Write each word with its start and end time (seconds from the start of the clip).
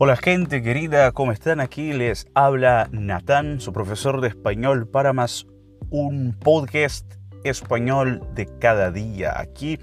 Hola 0.00 0.14
gente 0.14 0.62
querida, 0.62 1.10
¿cómo 1.10 1.32
están? 1.32 1.58
Aquí 1.58 1.92
les 1.92 2.28
habla 2.32 2.88
Natán, 2.92 3.60
su 3.60 3.72
profesor 3.72 4.20
de 4.20 4.28
español 4.28 4.86
para 4.86 5.12
más 5.12 5.44
un 5.90 6.36
podcast 6.38 7.04
español 7.42 8.22
de 8.32 8.46
cada 8.60 8.92
día. 8.92 9.40
Aquí 9.40 9.80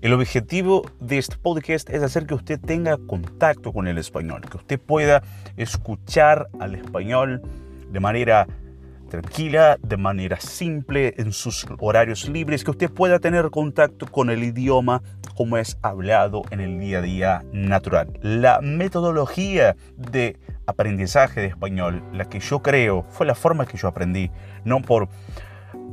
el 0.00 0.14
objetivo 0.14 0.90
de 0.98 1.18
este 1.18 1.36
podcast 1.36 1.90
es 1.90 2.02
hacer 2.02 2.24
que 2.24 2.32
usted 2.32 2.58
tenga 2.58 2.96
contacto 2.96 3.74
con 3.74 3.86
el 3.86 3.98
español, 3.98 4.40
que 4.50 4.56
usted 4.56 4.80
pueda 4.80 5.22
escuchar 5.58 6.48
al 6.58 6.74
español 6.74 7.42
de 7.92 8.00
manera 8.00 8.46
tranquila, 9.10 9.76
de 9.82 9.98
manera 9.98 10.40
simple, 10.40 11.14
en 11.18 11.32
sus 11.32 11.66
horarios 11.78 12.26
libres, 12.28 12.64
que 12.64 12.70
usted 12.70 12.90
pueda 12.90 13.18
tener 13.18 13.50
contacto 13.50 14.06
con 14.06 14.30
el 14.30 14.42
idioma 14.42 15.02
como 15.36 15.58
es 15.58 15.76
hablado 15.82 16.42
en 16.50 16.60
el 16.60 16.80
día 16.80 16.98
a 16.98 17.02
día 17.02 17.44
natural. 17.52 18.18
La 18.22 18.60
metodología 18.62 19.76
de 19.96 20.38
aprendizaje 20.66 21.40
de 21.40 21.48
español, 21.48 22.02
la 22.12 22.24
que 22.24 22.40
yo 22.40 22.62
creo, 22.62 23.04
fue 23.10 23.26
la 23.26 23.34
forma 23.34 23.66
que 23.66 23.76
yo 23.76 23.88
aprendí, 23.88 24.30
no 24.64 24.80
por 24.80 25.08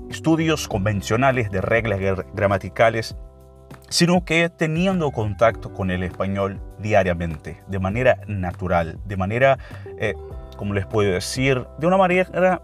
estudios 0.10 0.68
convencionales 0.68 1.52
de 1.52 1.60
reglas 1.60 2.00
gramaticales, 2.34 3.18
sino 3.90 4.24
que 4.24 4.50
teniendo 4.50 5.12
contacto 5.12 5.74
con 5.74 5.92
el 5.92 6.04
español 6.04 6.62
diariamente, 6.80 7.62
de 7.68 7.80
manera 7.80 8.20
natural, 8.28 9.00
de 9.06 9.18
manera, 9.18 9.58
eh, 10.00 10.14
como 10.58 10.74
les 10.74 10.86
puedo 10.86 11.12
decir, 11.12 11.66
de 11.80 11.88
una 11.88 11.98
manera 11.98 12.62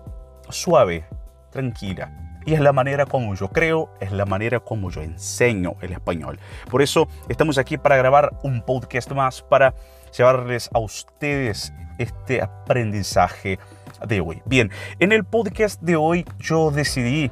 suave, 0.49 1.05
tranquila. 1.51 2.11
Y 2.45 2.53
es 2.53 2.59
la 2.59 2.73
manera 2.73 3.05
como 3.05 3.35
yo 3.35 3.49
creo, 3.49 3.89
es 4.01 4.11
la 4.11 4.25
manera 4.25 4.59
como 4.59 4.89
yo 4.89 5.01
enseño 5.01 5.75
el 5.81 5.93
español. 5.93 6.39
Por 6.69 6.81
eso 6.81 7.07
estamos 7.29 7.57
aquí 7.57 7.77
para 7.77 7.95
grabar 7.95 8.31
un 8.43 8.61
podcast 8.61 9.11
más, 9.11 9.41
para 9.41 9.73
llevarles 10.17 10.69
a 10.73 10.79
ustedes 10.79 11.73
este 11.97 12.41
aprendizaje 12.41 13.59
de 14.05 14.19
hoy. 14.19 14.41
Bien, 14.45 14.71
en 14.99 15.11
el 15.11 15.23
podcast 15.23 15.81
de 15.81 15.95
hoy 15.95 16.25
yo 16.39 16.71
decidí, 16.71 17.31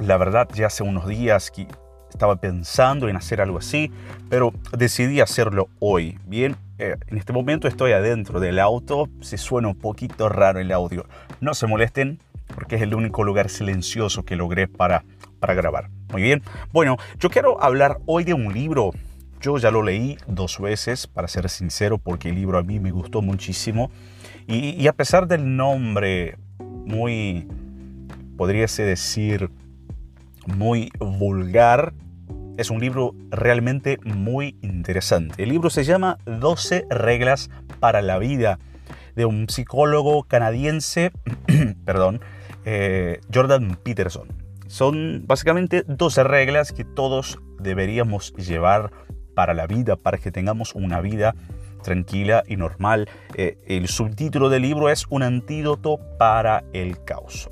la 0.00 0.16
verdad 0.16 0.48
ya 0.54 0.66
hace 0.66 0.82
unos 0.82 1.06
días 1.06 1.50
que 1.50 1.68
estaba 2.10 2.36
pensando 2.36 3.08
en 3.08 3.16
hacer 3.16 3.40
algo 3.40 3.58
así, 3.58 3.92
pero 4.28 4.52
decidí 4.76 5.20
hacerlo 5.20 5.68
hoy. 5.78 6.18
Bien, 6.24 6.56
eh, 6.78 6.96
en 7.08 7.18
este 7.18 7.32
momento 7.32 7.68
estoy 7.68 7.92
adentro 7.92 8.40
del 8.40 8.58
auto, 8.58 9.08
se 9.20 9.38
suena 9.38 9.68
un 9.68 9.78
poquito 9.78 10.28
raro 10.28 10.58
el 10.58 10.72
audio. 10.72 11.06
No 11.40 11.54
se 11.54 11.66
molesten, 11.66 12.18
porque 12.54 12.76
es 12.76 12.82
el 12.82 12.94
único 12.94 13.24
lugar 13.24 13.48
silencioso 13.48 14.24
que 14.24 14.36
logré 14.36 14.68
para, 14.68 15.04
para 15.40 15.54
grabar. 15.54 15.90
Muy 16.12 16.22
bien, 16.22 16.42
bueno, 16.72 16.96
yo 17.18 17.30
quiero 17.30 17.62
hablar 17.62 17.98
hoy 18.06 18.24
de 18.24 18.34
un 18.34 18.52
libro. 18.52 18.92
Yo 19.40 19.58
ya 19.58 19.70
lo 19.70 19.82
leí 19.82 20.16
dos 20.26 20.58
veces, 20.58 21.06
para 21.06 21.28
ser 21.28 21.48
sincero, 21.50 21.98
porque 21.98 22.30
el 22.30 22.36
libro 22.36 22.58
a 22.58 22.62
mí 22.62 22.80
me 22.80 22.90
gustó 22.90 23.22
muchísimo. 23.22 23.90
Y, 24.46 24.86
a 24.86 24.92
pesar 24.92 25.26
del 25.26 25.56
nombre 25.56 26.38
muy, 26.58 27.48
podríase 28.36 28.84
decir, 28.84 29.50
muy 30.46 30.90
vulgar, 31.00 31.92
es 32.56 32.70
un 32.70 32.80
libro 32.80 33.14
realmente 33.30 33.98
muy 34.04 34.56
interesante. 34.62 35.42
El 35.42 35.48
libro 35.48 35.68
se 35.68 35.84
llama 35.84 36.18
12 36.26 36.86
reglas 36.88 37.50
para 37.80 38.02
la 38.02 38.18
vida 38.18 38.58
de 39.16 39.24
un 39.24 39.48
psicólogo 39.48 40.22
canadiense, 40.24 41.10
perdón, 41.84 42.20
eh, 42.66 43.20
Jordan 43.32 43.78
Peterson. 43.82 44.28
Son 44.66 45.22
básicamente 45.26 45.84
12 45.86 46.24
reglas 46.24 46.72
que 46.72 46.84
todos 46.84 47.38
deberíamos 47.60 48.34
llevar 48.34 48.90
para 49.34 49.54
la 49.54 49.66
vida, 49.66 49.96
para 49.96 50.18
que 50.18 50.32
tengamos 50.32 50.74
una 50.74 51.00
vida 51.00 51.34
tranquila 51.82 52.42
y 52.48 52.56
normal. 52.56 53.08
Eh, 53.34 53.56
el 53.68 53.86
subtítulo 53.86 54.48
del 54.48 54.62
libro 54.62 54.90
es 54.90 55.06
Un 55.08 55.22
antídoto 55.22 56.00
para 56.18 56.64
el 56.72 57.02
caos. 57.04 57.48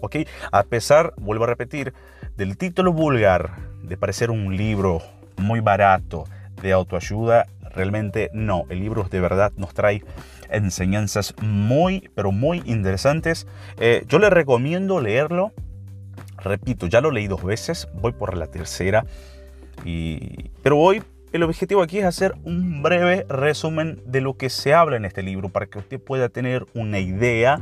A 0.50 0.62
pesar, 0.64 1.14
vuelvo 1.16 1.44
a 1.44 1.48
repetir, 1.48 1.94
del 2.36 2.56
título 2.56 2.92
vulgar 2.92 3.56
de 3.84 3.96
parecer 3.96 4.32
un 4.32 4.56
libro 4.56 5.00
muy 5.36 5.60
barato 5.60 6.24
de 6.60 6.72
autoayuda, 6.72 7.46
realmente 7.74 8.30
no. 8.32 8.64
El 8.70 8.80
libro 8.80 9.04
de 9.04 9.20
verdad 9.20 9.52
nos 9.56 9.74
trae 9.74 10.02
enseñanzas 10.50 11.34
muy, 11.40 12.10
pero 12.14 12.32
muy 12.32 12.62
interesantes. 12.66 13.46
Eh, 13.78 14.04
yo 14.08 14.18
le 14.18 14.30
recomiendo 14.30 15.00
leerlo. 15.00 15.52
Repito, 16.38 16.86
ya 16.86 17.00
lo 17.00 17.10
leí 17.10 17.26
dos 17.26 17.42
veces, 17.42 17.88
voy 17.94 18.12
por 18.12 18.36
la 18.36 18.46
tercera. 18.48 19.06
Y... 19.84 20.50
Pero 20.62 20.78
hoy 20.78 21.02
el 21.32 21.42
objetivo 21.42 21.82
aquí 21.82 21.98
es 21.98 22.04
hacer 22.04 22.34
un 22.44 22.82
breve 22.82 23.26
resumen 23.28 24.00
de 24.06 24.20
lo 24.20 24.36
que 24.36 24.50
se 24.50 24.72
habla 24.72 24.96
en 24.96 25.04
este 25.04 25.22
libro 25.22 25.48
para 25.48 25.66
que 25.66 25.78
usted 25.78 26.00
pueda 26.00 26.28
tener 26.28 26.64
una 26.74 27.00
idea 27.00 27.58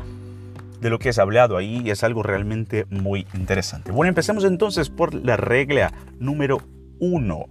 de 0.83 0.91
lo 0.91 0.99
que 0.99 1.09
es 1.09 1.19
hablado 1.19 1.57
ahí 1.57 1.81
y 1.83 1.91
es 1.91 2.05
algo 2.05 2.23
realmente 2.23 2.87
muy 2.91 3.27
interesante. 3.35 3.93
Bueno, 3.93 4.09
empecemos 4.09 4.45
entonces 4.45 4.91
por 4.91 5.15
la 5.15 5.37
regla 5.37 5.93
número 6.19 6.61
uno. 6.99 7.47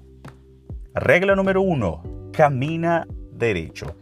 Regla 0.94 1.36
número 1.36 1.62
uno, 1.62 2.03
camina 2.34 3.08
derecho. 3.31 3.96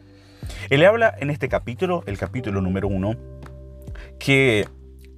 Él 0.69 0.85
habla 0.85 1.13
en 1.19 1.29
este 1.29 1.49
capítulo, 1.49 2.03
el 2.05 2.17
capítulo 2.17 2.61
número 2.61 2.87
uno, 2.87 3.15
que 4.19 4.67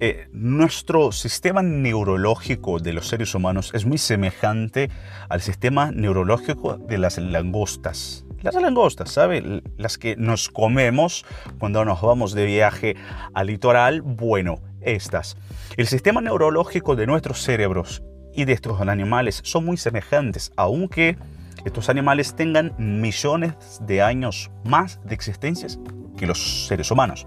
eh, 0.04 0.26
nuestro 0.32 1.12
sistema 1.12 1.62
neurológico 1.62 2.80
de 2.80 2.92
los 2.92 3.06
seres 3.06 3.34
humanos 3.36 3.70
es 3.72 3.86
muy 3.86 3.98
semejante 3.98 4.90
al 5.28 5.40
sistema 5.40 5.92
neurológico 5.92 6.76
de 6.76 6.98
las 6.98 7.18
langostas. 7.18 8.24
Las 8.40 8.56
langostas, 8.56 9.10
¿sabe? 9.12 9.62
Las 9.76 9.98
que 9.98 10.16
nos 10.16 10.48
comemos 10.48 11.24
cuando 11.60 11.84
nos 11.84 12.02
vamos 12.02 12.32
de 12.34 12.46
viaje 12.46 12.96
al 13.32 13.46
litoral. 13.46 14.02
Bueno, 14.02 14.56
estas. 14.80 15.36
El 15.76 15.86
sistema 15.86 16.20
neurológico 16.20 16.96
de 16.96 17.06
nuestros 17.06 17.40
cerebros 17.40 18.02
y 18.34 18.44
de 18.44 18.54
estos 18.54 18.80
animales 18.80 19.40
son 19.44 19.64
muy 19.64 19.76
semejantes, 19.76 20.50
aunque 20.56 21.16
estos 21.64 21.88
animales 21.88 22.34
tengan 22.34 22.74
millones 22.78 23.80
de 23.82 24.02
años 24.02 24.50
más 24.64 25.00
de 25.04 25.14
existencias 25.14 25.78
que 26.16 26.26
los 26.26 26.66
seres 26.66 26.90
humanos. 26.90 27.26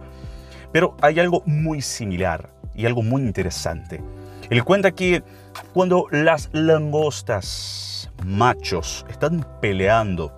Pero 0.71 0.95
hay 1.01 1.19
algo 1.19 1.41
muy 1.45 1.81
similar 1.81 2.49
y 2.73 2.85
algo 2.85 3.01
muy 3.01 3.21
interesante. 3.21 4.01
Él 4.49 4.63
cuenta 4.63 4.91
que 4.91 5.23
cuando 5.73 6.07
las 6.11 6.49
langostas 6.51 8.11
machos 8.23 9.05
están 9.09 9.45
peleando, 9.61 10.31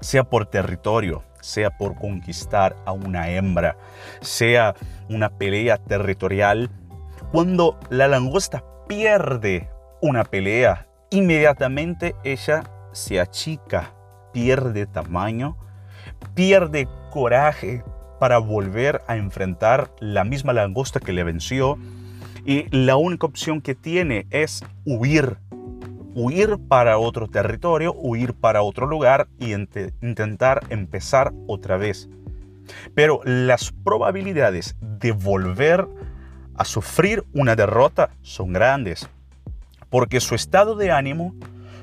sea 0.00 0.24
por 0.24 0.46
territorio, 0.46 1.24
sea 1.40 1.70
por 1.70 1.96
conquistar 1.96 2.76
a 2.86 2.92
una 2.92 3.30
hembra, 3.30 3.76
sea 4.20 4.74
una 5.08 5.30
pelea 5.30 5.78
territorial, 5.78 6.70
cuando 7.32 7.78
la 7.90 8.08
langosta 8.08 8.64
pierde 8.86 9.68
una 10.00 10.24
pelea, 10.24 10.86
inmediatamente 11.10 12.14
ella 12.24 12.62
se 12.98 13.20
achica, 13.20 13.94
pierde 14.32 14.86
tamaño, 14.86 15.56
pierde 16.34 16.88
coraje 17.10 17.84
para 18.18 18.38
volver 18.38 19.02
a 19.06 19.16
enfrentar 19.16 19.92
la 20.00 20.24
misma 20.24 20.52
langosta 20.52 20.98
que 20.98 21.12
le 21.12 21.22
venció 21.22 21.78
y 22.44 22.66
la 22.76 22.96
única 22.96 23.26
opción 23.26 23.60
que 23.60 23.76
tiene 23.76 24.26
es 24.30 24.64
huir, 24.84 25.38
huir 26.14 26.58
para 26.68 26.98
otro 26.98 27.28
territorio, 27.28 27.92
huir 27.94 28.34
para 28.34 28.62
otro 28.62 28.86
lugar 28.86 29.28
y 29.38 29.52
intentar 29.52 30.64
empezar 30.68 31.32
otra 31.46 31.76
vez. 31.76 32.08
Pero 32.94 33.20
las 33.24 33.72
probabilidades 33.84 34.76
de 34.80 35.12
volver 35.12 35.86
a 36.56 36.64
sufrir 36.64 37.24
una 37.32 37.54
derrota 37.54 38.10
son 38.22 38.52
grandes, 38.52 39.08
porque 39.88 40.18
su 40.18 40.34
estado 40.34 40.74
de 40.74 40.90
ánimo, 40.90 41.34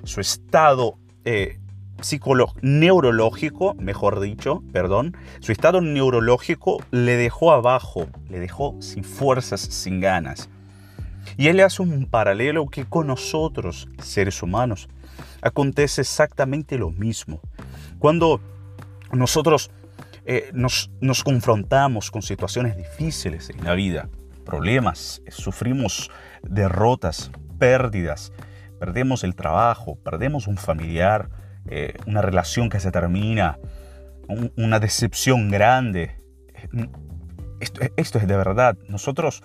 su 0.04 0.20
estado 0.20 0.98
eh, 1.26 1.60
neurológico, 2.62 3.74
mejor 3.76 4.20
dicho, 4.20 4.64
perdón, 4.72 5.18
su 5.40 5.52
estado 5.52 5.82
neurológico 5.82 6.78
le 6.92 7.16
dejó 7.16 7.52
abajo, 7.52 8.08
le 8.30 8.40
dejó 8.40 8.76
sin 8.80 9.04
fuerzas, 9.04 9.62
sin 9.62 10.00
ganas. 10.00 10.50
Y 11.38 11.48
él 11.48 11.60
hace 11.60 11.82
un 11.82 12.06
paralelo 12.06 12.68
que 12.68 12.86
con 12.86 13.08
nosotros, 13.08 13.88
seres 14.00 14.42
humanos, 14.44 14.88
acontece 15.42 16.02
exactamente 16.02 16.78
lo 16.78 16.92
mismo. 16.92 17.40
Cuando 18.00 18.40
nosotros 19.12 19.72
eh, 20.26 20.50
nos, 20.54 20.92
nos 21.02 21.24
confrontamos 21.24 22.12
con 22.12 22.22
situaciones 22.22 22.78
difíciles 22.78 23.50
en 23.50 23.64
la 23.64 23.74
vida, 23.74 24.10
problemas, 24.46 25.22
sufrimos 25.30 26.12
derrotas, 26.44 27.32
pérdidas, 27.58 28.32
perdemos 28.86 29.24
el 29.24 29.34
trabajo, 29.34 29.98
perdemos 30.04 30.46
un 30.46 30.58
familiar, 30.58 31.30
eh, 31.68 31.96
una 32.06 32.22
relación 32.22 32.70
que 32.70 32.80
se 32.80 32.92
termina, 32.92 33.58
una 34.56 34.80
decepción 34.80 35.50
grande. 35.50 36.22
Esto, 37.60 37.82
esto, 37.98 38.20
es 38.20 38.28
de 38.28 38.38
verdad. 38.38 38.78
Nosotros 38.88 39.42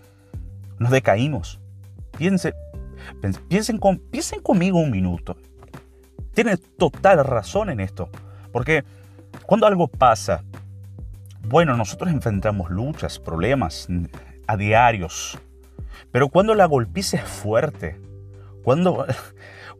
nos 0.79 0.91
decaímos. 0.91 1.59
Piensen, 2.19 2.53
piensen, 3.49 3.81
piensen 4.11 4.41
conmigo 4.43 4.79
un 4.79 4.91
minuto. 4.91 5.39
Tienen 6.35 6.59
total 6.77 7.25
razón 7.25 7.71
en 7.71 7.81
esto. 7.81 8.11
Porque 8.53 8.85
cuando 9.47 9.67
algo 9.67 9.89
pasa 9.89 10.45
bueno, 11.49 11.79
nosotros 11.79 12.11
enfrentamos 12.11 12.69
luchas, 12.69 13.19
problemas 13.19 13.89
a 14.47 14.59
diarios, 14.59 15.39
pero 16.13 16.29
cuando 16.29 16.55
la 16.55 16.67
golpiza 16.67 17.17
es 17.17 17.25
fuerte, 17.25 17.99
cuando, 18.63 19.07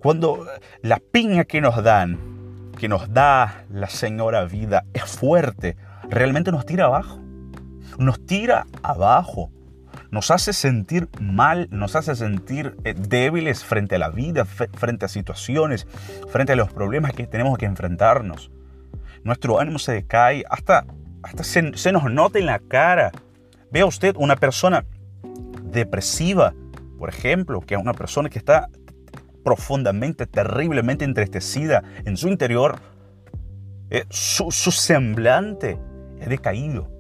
cuando 0.01 0.47
la 0.83 0.99
piña 0.99 1.45
que 1.45 1.61
nos 1.61 1.83
dan, 1.83 2.73
que 2.79 2.89
nos 2.89 3.13
da 3.13 3.65
la 3.71 3.89
señora 3.89 4.45
vida, 4.45 4.85
es 4.95 5.05
fuerte, 5.05 5.77
realmente 6.09 6.53
nos 6.53 6.67
tira 6.67 6.87
abajo. 6.87 7.21
Nos 7.99 8.25
tira 8.25 8.67
abajo. 8.83 9.51
Nos 10.11 10.31
hace 10.31 10.53
sentir 10.53 11.09
mal, 11.21 11.69
nos 11.71 11.95
hace 11.95 12.15
sentir 12.17 12.77
eh, 12.85 12.95
débiles 12.97 13.65
frente 13.65 13.97
a 13.97 13.99
la 13.99 14.09
vida, 14.09 14.45
frente 14.45 15.05
a 15.05 15.09
situaciones, 15.09 15.87
frente 16.31 16.53
a 16.53 16.57
los 16.57 16.73
problemas 16.73 17.13
que 17.13 17.27
tenemos 17.27 17.59
que 17.59 17.67
enfrentarnos. 17.67 18.51
Nuestro 19.23 19.61
ánimo 19.61 19.79
se 19.79 19.93
decae, 19.93 20.45
hasta, 20.49 20.87
hasta 21.23 21.45
se, 21.45 21.77
se 21.77 21.93
nos 21.93 22.11
nota 22.11 22.39
en 22.39 22.47
la 22.47 22.59
cara. 22.59 23.13
Vea 23.71 23.87
usted 23.87 24.17
una 24.19 24.37
persona 24.37 24.85
depresiva, 25.63 26.55
por 27.01 27.09
ejemplo, 27.09 27.63
que 27.63 27.75
es 27.77 27.81
una 27.81 27.95
persona 27.95 28.29
que 28.29 28.39
está 28.39 28.69
profundamente, 29.43 30.27
terriblemente 30.27 31.07
entristecida 31.07 31.83
en 32.05 32.19
su 32.19 32.29
interior, 32.29 32.79
eh, 33.89 34.05
su, 34.11 34.51
semblante 34.51 35.79
es 36.21 36.29
decaído. 36.29 36.91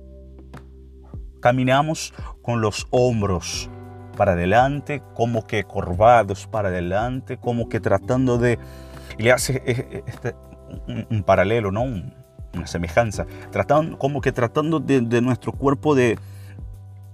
Caminamos 1.42 2.14
con 2.40 2.62
los 2.62 2.86
hombros 2.88 3.68
para 4.16 4.32
adelante, 4.32 5.02
como 5.14 5.46
que 5.46 5.64
corvados 5.64 6.46
para 6.46 6.70
adelante, 6.70 7.36
como 7.36 7.68
que 7.68 7.78
tratando 7.78 8.38
de... 8.38 8.58
Y 9.18 9.24
le 9.24 9.32
hace 9.32 9.56
eh, 9.56 9.62
eh, 9.66 10.02
este, 10.06 10.34
un, 11.10 11.22
paralelo, 11.24 11.70
¿no? 11.72 11.82
una 11.82 12.66
semejanza, 12.66 13.26
tratando, 13.50 13.98
como 13.98 14.22
que 14.22 14.32
tratando 14.32 14.80
de, 14.80 15.20
nuestro 15.20 15.52
cuerpo 15.52 15.94
de, 15.94 16.18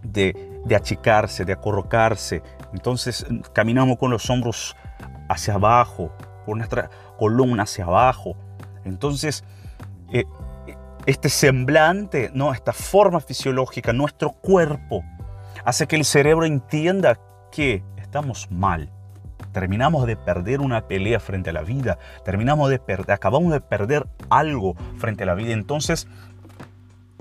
de, 0.04 0.55
de 0.66 0.76
achicarse, 0.76 1.44
de 1.44 1.52
acorrocarse. 1.52 2.42
Entonces 2.72 3.24
caminamos 3.52 3.98
con 3.98 4.10
los 4.10 4.28
hombros 4.28 4.76
hacia 5.28 5.54
abajo, 5.54 6.12
con 6.44 6.58
nuestra 6.58 6.90
columna 7.18 7.62
hacia 7.62 7.84
abajo. 7.84 8.36
Entonces, 8.84 9.44
eh, 10.12 10.24
este 11.06 11.28
semblante, 11.28 12.30
¿no? 12.34 12.52
esta 12.52 12.72
forma 12.72 13.20
fisiológica, 13.20 13.92
nuestro 13.92 14.32
cuerpo, 14.32 15.04
hace 15.64 15.86
que 15.86 15.96
el 15.96 16.04
cerebro 16.04 16.44
entienda 16.44 17.18
que 17.52 17.82
estamos 17.96 18.50
mal. 18.50 18.90
Terminamos 19.52 20.06
de 20.06 20.16
perder 20.16 20.60
una 20.60 20.86
pelea 20.86 21.18
frente 21.18 21.50
a 21.50 21.52
la 21.52 21.62
vida, 21.62 21.98
terminamos 22.24 22.68
de 22.68 22.78
perder, 22.78 23.12
acabamos 23.12 23.52
de 23.52 23.60
perder 23.60 24.06
algo 24.28 24.74
frente 24.98 25.22
a 25.22 25.26
la 25.26 25.34
vida. 25.34 25.52
Entonces, 25.52 26.08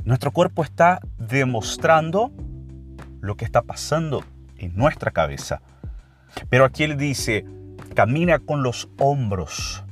nuestro 0.03 0.31
cuerpo 0.31 0.63
está 0.63 1.00
demostrando 1.18 2.31
lo 3.25 3.36
que 3.36 3.45
está 3.45 3.62
pasando 3.62 4.24
en 4.57 4.75
nuestra 4.75 5.12
cabeza. 5.12 5.62
Pero 6.50 6.66
aquí 6.66 6.83
él 6.83 6.98
dice, 6.98 7.45
camina 7.94 8.39
con 8.39 8.63
los 8.63 8.89
hombros 8.98 9.83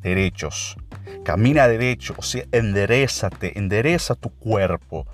derechos. 0.00 0.76
Camina 1.24 1.68
derecho, 1.68 2.14
o 2.16 2.22
sea, 2.22 2.44
enderezate, 2.52 3.58
endereza 3.58 4.14
tu 4.14 4.30
cuerpo. 4.30 5.06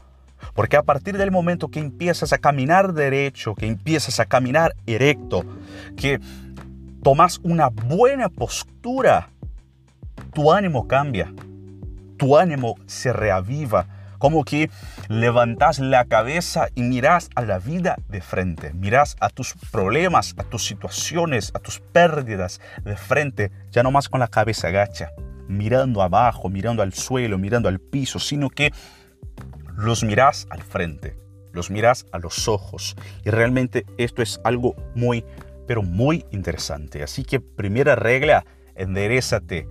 Porque 0.55 0.76
a 0.76 0.82
partir 0.82 1.16
del 1.16 1.31
momento 1.31 1.69
que 1.69 1.81
empiezas 1.81 2.32
a 2.32 2.38
caminar 2.38 2.93
derecho, 2.93 3.55
que 3.55 3.67
empiezas 3.67 4.20
a 4.20 4.26
caminar 4.26 4.76
erecto, 4.87 5.44
que 5.96 6.20
tomas 7.02 7.40
una 7.43 7.69
buena 7.69 8.28
postura, 8.28 9.31
tu 10.32 10.52
ánimo 10.52 10.87
cambia, 10.87 11.32
tu 12.17 12.37
ánimo 12.37 12.76
se 12.87 13.12
reaviva, 13.12 13.87
como 14.24 14.42
que 14.42 14.70
levantas 15.10 15.80
la 15.80 16.06
cabeza 16.06 16.68
y 16.74 16.82
miras 16.82 17.28
a 17.34 17.42
la 17.42 17.58
vida 17.58 17.96
de 18.08 18.22
frente, 18.22 18.72
miras 18.72 19.18
a 19.20 19.28
tus 19.28 19.52
problemas, 19.70 20.34
a 20.38 20.44
tus 20.44 20.64
situaciones, 20.64 21.50
a 21.54 21.58
tus 21.58 21.80
pérdidas 21.80 22.58
de 22.84 22.96
frente, 22.96 23.50
ya 23.70 23.82
no 23.82 23.90
más 23.90 24.08
con 24.08 24.20
la 24.20 24.28
cabeza 24.28 24.70
gacha, 24.70 25.10
mirando 25.46 26.00
abajo, 26.00 26.48
mirando 26.48 26.82
al 26.82 26.94
suelo, 26.94 27.36
mirando 27.36 27.68
al 27.68 27.80
piso, 27.80 28.18
sino 28.18 28.48
que 28.48 28.72
los 29.76 30.02
miras 30.02 30.46
al 30.48 30.62
frente, 30.62 31.18
los 31.52 31.70
miras 31.70 32.06
a 32.10 32.18
los 32.18 32.48
ojos. 32.48 32.96
Y 33.26 33.28
realmente 33.28 33.84
esto 33.98 34.22
es 34.22 34.40
algo 34.42 34.74
muy, 34.94 35.22
pero 35.66 35.82
muy 35.82 36.24
interesante. 36.30 37.02
Así 37.02 37.24
que 37.24 37.40
primera 37.40 37.94
regla, 37.94 38.46
enderezate. 38.74 39.68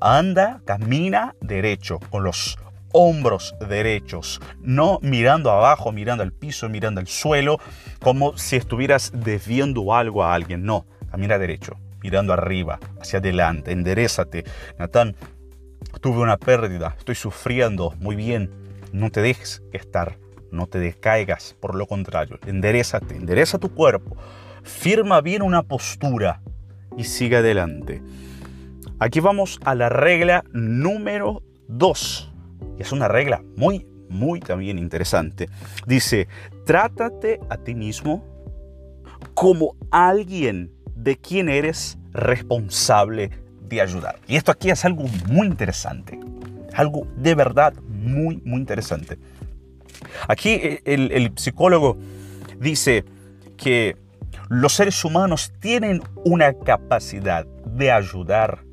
Anda, 0.00 0.62
camina 0.64 1.34
derecho, 1.42 1.98
con 2.08 2.22
los 2.22 2.56
hombros 2.92 3.54
derechos, 3.68 4.40
no 4.60 4.98
mirando 5.02 5.50
abajo, 5.50 5.92
mirando 5.92 6.22
al 6.22 6.32
piso, 6.32 6.68
mirando 6.68 7.00
al 7.00 7.06
suelo, 7.06 7.58
como 8.00 8.36
si 8.36 8.56
estuvieras 8.56 9.12
desviando 9.14 9.94
algo 9.94 10.24
a 10.24 10.34
alguien. 10.34 10.64
No, 10.64 10.86
camina 11.10 11.38
derecho, 11.38 11.76
mirando 12.02 12.32
arriba, 12.32 12.78
hacia 13.00 13.18
adelante, 13.18 13.72
enderezate. 13.72 14.44
Natán, 14.78 15.16
tuve 16.00 16.20
una 16.20 16.36
pérdida, 16.36 16.94
estoy 16.98 17.14
sufriendo, 17.14 17.94
muy 17.98 18.16
bien, 18.16 18.50
no 18.92 19.10
te 19.10 19.20
dejes 19.20 19.62
estar, 19.72 20.18
no 20.50 20.66
te 20.66 20.78
descaigas, 20.78 21.56
por 21.60 21.74
lo 21.74 21.86
contrario, 21.86 22.38
enderezate, 22.46 23.16
endereza 23.16 23.58
tu 23.58 23.74
cuerpo, 23.74 24.16
firma 24.62 25.20
bien 25.20 25.42
una 25.42 25.62
postura 25.62 26.40
y 26.96 27.04
sigue 27.04 27.36
adelante. 27.36 28.02
Aquí 28.98 29.20
vamos 29.20 29.60
a 29.64 29.74
la 29.74 29.88
regla 29.88 30.44
número 30.52 31.42
2 31.68 32.27
y 32.78 32.82
es 32.82 32.92
una 32.92 33.08
regla 33.08 33.42
muy, 33.56 33.86
muy 34.08 34.40
también 34.40 34.78
interesante. 34.78 35.48
Dice, 35.86 36.28
trátate 36.64 37.40
a 37.48 37.56
ti 37.58 37.74
mismo 37.74 38.24
como 39.34 39.76
alguien 39.90 40.72
de 40.94 41.16
quien 41.16 41.48
eres 41.48 41.98
responsable 42.12 43.30
de 43.68 43.80
ayudar. 43.80 44.18
Y 44.26 44.36
esto 44.36 44.52
aquí 44.52 44.70
es 44.70 44.84
algo 44.84 45.04
muy 45.28 45.46
interesante. 45.46 46.18
Algo 46.74 47.06
de 47.16 47.34
verdad 47.34 47.74
muy, 47.88 48.40
muy 48.44 48.60
interesante. 48.60 49.18
Aquí 50.26 50.50
eh, 50.50 50.82
el, 50.84 51.12
el 51.12 51.32
psicólogo 51.36 51.98
dice 52.58 53.04
que 53.56 53.96
los 54.48 54.74
seres 54.74 55.04
humanos 55.04 55.52
tienen 55.60 56.02
una 56.24 56.54
capacidad 56.54 57.46
de 57.66 57.92
ayudar 57.92 58.64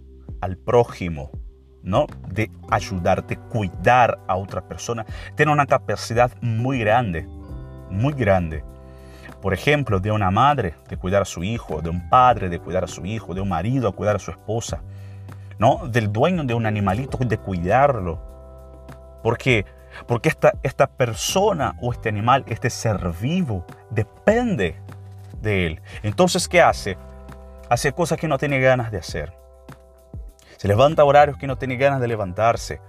al 0.41 0.57
prójimo 0.57 1.31
¿no? 1.85 2.07
De 2.27 2.51
ayudarte, 2.69 3.37
cuidar 3.37 4.19
a 4.27 4.35
otra 4.35 4.61
persona, 4.61 5.05
tiene 5.35 5.53
una 5.53 5.67
capacidad 5.67 6.31
muy 6.41 6.79
grande, 6.79 7.27
muy 7.89 8.13
grande. 8.13 8.63
Por 9.41 9.53
ejemplo, 9.53 9.99
de 9.99 10.11
una 10.11 10.31
madre 10.31 10.73
de 10.89 10.97
cuidar 10.97 11.21
a 11.21 11.25
su 11.25 11.43
hijo, 11.43 11.81
de 11.81 11.89
un 11.89 12.09
padre 12.09 12.49
de 12.49 12.59
cuidar 12.59 12.83
a 12.83 12.87
su 12.87 13.05
hijo, 13.05 13.33
de 13.35 13.41
un 13.41 13.49
marido 13.49 13.91
de 13.91 13.95
cuidar 13.95 14.15
a 14.15 14.19
su 14.19 14.31
esposa, 14.31 14.81
¿no? 15.59 15.87
Del 15.87 16.11
dueño 16.11 16.43
de 16.43 16.55
un 16.55 16.65
animalito 16.65 17.19
de 17.19 17.37
cuidarlo. 17.37 18.19
¿Por 19.21 19.37
qué? 19.37 19.65
Porque 20.07 20.29
esta, 20.29 20.53
esta 20.63 20.87
persona 20.87 21.77
o 21.81 21.93
este 21.93 22.09
animal, 22.09 22.43
este 22.47 22.71
ser 22.71 23.13
vivo, 23.21 23.65
depende 23.91 24.75
de 25.41 25.67
él. 25.67 25.81
Entonces, 26.01 26.47
¿qué 26.47 26.61
hace? 26.61 26.97
Hace 27.69 27.93
cosas 27.93 28.19
que 28.19 28.27
no 28.27 28.39
tiene 28.39 28.59
ganas 28.59 28.91
de 28.91 28.97
hacer 28.97 29.44
se 30.57 30.67
levanta 30.67 31.01
a 31.01 31.05
horarios 31.05 31.37
que 31.37 31.47
no 31.47 31.57
tiene 31.57 31.77
ganas 31.77 32.01
de 32.01 32.07
levantarse. 32.07 32.81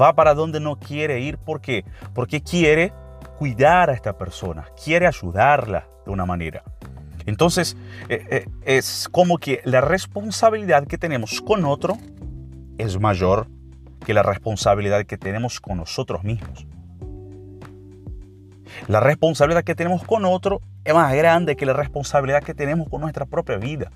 Va 0.00 0.14
para 0.14 0.34
donde 0.34 0.60
no 0.60 0.76
quiere 0.76 1.20
ir. 1.20 1.38
¿Por 1.38 1.60
qué? 1.60 1.84
Porque 2.14 2.42
quiere 2.42 2.92
cuidar 3.38 3.90
a 3.90 3.94
esta 3.94 4.18
persona, 4.18 4.66
quiere 4.82 5.06
ayudarla 5.06 5.86
de 6.04 6.12
una 6.12 6.26
manera. 6.26 6.62
Entonces, 7.26 7.76
eh, 8.08 8.26
eh, 8.30 8.46
es 8.64 9.08
como 9.10 9.38
que 9.38 9.60
la 9.64 9.80
responsabilidad 9.80 10.86
que 10.86 10.98
tenemos 10.98 11.40
con 11.40 11.64
otro 11.64 11.98
es 12.78 12.98
mayor 12.98 13.46
que 14.04 14.14
la 14.14 14.22
responsabilidad 14.22 15.04
que 15.04 15.18
tenemos 15.18 15.60
con 15.60 15.76
nosotros 15.76 16.24
mismos. 16.24 16.66
La 18.86 19.00
responsabilidad 19.00 19.64
que 19.64 19.74
tenemos 19.74 20.04
con 20.04 20.24
otro 20.24 20.60
es 20.84 20.94
más 20.94 21.12
grande 21.14 21.56
que 21.56 21.66
la 21.66 21.74
responsabilidad 21.74 22.42
que 22.42 22.54
tenemos 22.54 22.88
con 22.88 23.00
nuestra 23.00 23.26
propia 23.26 23.56
vida. 23.56 23.90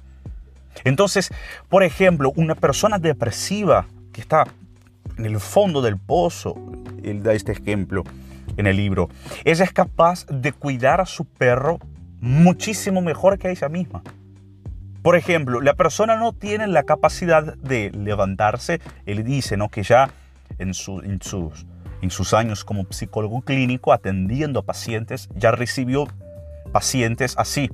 Entonces, 0.84 1.30
por 1.68 1.82
ejemplo, 1.82 2.32
una 2.36 2.54
persona 2.54 2.98
depresiva 2.98 3.86
que 4.12 4.20
está 4.20 4.46
en 5.18 5.26
el 5.26 5.40
fondo 5.40 5.82
del 5.82 5.98
pozo, 5.98 6.54
él 7.02 7.22
da 7.22 7.32
este 7.34 7.52
ejemplo 7.52 8.04
en 8.56 8.66
el 8.66 8.76
libro, 8.76 9.08
ella 9.44 9.64
es 9.64 9.72
capaz 9.72 10.26
de 10.26 10.52
cuidar 10.52 11.00
a 11.00 11.06
su 11.06 11.24
perro 11.24 11.78
muchísimo 12.20 13.02
mejor 13.02 13.38
que 13.38 13.48
a 13.48 13.50
ella 13.50 13.68
misma. 13.68 14.02
Por 15.02 15.16
ejemplo, 15.16 15.60
la 15.60 15.74
persona 15.74 16.16
no 16.16 16.32
tiene 16.32 16.68
la 16.68 16.84
capacidad 16.84 17.56
de 17.56 17.90
levantarse, 17.90 18.80
él 19.04 19.24
dice 19.24 19.56
¿no? 19.56 19.68
que 19.68 19.82
ya 19.82 20.10
en, 20.58 20.74
sus, 20.74 21.02
en 21.04 22.10
sus 22.10 22.34
años 22.34 22.64
como 22.64 22.86
psicólogo 22.90 23.42
clínico 23.42 23.92
atendiendo 23.92 24.60
a 24.60 24.62
pacientes, 24.62 25.28
ya 25.34 25.50
recibió 25.50 26.06
pacientes 26.70 27.34
así, 27.36 27.70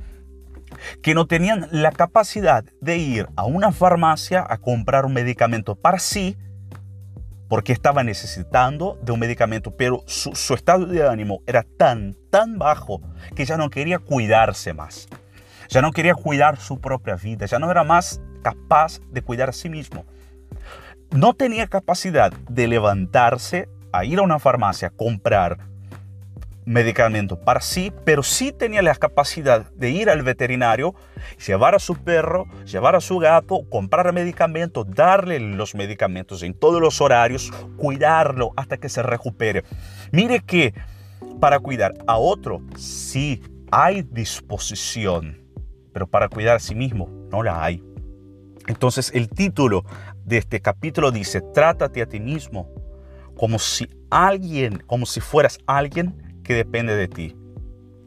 que 1.03 1.15
no 1.15 1.27
tenían 1.27 1.69
la 1.71 1.93
capacidad 1.93 2.65
de 2.81 2.99
ir 2.99 3.29
a 3.37 3.45
una 3.45 3.73
farmacia 3.73 4.45
a 4.49 4.59
comprar 4.59 5.07
un 5.07 5.15
medicamento 5.15 5.75
para 5.75 5.99
sí 5.99 6.37
porque 7.49 7.73
estaba 7.73 8.05
necesitando 8.05 8.99
de 9.03 9.13
un 9.13 9.21
medicamento, 9.21 9.75
pero 9.75 10.05
su, 10.07 10.55
estado 10.55 10.87
de 10.87 11.09
ánimo 11.09 11.41
era 11.47 11.63
tan, 11.63 12.15
tan 12.31 12.59
bajo 12.59 13.01
que 13.35 13.47
ya 13.47 13.57
no 13.57 13.71
quería 13.71 13.99
cuidarse 13.99 14.75
más. 14.75 15.09
Ya 15.71 15.83
no 15.83 15.93
quería 15.93 16.15
cuidar 16.15 16.59
su 16.59 16.81
propia 16.81 17.17
vida, 17.17 17.47
ya 17.47 17.59
no 17.59 17.71
era 17.71 17.85
más 17.85 18.21
capaz 18.43 19.01
de 19.11 19.23
cuidar 19.23 19.49
a 19.49 19.53
sí 19.53 19.69
mismo. 19.69 20.05
No 21.11 21.35
tenía 21.35 21.67
capacidad 21.67 22.33
de 22.33 22.69
levantarse 22.69 23.69
a 23.93 24.05
ir 24.05 24.19
a 24.19 24.23
una 24.23 24.39
farmacia, 24.39 24.91
comprar 24.91 25.59
medicamento 26.69 27.41
para 27.41 27.63
sí, 27.63 27.93
pero 28.05 28.23
sí 28.23 28.53
tenía 28.53 28.83
la 28.83 28.95
capacidad 28.95 29.71
de 29.73 29.91
ir 29.91 30.11
al 30.11 30.23
veterinario, 30.23 30.95
llevar 31.47 31.75
a 31.75 31.79
su 31.79 31.97
perro, 31.97 32.45
llevar 32.67 32.95
a 32.95 33.01
su 33.01 33.19
gato, 33.19 33.63
comprar 33.71 34.13
medicamentos, 34.13 34.87
darle 34.87 35.41
los 35.41 35.75
medicamentos 35.75 36.43
en 36.43 36.53
todos 36.53 36.81
los 36.81 37.01
horarios, 37.01 37.51
cuidarlo 37.79 38.53
hasta 38.55 38.77
que 38.77 38.91
se 38.91 39.03
recupere. 39.03 39.65
Mire 40.13 40.41
que 40.41 40.75
para 41.41 41.59
cuidar 41.59 41.95
a 42.07 42.19
otro 42.19 42.61
sí 42.77 43.43
hay 43.71 44.03
disposición, 44.03 45.39
pero 45.95 46.07
para 46.07 46.29
cuidar 46.29 46.57
a 46.57 46.61
sí 46.61 46.75
mismo 46.75 47.09
no 47.31 47.43
la 47.43 47.65
hay. 47.65 47.83
Entonces 48.67 49.11
el 49.15 49.31
título 49.31 49.87
de 50.27 50.37
este 50.37 50.61
capítulo 50.61 51.13
dice, 51.13 51.41
trátate 51.55 52.03
a 52.03 52.07
ti 52.07 52.21
mismo 52.21 52.69
como 53.39 53.59
si 53.59 53.89
alguien, 54.11 54.83
como 54.87 55.07
si 55.07 55.21
fueras 55.21 55.59
alguien 55.67 56.28
que 56.49 56.55
depende 56.55 56.97
de 56.97 57.09
ti. 57.09 57.37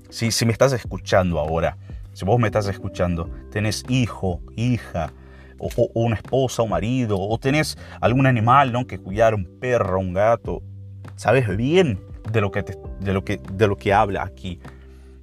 Si, 0.10 0.32
si 0.32 0.48
me 0.48 0.52
estás 0.52 0.74
escuchando 0.74 1.38
ahora, 1.38 1.78
si 2.12 2.26
vos 2.26 2.40
me 2.40 2.48
estás 2.48 2.66
escuchando, 2.66 3.30
tenés 3.52 3.84
hijo, 3.88 4.42
hija, 4.56 5.14
o, 5.60 5.70
una 5.94 6.16
esposa 6.16 6.64
o 6.64 6.68
marido, 6.68 7.20
o 7.20 7.38
tenés 7.38 7.78
algún 8.00 8.26
animal 8.26 8.72
¿no? 8.72 8.88
que 8.88 8.98
cuidar, 8.98 9.36
un 9.36 9.46
perro, 9.60 10.00
un 10.00 10.14
gato, 10.14 10.64
sabes 11.16 11.56
bien 11.56 12.04
de 12.32 12.42
lo 12.42 12.50
que, 12.50 12.66
de 13.00 13.14
lo 13.14 13.24
que, 13.24 13.38
de 13.38 13.68
lo 13.68 13.76
que 13.76 13.94
habla 13.94 14.24
aquí. 14.24 14.60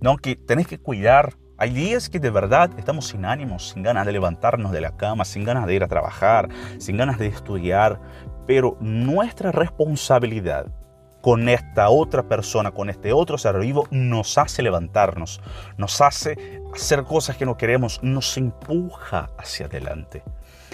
¿no? 0.01 0.17
Que 0.17 0.37
tenés 0.37 0.69
que 0.69 0.79
cuidar. 0.79 1.35
Hay 1.57 1.71
días 1.71 2.09
que 2.09 2.21
de 2.21 2.31
verdad 2.31 2.71
estamos 2.79 3.09
sin 3.09 3.25
ánimos, 3.25 3.71
sin 3.71 3.83
ganas 3.83 4.07
de 4.07 4.13
levantarnos 4.13 4.71
de 4.71 4.81
la 4.81 4.97
cama, 4.97 5.25
sin 5.25 5.43
ganas 5.43 5.67
de 5.67 5.75
ir 5.75 5.83
a 5.83 5.89
trabajar, 5.89 6.49
sin 6.79 6.97
ganas 6.97 7.19
de 7.19 7.27
estudiar, 7.27 8.01
pero 8.47 8.77
nuestra 8.81 9.51
responsabilidad 9.51 10.78
con 11.21 11.49
esta 11.49 11.91
otra 11.91 12.23
persona, 12.23 12.71
con 12.71 12.91
este 12.91 13.13
otro 13.13 13.39
ser 13.39 13.59
vivo, 13.59 13.87
nos 13.91 14.39
hace 14.39 14.63
levantarnos, 14.63 15.41
nos 15.77 16.01
hace 16.01 16.63
hacer 16.75 17.05
cosas 17.05 17.37
que 17.37 17.47
no 17.47 17.57
queremos, 17.57 18.01
nos 18.03 18.37
empuja 18.37 19.31
hacia 19.37 19.67
adelante. 19.67 20.23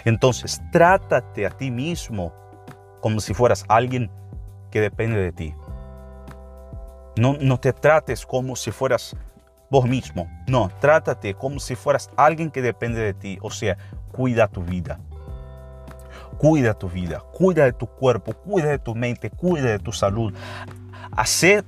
Entonces, 0.05 0.61
trátate 0.71 1.47
a 1.47 1.51
ti 1.51 1.71
mismo 1.71 2.33
como 3.01 3.21
si 3.21 3.35
fueras 3.35 3.65
alguien 3.69 4.11
que 4.71 4.81
depende 4.81 5.19
de 5.21 5.33
ti. 5.33 5.55
No, 7.17 7.37
no 7.41 7.59
te 7.59 7.73
trates 7.73 8.27
como 8.27 8.57
si 8.57 8.71
fueras 8.71 9.17
vos 9.71 9.87
mismo. 9.87 10.29
No, 10.47 10.71
trátate 10.81 11.35
como 11.35 11.61
si 11.61 11.75
fueras 11.75 12.11
alguien 12.17 12.51
que 12.51 12.61
depende 12.61 13.01
de 13.01 13.15
ti. 13.15 13.39
O 13.41 13.51
sea, 13.51 13.79
cuida 14.13 14.49
tu 14.49 14.63
vida. 14.63 14.99
Cuida 16.39 16.75
tu 16.75 16.89
vida, 16.89 17.21
cuida 17.33 17.65
de 17.65 17.73
tu 17.73 17.87
cuerpo, 17.87 18.33
cuida 18.33 18.69
de 18.69 18.79
tu 18.79 18.95
mente, 18.95 19.31
cuida 19.31 19.71
de 19.71 19.79
tu 19.79 19.93
salud. 19.93 20.35
Haced 21.13 21.65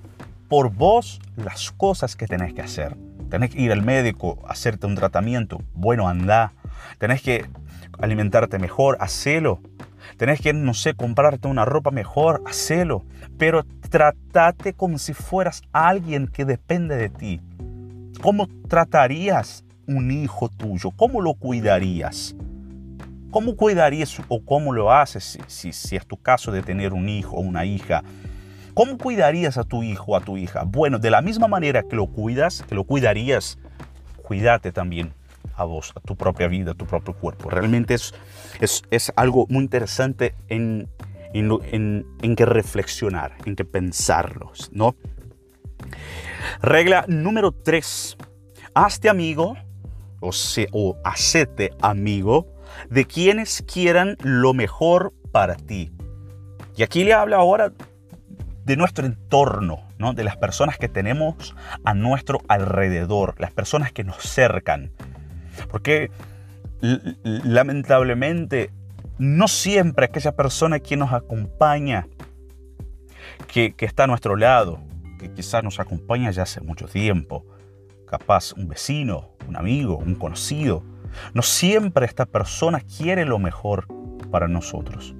por 0.48 0.70
vos 0.72 1.20
las 1.36 1.70
cosas 1.72 2.16
que 2.16 2.26
tenés 2.26 2.52
que 2.52 2.62
hacer. 2.62 2.96
Tenés 3.30 3.50
que 3.50 3.60
ir 3.60 3.72
al 3.72 3.82
médico, 3.82 4.38
hacerte 4.46 4.86
un 4.86 4.94
tratamiento. 4.94 5.60
Bueno, 5.74 6.08
anda. 6.08 6.52
Tenés 6.98 7.22
que 7.22 7.46
alimentarte 7.98 8.58
mejor, 8.58 8.96
hacelo. 9.00 9.60
Tenés 10.16 10.40
que, 10.40 10.52
no 10.52 10.74
sé, 10.74 10.94
comprarte 10.94 11.48
una 11.48 11.64
ropa 11.64 11.90
mejor, 11.90 12.42
hacelo. 12.46 13.04
Pero 13.38 13.64
tratate 13.90 14.72
como 14.72 14.98
si 14.98 15.14
fueras 15.14 15.62
alguien 15.72 16.28
que 16.28 16.44
depende 16.44 16.96
de 16.96 17.08
ti. 17.08 17.40
¿Cómo 18.22 18.48
tratarías 18.68 19.64
un 19.86 20.10
hijo 20.10 20.48
tuyo? 20.48 20.90
¿Cómo 20.92 21.20
lo 21.20 21.34
cuidarías? 21.34 22.34
¿Cómo 23.36 23.54
cuidarías 23.54 24.18
o 24.28 24.42
cómo 24.42 24.72
lo 24.72 24.90
haces 24.90 25.38
si, 25.46 25.68
es 25.68 26.06
tu 26.06 26.16
caso 26.16 26.52
de 26.52 26.62
tener 26.62 26.94
un 26.94 27.06
hijo 27.06 27.36
o 27.36 27.40
una 27.40 27.66
hija? 27.66 28.02
¿Cómo 28.72 28.96
cuidarías 28.96 29.58
a 29.58 29.64
tu 29.64 29.82
hijo 29.82 30.12
o 30.12 30.16
a 30.16 30.20
tu 30.20 30.38
hija? 30.38 30.62
Bueno, 30.64 30.98
de 30.98 31.10
la 31.10 31.20
misma 31.20 31.46
manera 31.46 31.82
que 31.82 31.96
lo 31.96 32.06
cuidas, 32.06 32.64
que 32.66 32.74
lo 32.74 32.84
cuidarías, 32.84 33.58
cuídate 34.22 34.72
también 34.72 35.12
a 35.54 35.64
vos, 35.64 35.92
a 35.94 36.00
tu 36.00 36.16
propia 36.16 36.48
vida, 36.48 36.70
a 36.70 36.74
tu 36.74 36.86
propio 36.86 37.12
cuerpo. 37.12 37.50
Realmente 37.50 37.92
es, 37.92 38.14
es, 38.58 38.82
es 38.90 39.12
algo 39.16 39.44
muy 39.50 39.64
interesante 39.64 40.34
en, 40.48 40.88
en, 41.34 42.06
en, 42.22 42.36
que 42.36 42.46
reflexionar, 42.46 43.36
en 43.44 43.54
que 43.54 43.66
pensarlos, 43.66 44.70
¿no? 44.72 44.96
Regla 46.62 47.04
número 47.06 47.52
3. 47.52 48.16
Hazte 48.72 49.10
amigo, 49.10 49.58
o, 50.20 50.32
se, 50.32 50.68
o 50.72 50.96
hacete 51.04 51.72
amigo 51.82 52.55
de 52.90 53.04
quienes 53.04 53.62
quieran 53.62 54.16
lo 54.22 54.54
mejor 54.54 55.12
para 55.32 55.56
ti. 55.56 55.92
Y 56.76 56.82
aquí 56.82 57.04
le 57.04 57.14
habla 57.14 57.36
ahora 57.36 57.72
de 58.64 58.76
nuestro 58.76 59.06
entorno, 59.06 59.78
¿no? 59.98 60.12
de 60.12 60.24
las 60.24 60.36
personas 60.36 60.76
que 60.76 60.88
tenemos 60.88 61.54
a 61.84 61.94
nuestro 61.94 62.40
alrededor, 62.48 63.34
las 63.38 63.52
personas 63.52 63.92
que 63.92 64.04
nos 64.04 64.18
cercan. 64.18 64.90
Porque 65.70 66.10
lamentablemente 67.22 68.70
no 69.18 69.48
siempre 69.48 70.06
aquella 70.06 70.36
persona 70.36 70.80
que 70.80 70.96
nos 70.96 71.12
acompaña, 71.12 72.08
que, 73.46 73.74
que 73.74 73.86
está 73.86 74.04
a 74.04 74.06
nuestro 74.06 74.36
lado, 74.36 74.80
que 75.18 75.32
quizás 75.32 75.62
nos 75.64 75.80
acompaña 75.80 76.30
ya 76.30 76.42
hace 76.42 76.60
mucho 76.60 76.86
tiempo, 76.86 77.46
capaz 78.06 78.52
un 78.52 78.68
vecino, 78.68 79.30
un 79.48 79.56
amigo, 79.56 79.96
un 79.96 80.14
conocido, 80.14 80.82
no 81.34 81.42
siempre 81.42 82.06
esta 82.06 82.26
persona 82.26 82.80
quiere 82.80 83.24
lo 83.24 83.38
mejor 83.38 83.86
para 84.30 84.48
nosotros. 84.48 85.14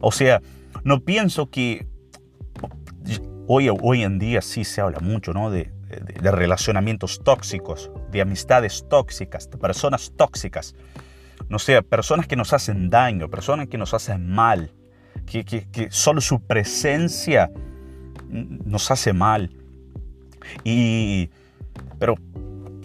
O 0.00 0.12
sea, 0.12 0.40
no 0.84 1.00
pienso 1.00 1.50
que 1.50 1.86
hoy, 3.46 3.68
hoy 3.68 4.02
en 4.02 4.18
día 4.18 4.40
sí 4.42 4.64
se 4.64 4.80
habla 4.80 5.00
mucho 5.00 5.32
¿no? 5.32 5.50
de, 5.50 5.72
relacionamientos 6.20 7.20
tóxicos, 7.22 7.90
de 8.10 8.20
amistades 8.20 8.86
tóxicas, 8.88 9.50
de 9.50 9.58
personas 9.58 10.12
tóxicas. 10.16 10.74
No 11.48 11.58
sé, 11.58 11.82
personas 11.82 12.26
que 12.26 12.36
nos 12.36 12.52
hacen 12.52 12.88
daño, 12.88 13.28
personas 13.28 13.68
que 13.68 13.76
nos 13.76 13.92
hacen 13.94 14.30
mal, 14.30 14.70
que, 15.26 15.44
que 15.44 15.88
solo 15.90 16.20
su 16.20 16.40
presencia 16.40 17.50
nos 18.30 18.90
hace 18.90 19.12
mal. 19.12 19.50
Y, 20.64 21.30
pero 21.98 22.14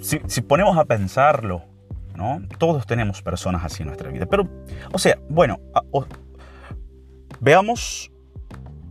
si, 0.02 0.20
si 0.28 0.42
ponemos 0.42 0.78
a 0.78 0.86
pensarlo, 0.86 1.64
todos 2.58 2.86
tenemos 2.86 3.22
personas 3.22 3.64
así 3.64 3.84
en 3.84 3.88
nuestra 3.88 4.10
vida. 4.10 4.26
Pero, 4.26 4.48
o 4.92 5.00
sea, 5.00 5.18
bueno, 5.30 5.60
veamos 7.40 8.12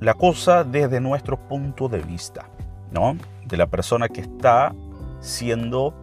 la 0.01 0.15
cosa 0.15 0.65
desde 0.65 1.01
nuestro 1.01 1.37
punto 1.49 1.89
de 1.89 2.01
vista, 2.01 2.49
¿no? 2.93 3.17
De 3.47 3.57
la 3.57 3.67
persona 3.67 4.09
que 4.09 4.21
está 4.21 4.75
siendo 5.21 5.95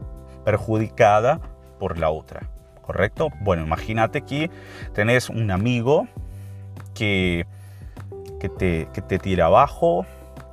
perjudicada 0.43 1.39
por 1.79 1.97
la 1.97 2.09
otra, 2.09 2.49
¿correcto? 2.81 3.29
Bueno, 3.41 3.63
imagínate 3.63 4.21
que 4.21 4.49
tenés 4.93 5.29
un 5.29 5.51
amigo 5.51 6.07
que, 6.93 7.45
que, 8.39 8.49
te, 8.49 8.87
que 8.93 9.01
te 9.01 9.19
tira 9.19 9.45
abajo, 9.45 10.05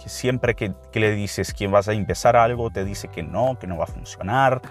que 0.03 0.09
siempre 0.09 0.55
que, 0.55 0.73
que, 0.93 1.01
le 1.01 1.13
dices 1.13 1.53
que 1.55 1.67
vas 1.67 1.89
a 1.89 1.93
empezar 1.93 2.37
algo, 2.37 2.71
te 2.71 2.85
dice 2.85 3.09
que 3.09 3.23
no, 3.23 3.59
que 3.59 3.67
no 3.67 3.77
va 3.77 3.85
a 3.85 3.89
funcionar. 3.89 4.63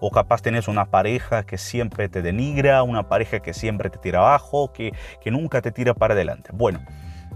O 0.00 0.10
capaz 0.10 0.42
tenés 0.42 0.68
una 0.68 0.86
pareja 0.86 1.44
que 1.44 1.58
siempre 1.58 2.08
te 2.08 2.22
denigra, 2.22 2.82
una 2.82 3.08
pareja 3.08 3.40
que 3.40 3.54
siempre 3.54 3.90
te 3.90 3.98
tira 3.98 4.20
abajo, 4.20 4.72
que, 4.72 4.92
que 5.20 5.30
nunca 5.30 5.60
te 5.60 5.72
tira 5.72 5.94
para 5.94 6.14
adelante. 6.14 6.50
Bueno, 6.52 6.80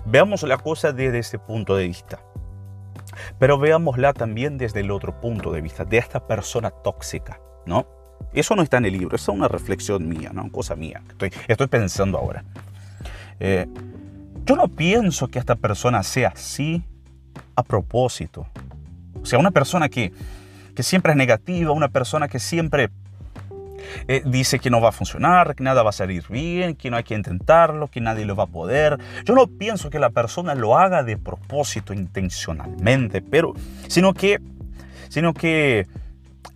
veamos 0.07 0.42
la 0.42 0.59
cosa 0.59 0.92
desde 0.92 1.19
ese 1.19 1.38
punto 1.38 1.76
de 1.76 1.87
vista. 1.87 2.21
Pero 3.38 3.59
veámosla 3.59 4.12
también 4.12 4.59
desde 4.59 4.81
el 4.81 4.90
otro 4.90 5.21
punto 5.21 5.52
de 5.52 5.61
vista, 5.61 5.85
de 5.85 5.99
esta 5.99 6.26
persona 6.26 6.71
tóxica, 6.71 7.40
¿no? 7.66 7.87
Eso 8.33 8.57
no 8.57 8.62
está 8.62 8.78
en 8.78 8.87
el 8.87 8.92
libro, 8.92 9.16
es 9.16 9.28
una 9.28 9.49
reflexión 9.49 10.09
mía, 10.09 10.31
¿no? 10.33 10.50
Cosa 10.50 10.76
mía, 10.76 11.02
estoy, 11.09 11.33
estoy 11.49 11.66
pensando 11.66 12.19
ahora. 12.19 12.45
Eh, 13.40 13.66
yo 14.45 14.57
no 14.57 14.69
pienso 14.69 15.28
que 15.28 15.38
esta 15.38 15.57
persona 15.57 16.02
sea 16.02 16.28
así 16.28 16.83
a 17.54 17.62
propósito. 17.62 18.47
O 19.21 19.26
sea, 19.26 19.38
una 19.38 19.50
persona 19.50 19.88
que, 19.88 20.12
que 20.75 20.83
siempre 20.83 21.12
es 21.12 21.17
negativa, 21.17 21.73
una 21.73 21.88
persona 21.88 22.29
que 22.29 22.38
siempre 22.38 22.91
eh, 24.09 24.23
dice 24.25 24.59
que 24.59 24.71
no 24.71 24.81
va 24.81 24.91
a 24.91 24.93
funcionar, 24.93 25.55
que 25.55 25.64
nada 25.64 25.83
va 25.83 25.91
a 25.91 25.93
salir 25.93 26.25
bien, 26.29 26.75
que 26.76 26.91
no 26.91 26.97
hay 26.97 27.05
que 27.05 27.14
intentarlo, 27.14 27.88
que 27.88 28.00
nadie 28.00 28.25
lo 28.25 28.37
va 28.37 28.45
a 28.45 28.49
poder. 28.49 28.99
Yo 29.25 29.35
no 29.35 29.47
pienso 29.47 29.91
que 29.91 29.99
la 29.99 30.11
persona 30.11 30.55
lo 30.55 30.79
haga 30.79 31.02
de 31.02 31.17
propósito, 31.17 31.93
intencionalmente, 31.93 33.23
pero 33.23 33.55
sino 33.88 34.14
que, 34.14 34.41
sino 35.09 35.35
que 35.35 35.87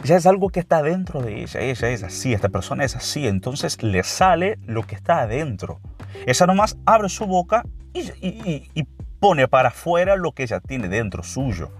ya 0.04 0.16
es 0.16 0.26
algo 0.26 0.48
que 0.48 0.60
está 0.60 0.82
dentro 0.82 1.22
de 1.22 1.42
ella. 1.42 1.60
Ella 1.60 1.88
es 1.90 2.02
así, 2.02 2.32
esta 2.32 2.48
persona 2.48 2.84
es 2.84 2.96
así, 2.96 3.26
entonces 3.26 3.82
le 3.82 4.02
sale 4.02 4.58
lo 4.66 4.82
que 4.82 4.94
está 4.94 5.20
adentro. 5.20 5.80
Esa 6.26 6.46
nomás 6.46 6.76
abre 6.86 7.08
su 7.08 7.26
boca 7.26 7.64
y, 7.92 8.86
pone 9.18 9.48
para 9.48 9.70
afuera 9.70 10.14
lo 10.14 10.32
que 10.32 10.42
ella 10.42 10.60
tiene 10.60 10.88
dentro 10.88 11.22
suyo, 11.22 11.70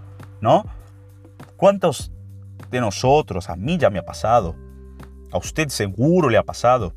¿no? 0.41 0.65
¿Cuántos 1.59 2.11
de 2.71 2.81
nosotros, 2.81 3.51
a 3.51 3.57
mí 3.57 3.79
ya 3.79 3.91
me 3.91 3.99
ha 3.99 4.05
pasado, 4.05 4.57
a 5.33 5.39
usted 5.39 5.69
seguro 5.69 6.29
le 6.29 6.39
ha 6.39 6.43
pasado, 6.43 6.95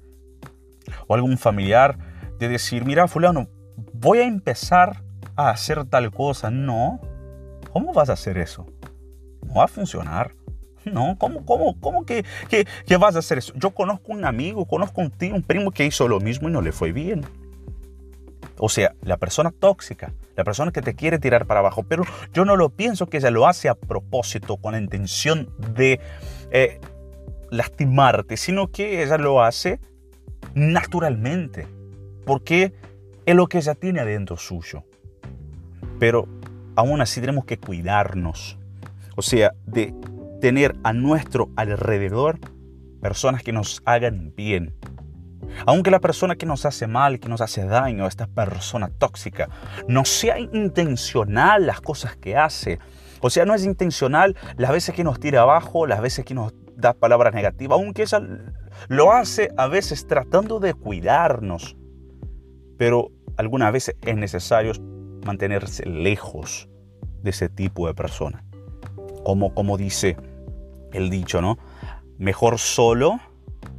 o 1.08 1.16
algún 1.16 1.38
familiar, 1.38 1.98
de 2.40 2.48
decir, 2.48 2.86
mira, 2.86 3.08
fulano, 3.08 3.48
voy 3.94 4.20
a 4.20 4.26
empezar 4.26 5.04
a 5.36 5.50
hacer 5.50 5.86
tal 5.86 6.12
cosa. 6.12 6.50
No, 6.50 7.00
¿cómo 7.72 7.94
vas 7.94 8.10
a 8.10 8.14
hacer 8.14 8.38
eso? 8.38 8.66
No 9.46 9.56
va 9.56 9.66
a 9.66 9.68
funcionar. 9.68 10.34
No, 10.86 11.18
¿cómo, 11.18 11.46
cómo, 11.46 11.80
cómo 11.80 12.06
que, 12.06 12.26
que, 12.50 12.98
vas 12.98 13.16
a 13.16 13.20
hacer 13.20 13.38
eso? 13.38 13.54
Yo 13.56 13.72
conozco 13.72 14.14
un 14.14 14.24
amigo, 14.26 14.66
conozco 14.66 15.02
un 15.02 15.12
tío, 15.12 15.36
un 15.36 15.44
primo 15.44 15.72
que 15.72 15.86
hizo 15.86 16.08
lo 16.08 16.20
mismo 16.20 16.48
y 16.48 16.52
no 16.52 16.62
le 16.62 16.72
fue 16.72 16.94
bien. 16.94 17.26
O 18.58 18.70
sea, 18.70 18.94
la 19.02 19.18
persona 19.18 19.52
tóxica, 19.52 20.14
la 20.36 20.44
persona 20.44 20.72
que 20.72 20.82
te 20.82 20.96
quiere 20.96 21.20
tirar 21.20 21.46
para 21.46 21.62
abajo, 21.62 21.84
pero 21.84 22.04
yo 22.34 22.46
no 22.46 22.56
lo 22.56 22.70
pienso 22.70 23.08
que 23.08 23.18
ella 23.18 23.32
lo 23.32 23.48
hace 23.48 23.70
a 23.70 23.76
propósito, 23.76 24.58
con 24.58 24.74
la 24.74 24.80
intención 24.80 25.50
de 25.76 26.00
eh, 26.52 26.80
lastimarte, 27.50 28.38
sino 28.38 28.68
que 28.68 29.04
ella 29.04 29.18
lo 29.18 29.42
hace 29.42 29.80
naturalmente, 30.54 31.68
porque 32.26 32.74
es 33.26 33.36
lo 33.36 33.48
que 33.48 33.60
ella 33.60 33.76
tiene 33.76 34.00
adentro 34.00 34.38
suyo. 34.38 34.84
Pero 36.00 36.28
aún 36.76 37.02
así 37.02 37.20
tenemos 37.22 37.46
que 37.46 37.58
cuidarnos, 37.58 38.58
o 39.16 39.22
sea, 39.22 39.54
de 39.66 39.94
tener 40.40 40.76
a 40.84 40.94
nuestro 40.94 41.50
alrededor 41.56 42.40
personas 43.02 43.44
que 43.44 43.52
nos 43.52 43.82
hagan 43.86 44.34
bien. 44.36 44.74
Aunque 45.66 45.92
la 45.92 46.00
persona 46.00 46.36
que 46.36 46.46
nos 46.46 46.66
hace 46.66 46.88
mal, 46.88 47.20
que 47.20 47.30
nos 47.30 47.42
hace 47.42 47.66
daño, 47.66 48.08
esta 48.08 48.28
persona 48.28 48.90
tóxica, 48.90 49.50
no 49.88 50.06
sea 50.06 50.40
intencional 50.40 51.66
las 51.66 51.82
cosas 51.82 52.16
que 52.16 52.38
hace. 52.38 52.80
O 53.22 53.30
sea, 53.30 53.46
no 53.46 53.54
es 53.54 53.66
intencional 53.66 54.36
las 54.58 54.72
veces 54.72 54.96
que 54.96 55.04
nos 55.04 55.20
tira 55.20 55.42
abajo, 55.42 55.86
las 55.86 56.02
veces 56.02 56.26
que 56.26 56.34
nos 56.34 56.54
da 56.76 56.94
palabras 56.94 57.34
negativas, 57.34 57.78
aunque 57.78 58.04
ella 58.04 58.22
lo 58.88 59.12
hace 59.12 59.50
a 59.58 59.68
veces 59.68 60.08
tratando 60.08 60.60
de 60.60 60.74
cuidarnos. 60.74 61.76
Pero 62.78 63.12
algunas 63.36 63.74
veces 63.74 63.96
es 64.02 64.16
necesario 64.16 64.74
mantenerse 65.26 65.86
lejos 65.86 66.70
de 67.22 67.32
ese 67.32 67.50
tipo 67.50 67.88
de 67.88 67.94
persona. 67.94 68.46
Como, 69.24 69.54
como 69.54 69.78
dice 69.78 70.16
el 70.94 71.10
dicho, 71.10 71.42
¿no? 71.42 71.58
Mejor 72.18 72.58
solo 72.58 73.20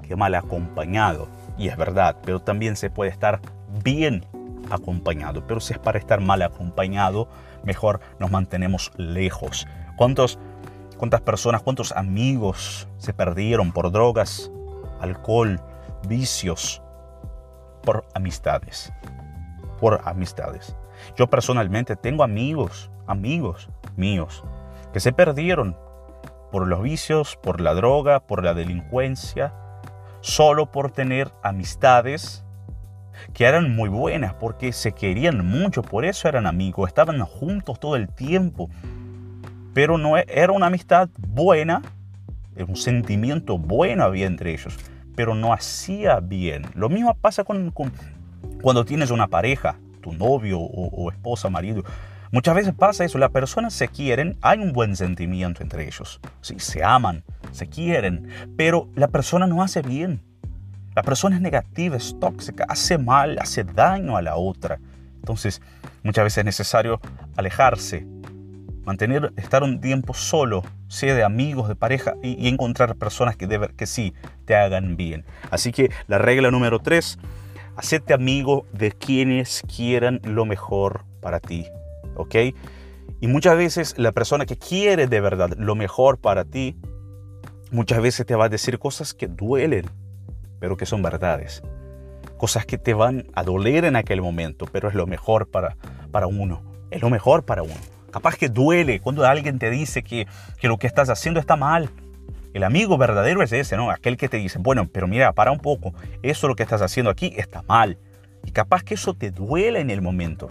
que 0.07 0.17
mal 0.17 0.35
acompañado. 0.35 1.29
Y 1.61 1.69
es 1.69 1.77
verdad, 1.77 2.17
pero 2.25 2.41
también 2.41 2.75
se 2.75 2.89
puede 2.89 3.11
estar 3.11 3.39
bien 3.85 4.25
acompañado. 4.71 5.47
Pero 5.47 5.61
si 5.61 5.75
es 5.75 5.79
para 5.79 5.99
estar 5.99 6.19
mal 6.19 6.41
acompañado, 6.41 7.29
mejor 7.65 8.01
nos 8.19 8.31
mantenemos 8.31 8.91
lejos. 8.97 9.69
¿Cuántos, 9.99 10.39
¿Cuántas 10.97 11.21
personas, 11.21 11.63
cuántos 11.63 11.93
amigos 11.93 12.89
se 12.97 13.13
perdieron 13.13 13.73
por 13.73 13.93
drogas, 13.93 14.51
alcohol, 15.01 15.61
vicios, 16.09 16.81
por 17.83 18.07
amistades? 18.15 18.91
Por 19.79 20.01
amistades. 20.07 20.75
Yo 21.15 21.29
personalmente 21.29 21.95
tengo 21.95 22.25
amigos, 22.25 22.91
amigos 23.07 23.69
míos, 23.97 24.43
que 24.95 25.01
se 25.01 25.13
perdieron 25.13 25.77
por 26.51 26.67
los 26.67 26.81
vicios, 26.81 27.37
por 27.37 27.61
la 27.61 27.75
droga, 27.75 28.21
por 28.21 28.43
la 28.43 28.55
delincuencia, 28.55 29.53
solo 30.21 30.71
por 30.71 30.91
tener 30.91 31.33
amistades 31.43 32.45
que 33.35 33.45
eran 33.45 33.75
muy 33.75 33.89
buenas, 33.89 34.35
porque 34.35 34.73
se 34.73 34.93
querían 34.93 35.47
mucho, 35.47 35.83
por 35.83 36.05
eso 36.05 36.29
eran 36.29 36.47
amigos, 36.47 36.89
estaban 36.89 37.21
juntos 37.21 37.79
todo 37.79 37.97
el 37.97 38.09
tiempo. 38.09 38.71
Pero 39.75 39.99
no 39.99 40.19
e, 40.19 40.25
era 40.29 40.53
una 40.53 40.67
amistad 40.67 41.09
buena, 41.17 41.83
un 42.57 42.77
sentimiento 42.77 43.59
bueno 43.59 44.05
había 44.05 44.27
entre 44.27 44.53
ellos, 44.53 44.77
pero 45.15 45.35
no 45.35 45.53
hacía 45.53 46.21
bien. 46.21 46.67
Lo 46.75 46.89
mismo 46.89 47.15
pasa 47.15 47.45
con, 47.45 47.73
cuando 48.63 48.85
tienes 48.85 49.11
una 49.11 49.29
pareja, 49.29 49.77
tu 50.01 50.13
novio 50.13 50.59
o, 50.59 50.89
o 50.89 51.11
esposa, 51.11 51.51
marido. 51.51 51.85
Muchas 52.33 52.55
veces 52.55 52.75
pasa 52.75 53.05
eso, 53.05 53.19
las 53.19 53.31
personas 53.31 53.75
se 53.75 53.89
quieren, 53.89 54.39
hay 54.41 54.61
un 54.61 54.73
buen 54.73 54.95
sentimiento 54.95 55.65
entre 55.65 55.89
ellos, 55.89 56.21
¿sí? 56.43 56.61
se 56.61 56.85
aman, 56.85 57.25
se 57.51 57.67
quieren, 57.67 58.29
pero 58.57 58.89
la 58.95 59.09
persona 59.09 59.49
no 59.49 59.65
hace 59.65 59.83
bien. 59.83 60.23
La 60.95 61.03
persona 61.03 61.35
es 61.35 61.43
negativa, 61.43 61.97
es 61.97 62.17
tóxica, 62.21 62.67
hace 62.69 62.99
mal, 62.99 63.37
hace 63.41 63.65
daño 63.65 64.17
a 64.17 64.23
la 64.23 64.37
otra. 64.37 64.79
Entonces, 65.17 65.61
muchas 66.05 66.23
veces 66.23 66.39
es 66.39 66.45
necesario 66.45 67.01
alejarse, 67.37 68.07
mantener, 68.85 69.33
estar 69.37 69.65
un 69.65 69.81
tiempo 69.81 70.15
solo, 70.15 70.63
sea 70.87 71.17
de 71.17 71.25
amigos, 71.25 71.67
de 71.67 71.75
pareja, 71.75 72.15
y, 72.23 72.47
encontrar 72.47 72.95
personas 72.95 73.35
que, 73.35 73.49
que 73.77 73.87
sí 73.87 74.15
te 74.45 74.55
hagan 74.55 74.97
bien. 74.97 75.25
Así 75.51 75.73
que 75.73 75.91
la 76.07 76.19
regla 76.19 76.53
número 76.53 76.79
tres, 76.79 77.19
hacete 77.77 78.15
amigo 78.15 78.67
de 78.73 78.93
quienes 78.93 79.63
quieran 79.75 80.21
lo 80.23 80.45
mejor 80.45 81.05
para 81.21 81.41
ti. 81.41 81.67
¿Ok? 82.21 82.37
Y 83.21 83.27
muchas 83.27 83.57
veces 83.57 83.95
la 83.99 84.13
persona 84.13 84.47
que 84.47 84.57
quiere 84.57 85.07
de 85.07 85.21
verdad 85.21 85.51
lo 85.59 85.75
mejor 85.75 86.19
para 86.19 86.45
ti, 86.45 86.77
muchas 87.71 88.01
veces 88.01 88.25
te 88.25 88.35
va 88.35 88.47
a 88.47 88.49
decir 88.49 88.79
cosas 88.79 89.13
que 89.13 89.29
duelen, 89.29 89.87
pero 90.59 90.77
que 90.77 90.87
son 90.87 91.03
verdades. 91.03 91.63
Cosas 92.39 92.65
que 92.65 92.79
te 92.79 92.95
van 92.95 93.27
a 93.35 93.43
doler 93.43 93.85
en 93.85 93.97
aquel 93.97 94.23
momento, 94.23 94.65
pero 94.73 94.89
es 94.89 94.95
lo 94.95 95.07
mejor 95.07 95.51
para, 95.51 95.77
para 96.11 96.27
uno. 96.27 96.63
Es 96.91 97.03
lo 97.03 97.11
mejor 97.11 97.45
para 97.45 97.63
uno. 97.63 97.75
Capaz 98.11 98.37
que 98.37 98.49
duele 98.49 99.01
cuando 99.01 99.27
alguien 99.27 99.59
te 99.59 99.71
dice 99.71 100.03
que, 100.03 100.27
que 100.59 100.69
lo 100.69 100.79
que 100.79 100.87
estás 100.87 101.11
haciendo 101.11 101.39
está 101.39 101.57
mal. 101.57 101.91
El 102.55 102.65
amigo 102.65 102.97
verdadero 102.97 103.43
es 103.43 103.53
ese, 103.53 103.77
¿no? 103.77 103.91
Aquel 103.91 104.17
que 104.17 104.29
te 104.29 104.39
dice, 104.39 104.59
bueno, 104.59 104.89
pero 104.91 105.07
mira, 105.07 105.33
para 105.33 105.53
un 105.53 105.61
poco, 105.61 105.93
eso 106.23 106.49
lo 106.49 106.57
que 106.57 106.63
estás 106.63 106.81
haciendo 106.81 107.11
aquí 107.11 107.35
está 107.37 107.63
mal. 107.63 107.99
Y 108.45 108.51
capaz 108.53 108.83
que 108.83 108.95
eso 108.95 109.13
te 109.15 109.31
duele 109.31 109.81
en 109.81 109.91
el 109.91 110.01
momento 110.01 110.51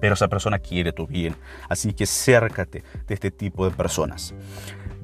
pero 0.00 0.14
esa 0.14 0.28
persona 0.28 0.58
quiere 0.58 0.92
tu 0.92 1.06
bien. 1.06 1.34
Así 1.68 1.92
que 1.92 2.06
cércate 2.06 2.82
de 3.06 3.14
este 3.14 3.30
tipo 3.30 3.68
de 3.68 3.74
personas. 3.74 4.34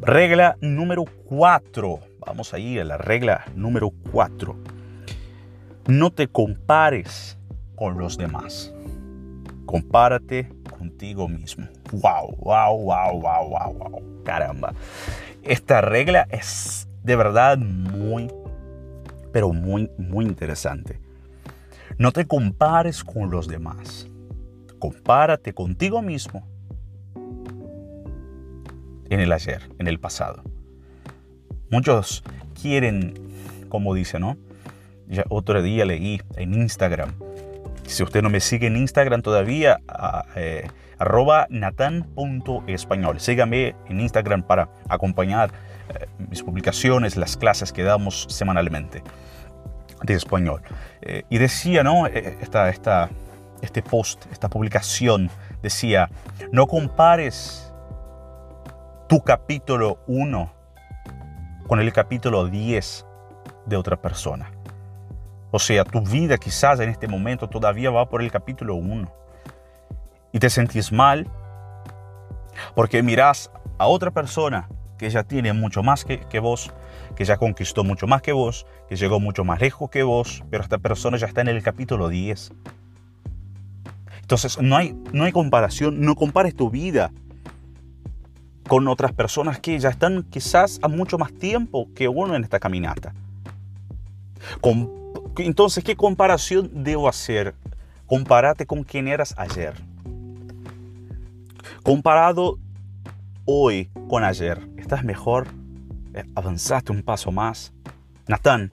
Regla 0.00 0.56
número 0.60 1.04
4. 1.24 2.00
Vamos 2.26 2.54
a 2.54 2.58
ir 2.58 2.80
a 2.80 2.84
la 2.84 2.98
regla 2.98 3.44
número 3.54 3.90
4. 4.10 4.56
No 5.86 6.10
te 6.10 6.28
compares 6.28 7.38
con 7.76 7.98
los 7.98 8.16
demás. 8.16 8.72
Compárate 9.66 10.52
contigo 10.78 11.28
mismo. 11.28 11.66
Wow, 11.92 12.36
wow, 12.38 12.76
wow, 12.76 13.20
wow, 13.20 13.48
wow, 13.48 13.74
wow. 13.74 14.22
Caramba. 14.24 14.74
Esta 15.42 15.80
regla 15.80 16.26
es 16.30 16.88
de 17.02 17.16
verdad 17.16 17.58
muy, 17.58 18.30
pero 19.32 19.52
muy, 19.52 19.90
muy 19.98 20.24
interesante. 20.24 21.00
No 21.98 22.12
te 22.12 22.26
compares 22.26 23.04
con 23.04 23.30
los 23.30 23.48
demás. 23.48 24.08
Compárate 24.82 25.54
contigo 25.54 26.02
mismo 26.02 26.44
en 29.08 29.20
el 29.20 29.30
ayer, 29.30 29.62
en 29.78 29.86
el 29.86 30.00
pasado. 30.00 30.42
Muchos 31.70 32.24
quieren, 32.60 33.14
como 33.68 33.94
dice, 33.94 34.18
¿no? 34.18 34.36
Ya 35.06 35.22
otro 35.28 35.62
día 35.62 35.84
leí 35.84 36.20
en 36.34 36.54
Instagram. 36.54 37.14
Si 37.86 38.02
usted 38.02 38.22
no 38.22 38.28
me 38.28 38.40
sigue 38.40 38.66
en 38.66 38.76
Instagram 38.76 39.22
todavía, 39.22 39.78
eh, 40.34 40.66
arroba 40.98 41.46
natan.español. 41.48 43.20
Sígame 43.20 43.76
en 43.88 44.00
Instagram 44.00 44.42
para 44.42 44.68
acompañar 44.88 45.52
eh, 45.90 46.06
mis 46.28 46.42
publicaciones, 46.42 47.16
las 47.16 47.36
clases 47.36 47.72
que 47.72 47.84
damos 47.84 48.26
semanalmente 48.30 49.04
de 50.02 50.14
español. 50.14 50.60
Eh, 51.02 51.22
y 51.30 51.38
decía, 51.38 51.84
¿no? 51.84 52.08
Esta, 52.08 52.68
esta, 52.68 53.10
este 53.62 53.82
post, 53.82 54.26
esta 54.30 54.48
publicación, 54.48 55.30
decía, 55.62 56.10
no 56.50 56.66
compares 56.66 57.72
tu 59.08 59.20
capítulo 59.22 59.98
1 60.06 60.52
con 61.66 61.80
el 61.80 61.92
capítulo 61.92 62.46
10 62.46 63.06
de 63.66 63.76
otra 63.76 63.96
persona. 63.96 64.50
O 65.50 65.58
sea, 65.58 65.84
tu 65.84 66.00
vida 66.00 66.38
quizás 66.38 66.80
en 66.80 66.88
este 66.88 67.08
momento 67.08 67.48
todavía 67.48 67.90
va 67.90 68.08
por 68.08 68.22
el 68.22 68.30
capítulo 68.30 68.74
1. 68.74 69.10
Y 70.32 70.38
te 70.38 70.50
sentís 70.50 70.92
mal 70.92 71.28
porque 72.74 73.02
mirás 73.02 73.50
a 73.78 73.86
otra 73.86 74.10
persona 74.10 74.68
que 74.98 75.10
ya 75.10 75.24
tiene 75.24 75.52
mucho 75.52 75.82
más 75.82 76.04
que, 76.04 76.20
que, 76.20 76.38
vos, 76.38 76.72
que 77.16 77.24
ya 77.24 77.36
conquistó 77.36 77.84
mucho 77.84 78.06
más 78.06 78.22
que 78.22 78.32
vos, 78.32 78.66
que 78.88 78.96
llegó 78.96 79.20
mucho 79.20 79.44
más 79.44 79.60
lejos 79.60 79.90
que 79.90 80.02
vos, 80.02 80.42
pero 80.50 80.62
esta 80.62 80.78
persona 80.78 81.16
ya 81.16 81.26
está 81.26 81.40
en 81.40 81.48
el 81.48 81.62
capítulo 81.62 82.08
10. 82.08 82.52
Entonces 84.32 84.62
no 84.62 84.78
hay, 84.78 84.96
no 85.12 85.24
hay 85.24 85.32
comparación, 85.32 86.00
no 86.00 86.14
compares 86.14 86.56
tu 86.56 86.70
vida 86.70 87.12
con 88.66 88.88
otras 88.88 89.12
personas 89.12 89.60
que 89.60 89.78
ya 89.78 89.90
están 89.90 90.22
quizás 90.22 90.78
a 90.80 90.88
mucho 90.88 91.18
más 91.18 91.34
tiempo 91.34 91.90
que 91.94 92.08
uno 92.08 92.34
en 92.34 92.42
esta 92.42 92.58
caminata. 92.58 93.12
entonces, 95.36 95.84
¿qué 95.84 95.96
comparación 95.96 96.82
debo 96.82 97.10
hacer? 97.10 97.54
Compárate 98.06 98.64
con 98.64 98.84
quien 98.84 99.06
eras 99.06 99.34
ayer. 99.36 99.74
Comparado 101.82 102.58
hoy 103.44 103.90
con 104.08 104.24
ayer, 104.24 104.66
¿estás 104.78 105.04
mejor? 105.04 105.46
¿Avanzaste 106.34 106.90
un 106.90 107.02
paso 107.02 107.32
más? 107.32 107.74
Natán, 108.26 108.72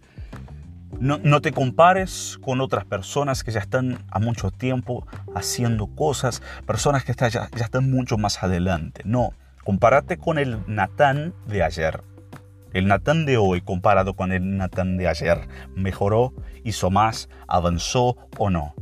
no, 1.00 1.42
te 1.42 1.52
compares 1.52 2.38
con 2.42 2.62
otras 2.62 2.86
personas 2.86 3.44
que 3.44 3.52
ya 3.52 3.60
están 3.60 4.04
a 4.12 4.20
mucho 4.20 4.52
tiempo 4.52 5.08
haciendo 5.34 5.88
cosas, 5.88 6.42
personas 6.66 7.04
que 7.04 7.14
ya, 7.14 7.30
ya 7.30 7.48
están 7.66 7.90
mucho 7.90 8.18
más 8.18 8.44
adelante. 8.44 9.02
No, 9.06 9.34
compárate 9.64 10.18
con 10.18 10.38
el 10.38 10.60
Natán 10.68 11.34
de 11.48 11.64
ayer. 11.64 12.04
El 12.74 12.88
Natán 12.88 13.26
de 13.26 13.38
hoy 13.38 13.62
comparado 13.62 14.16
con 14.16 14.32
el 14.32 14.58
Natán 14.58 14.98
de 14.98 15.08
ayer, 15.08 15.48
¿mejoró, 15.76 16.34
hizo 16.64 16.92
más, 16.92 17.30
avanzó 17.48 18.18
o 18.38 18.50
no? 18.50 18.76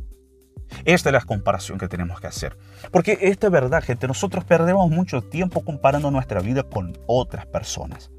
Esta 0.84 1.08
es 1.08 1.12
la 1.12 1.20
comparación 1.20 1.78
que 1.78 1.88
tenemos 1.88 2.20
que 2.20 2.26
hacer. 2.26 2.58
Porque 2.90 3.18
esta 3.22 3.46
es 3.46 3.52
verdad, 3.52 3.82
gente. 3.82 4.06
Nosotros 4.06 4.44
perdemos 4.44 4.90
mucho 4.90 5.22
tiempo 5.22 5.64
comparando 5.64 6.10
nuestra 6.10 6.40
vida 6.40 6.62
con 6.62 6.98
otras 7.06 7.46
personas. 7.46 8.10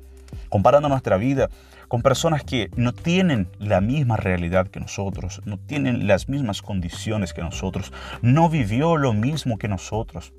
Comparando 0.49 0.89
nuestra 0.89 1.17
vida 1.17 1.49
con 1.89 2.03
personas 2.03 2.43
que 2.43 2.69
no 2.75 2.93
tienen 2.93 3.49
la 3.57 3.81
misma 3.81 4.15
realidad 4.15 4.67
que 4.67 4.79
nosotros, 4.79 5.41
no 5.45 5.57
tienen 5.57 6.07
las 6.07 6.29
mismas 6.29 6.61
condiciones 6.61 7.33
que 7.33 7.41
nosotros, 7.41 7.91
no 8.21 8.47
vivió 8.47 8.95
lo 8.95 9.11
mismo 9.11 9.57
que 9.57 9.67
nosotros. 9.67 10.31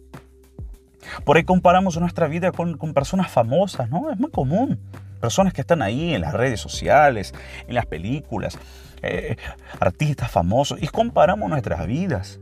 Por 1.24 1.36
ahí 1.36 1.44
comparamos 1.44 1.98
nuestra 1.98 2.28
vida 2.28 2.52
con, 2.52 2.78
personas 2.94 3.30
famosas, 3.30 3.90
¿no? 3.90 4.12
Es 4.12 4.18
muy 4.18 4.30
común. 4.30 4.78
Personas 5.20 5.52
que 5.52 5.62
están 5.62 5.82
ahí 5.82 6.14
en 6.14 6.20
las 6.20 6.34
redes 6.34 6.60
sociales, 6.60 7.34
en 7.66 7.74
las 7.74 7.86
películas, 7.86 8.56
eh, 9.02 9.36
artistas 9.80 10.30
famosos, 10.30 10.80
y 10.80 10.86
comparamos 10.86 11.50
nuestras 11.50 11.84
vidas 11.86 12.38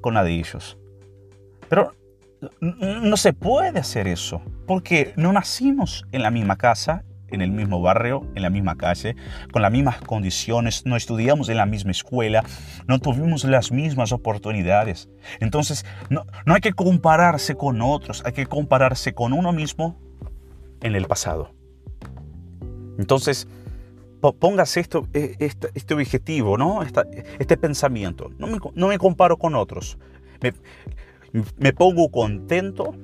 con 0.00 0.14
la 0.14 0.24
de 0.24 0.32
ellos. 0.32 0.76
Pero 1.68 1.92
no 2.60 3.16
se 3.16 3.32
puede 3.32 3.78
hacer 3.78 4.08
eso, 4.08 4.42
porque 4.66 5.12
no 5.16 5.32
nacimos 5.32 6.04
en 6.10 6.22
la 6.22 6.30
misma 6.30 6.56
casa, 6.56 7.04
en 7.30 7.42
el 7.42 7.50
mismo 7.50 7.80
barrio, 7.80 8.26
en 8.34 8.42
la 8.42 8.50
misma 8.50 8.76
calle, 8.76 9.16
con 9.52 9.62
las 9.62 9.72
mismas 9.72 10.00
condiciones, 10.00 10.86
no 10.86 10.96
estudiamos 10.96 11.48
en 11.48 11.56
la 11.56 11.66
misma 11.66 11.90
escuela, 11.90 12.44
no 12.86 12.98
tuvimos 12.98 13.44
las 13.44 13.70
mismas 13.72 14.12
oportunidades. 14.12 15.08
Entonces, 15.40 15.84
no, 16.10 16.24
no 16.46 16.54
hay 16.54 16.60
que 16.60 16.72
compararse 16.72 17.54
con 17.54 17.82
otros, 17.82 18.22
hay 18.24 18.32
que 18.32 18.46
compararse 18.46 19.14
con 19.14 19.32
uno 19.32 19.52
mismo 19.52 20.00
en 20.82 20.94
el 20.94 21.06
pasado. 21.06 21.54
Entonces, 22.98 23.46
póngase 24.38 24.80
esto, 24.80 25.06
este, 25.12 25.68
este, 25.74 25.94
objetivo, 25.94 26.58
¿no? 26.58 26.82
este 26.82 27.56
pensamiento. 27.56 28.30
No 28.38 28.46
me, 28.46 28.58
no 28.74 28.88
me, 28.88 28.98
comparo 28.98 29.36
con 29.36 29.54
otros. 29.54 29.98
Me, 30.42 30.52
me 31.56 31.72
pongo 31.72 32.10
contento 32.10 32.94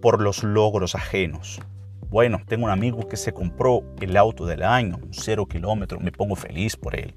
por 0.00 0.20
los 0.20 0.44
logros 0.44 0.94
ajenos. 0.94 1.60
Bueno, 2.14 2.40
tengo 2.46 2.66
un 2.66 2.70
amigo 2.70 3.08
que 3.08 3.16
se 3.16 3.32
compró 3.32 3.82
el 4.00 4.16
auto 4.16 4.46
del 4.46 4.62
año, 4.62 5.00
un 5.02 5.12
cero 5.12 5.46
kilómetro, 5.46 5.98
me 5.98 6.12
pongo 6.12 6.36
feliz 6.36 6.76
por 6.76 6.94
él. 6.94 7.12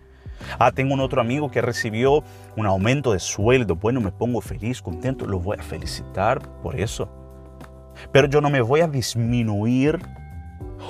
Ah, 0.58 0.72
tengo 0.72 0.96
un 0.96 1.02
otro 1.02 1.22
amigo 1.22 1.52
que 1.52 1.62
recibió 1.62 2.24
un 2.56 2.66
aumento 2.66 3.14
de 3.14 3.20
sueldo. 3.20 3.76
Bueno, 3.76 4.02
me 4.02 4.12
pongo 4.12 4.42
feliz, 4.42 4.82
contento, 4.82 5.28
lo 5.28 5.38
voy 5.38 5.58
a 5.60 5.62
felicitar 5.62 6.42
por 6.64 6.80
eso. 6.80 7.08
Pero 8.12 8.28
yo 8.28 8.42
no 8.42 8.50
me 8.50 8.60
voy 8.60 8.82
a 8.82 8.88
disminuir 8.88 10.00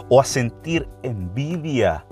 o 0.07 0.21
a 0.21 0.23
sentir 0.23 0.87
envidia 1.03 2.05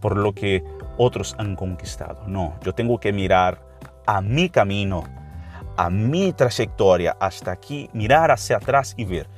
por 0.00 0.16
lo 0.16 0.32
que 0.34 0.62
otros 0.98 1.34
han 1.40 1.56
conquistado. 1.56 2.28
No, 2.28 2.54
yo 2.62 2.72
tengo 2.72 3.00
que 3.00 3.12
mirar 3.12 3.60
a 4.06 4.20
mi 4.20 4.48
camino, 4.48 5.02
a 5.76 5.90
mi 5.90 6.32
trayectoria 6.32 7.16
hasta 7.18 7.50
aquí, 7.50 7.90
mirar 7.92 8.30
hacia 8.30 8.58
atrás 8.58 8.94
y 8.96 9.04
ver, 9.04 9.37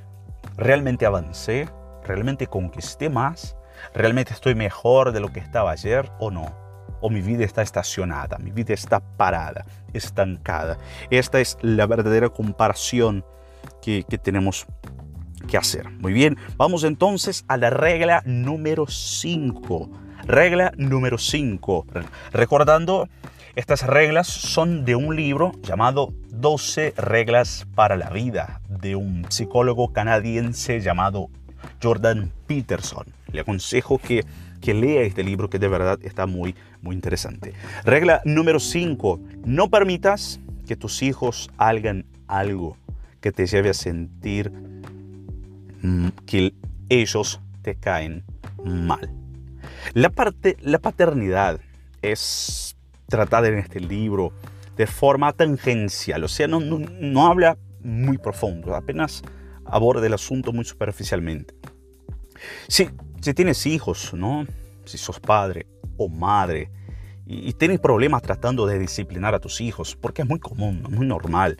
¿realmente 0.60 1.06
avancé? 1.06 1.68
¿Realmente 2.04 2.46
conquisté 2.46 3.08
más? 3.08 3.56
¿Realmente 3.94 4.34
estoy 4.34 4.54
mejor 4.54 5.10
de 5.12 5.20
lo 5.20 5.32
que 5.32 5.40
estaba 5.40 5.70
ayer 5.70 6.10
o 6.20 6.30
no? 6.30 6.54
¿O 7.00 7.08
mi 7.08 7.22
vida 7.22 7.44
está 7.44 7.62
estacionada? 7.62 8.36
¿Mi 8.38 8.50
vida 8.50 8.74
está 8.74 9.00
parada, 9.00 9.64
estancada? 9.94 10.76
Esta 11.10 11.40
es 11.40 11.56
la 11.62 11.86
verdadera 11.86 12.28
comparación 12.28 13.24
que, 13.80 14.04
que 14.04 14.18
tenemos 14.18 14.66
que 15.48 15.56
hacer. 15.56 15.88
Muy 15.88 16.12
bien, 16.12 16.36
vamos 16.58 16.84
entonces 16.84 17.44
a 17.48 17.56
la 17.56 17.70
regla 17.70 18.22
número 18.26 18.86
5. 18.86 19.90
Regla 20.24 20.72
número 20.76 21.16
5. 21.16 21.86
Recordando, 22.32 23.08
estas 23.56 23.86
reglas 23.86 24.26
son 24.26 24.84
de 24.84 24.96
un 24.96 25.16
libro 25.16 25.52
llamado 25.62 26.12
12 26.30 26.94
reglas 26.96 27.66
para 27.74 27.96
la 27.96 28.10
vida, 28.10 28.60
de 28.68 28.96
un 28.96 29.26
psicólogo 29.28 29.92
canadiense 29.92 30.80
llamado 30.80 31.28
Jordan 31.82 32.32
Peterson. 32.46 33.06
Le 33.32 33.40
aconsejo 33.40 33.98
que, 33.98 34.24
que 34.60 34.74
lea 34.74 35.02
este 35.02 35.22
libro 35.22 35.50
que 35.50 35.58
de 35.58 35.68
verdad 35.68 35.98
está 36.02 36.26
muy, 36.26 36.54
muy 36.82 36.94
interesante. 36.94 37.54
Regla 37.84 38.22
número 38.24 38.60
5. 38.60 39.20
No 39.44 39.68
permitas 39.68 40.40
que 40.66 40.76
tus 40.76 41.02
hijos 41.02 41.50
hagan 41.58 42.06
algo 42.28 42.76
que 43.20 43.32
te 43.32 43.46
lleve 43.46 43.70
a 43.70 43.74
sentir 43.74 44.52
Mm, 45.82 46.08
que 46.26 46.52
ellos 46.88 47.40
te 47.62 47.74
caen 47.74 48.24
mal. 48.64 49.10
La, 49.94 50.10
parte, 50.10 50.56
la 50.60 50.78
paternidad 50.78 51.60
es 52.02 52.76
tratada 53.10 53.48
en 53.48 53.58
este 53.58 53.80
libro 53.80 54.32
de 54.76 54.86
forma 54.86 55.34
tangencial, 55.34 56.24
o 56.24 56.28
sea, 56.28 56.48
no, 56.48 56.60
no, 56.60 57.26
habla 57.26 57.58
muy 57.82 58.16
profundo, 58.16 58.74
apenas 58.74 59.22
aborda 59.66 60.06
el 60.06 60.14
asunto 60.14 60.54
muy 60.54 60.64
superficialmente. 60.64 61.54
Si, 62.66 62.88
si 63.20 63.34
tienes 63.34 63.66
hijos, 63.66 64.14
¿no? 64.14 64.46
si 64.86 64.96
sos 64.96 65.20
padre 65.20 65.66
o 65.98 66.08
madre, 66.08 66.70
y, 67.26 67.52
tienes 67.52 67.78
problemas 67.78 68.22
tratando 68.22 68.66
de 68.66 68.78
disciplinar 68.78 69.34
a 69.34 69.38
tus 69.38 69.60
hijos, 69.60 69.96
porque 70.00 70.22
es 70.22 70.28
muy 70.28 70.40
común, 70.40 70.82
muy 70.90 71.06
normal 71.06 71.58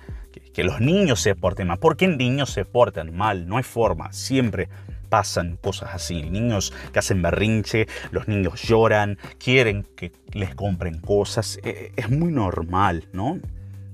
que, 0.53 0.65
los 0.65 0.81
niños 0.81 1.21
se 1.21 1.35
porten 1.35 1.69
mal. 1.69 1.79
¿Por 1.79 1.97
qué 1.97 2.09
niños 2.09 2.51
se 2.51 2.65
portan 2.65 3.17
mal? 3.17 3.47
No 3.47 3.57
hay 3.57 3.63
forma, 3.63 4.13
siempre 4.13 4.69
pasan 5.11 5.59
cosas 5.61 5.90
así. 5.92 6.23
Niños 6.23 6.73
que 6.92 6.99
hacen 6.99 7.20
berrinche, 7.20 7.87
los 8.11 8.29
niños 8.29 8.62
lloran, 8.62 9.18
quieren 9.38 9.87
que 9.96 10.12
les 10.33 10.55
compren 10.55 11.01
cosas. 11.01 11.59
E, 11.62 11.68
e, 11.68 11.92
es 11.96 12.09
muy 12.09 12.33
normal, 12.33 13.09
¿no? 13.12 13.38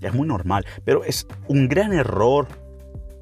Es 0.00 0.14
muy 0.14 0.28
normal, 0.28 0.64
pero 0.84 1.02
es 1.02 1.26
un 1.48 1.68
gran 1.68 1.92
error 1.92 2.46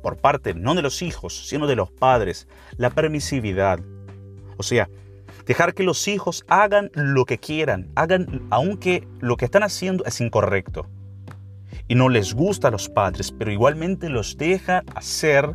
por 0.02 0.18
parte 0.18 0.52
no 0.52 0.74
de 0.74 0.82
los 0.82 1.00
hijos, 1.00 1.46
sino 1.48 1.66
de 1.66 1.76
los 1.76 1.90
padres, 1.90 2.46
la 2.76 2.90
permisividad. 2.90 3.80
O 4.58 4.62
sea, 4.62 4.88
Dejar 5.46 5.74
que 5.74 5.82
los 5.82 6.08
hijos 6.08 6.44
hagan 6.48 6.90
lo 6.94 7.26
que 7.26 7.38
quieran, 7.38 7.90
hagan 7.96 8.46
aunque 8.50 9.06
lo 9.20 9.36
que 9.36 9.44
están 9.44 9.62
haciendo 9.62 10.04
es 10.06 10.20
incorrecto. 10.20 10.86
Y 11.86 11.96
no 11.96 12.08
les 12.08 12.32
gusta 12.32 12.68
a 12.68 12.70
los 12.70 12.88
padres, 12.88 13.30
pero 13.30 13.52
igualmente 13.52 14.08
los 14.08 14.38
deja 14.38 14.82
hacer 14.94 15.54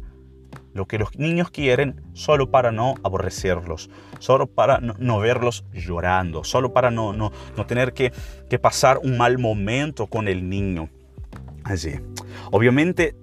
lo 0.74 0.86
que 0.88 0.98
los 0.98 1.18
niños 1.18 1.52
quieren 1.52 2.02
solo 2.14 2.52
para 2.52 2.72
no 2.72 2.96
aborrecerlos, 3.04 3.90
solo 4.20 4.48
para 4.48 4.80
no, 4.80 5.20
verlos 5.20 5.66
llorando, 5.74 6.44
solo 6.44 6.74
para 6.74 6.92
no, 6.92 7.14
no, 7.14 7.32
no 7.58 7.66
tener 7.66 7.94
que, 7.94 8.12
que, 8.50 8.60
pasar 8.60 9.00
un 9.04 9.18
mal 9.18 9.38
momento 9.38 10.08
con 10.08 10.28
el 10.28 10.50
niño. 10.50 10.90
Así. 11.64 12.00
Obviamente 12.52 13.16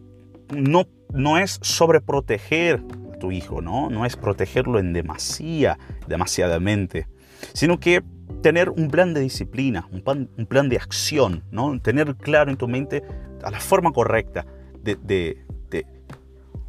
no, 0.55 0.87
no 1.13 1.39
es 1.39 1.59
sobreproteger 1.63 2.83
tu 3.19 3.33
hijo, 3.33 3.63
¿no? 3.63 3.91
No 3.91 4.05
es 4.05 4.17
protegerlo 4.17 4.79
en 4.79 4.93
demasía, 4.93 5.79
demasiadamente, 6.07 7.09
sino 7.55 7.81
que 7.81 8.03
tener 8.43 8.71
un 8.71 8.91
plan 8.91 9.15
de 9.15 9.21
disciplina, 9.21 9.89
un 9.91 10.03
plan, 10.03 10.29
un 10.37 10.47
plan 10.47 10.69
de 10.69 10.77
acción, 10.77 11.43
¿no? 11.51 11.81
Tener 11.81 12.17
claro 12.17 12.51
en 12.51 12.57
tu 12.57 12.69
mente 12.69 13.03
a 13.43 13.51
la 13.51 13.61
forma 13.61 13.93
correcta 13.93 14.47
de 14.83 15.45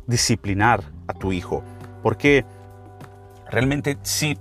disciplinar 0.08 0.84
a 1.08 1.14
tu 1.14 1.32
hijo. 1.32 1.64
Porque 2.02 2.46
realmente 3.50 3.98
si 4.02 4.38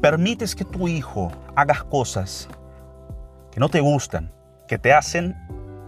permites 0.00 0.54
que 0.54 0.64
tu 0.64 0.88
hijo 0.88 1.32
haga 1.54 1.86
cosas 1.90 2.48
que 3.50 3.60
no 3.60 3.68
te 3.68 3.80
gustan, 3.80 4.32
que 4.68 4.78
te 4.78 4.92
hacen 4.92 5.34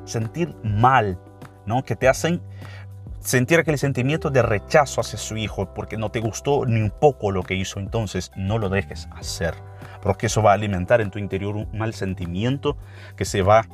sentir 0.05 0.55
mal, 0.63 1.19
¿no? 1.67 1.85
que 1.85 1.97
te 1.97 2.09
hacen 2.09 2.41
sentir 3.21 3.59
aquel 3.59 3.79
sentimiento 3.79 4.31
de 4.31 4.43
rechazo 4.43 5.01
hacia 5.01 5.19
su 5.19 5.37
hijo 5.37 5.75
porque 5.75 5.97
no 5.97 6.11
te 6.11 6.21
gustó 6.21 6.65
ni 6.65 6.81
un 6.81 6.91
poco 6.91 7.31
lo 7.31 7.43
que 7.43 7.55
hizo, 7.55 7.79
entonces 7.81 8.31
no 8.37 8.59
lo 8.59 8.69
dejes 8.69 9.09
hacer, 9.13 9.55
porque 10.01 10.27
eso 10.27 10.43
va 10.43 10.53
a 10.53 10.55
alimentar 10.55 11.01
en 11.01 11.11
tu 11.11 11.19
interior 11.19 11.57
un 11.57 11.69
mal 11.77 11.93
sentimiento 11.93 12.77
que 13.17 13.25
se 13.25 13.43
va 13.43 13.67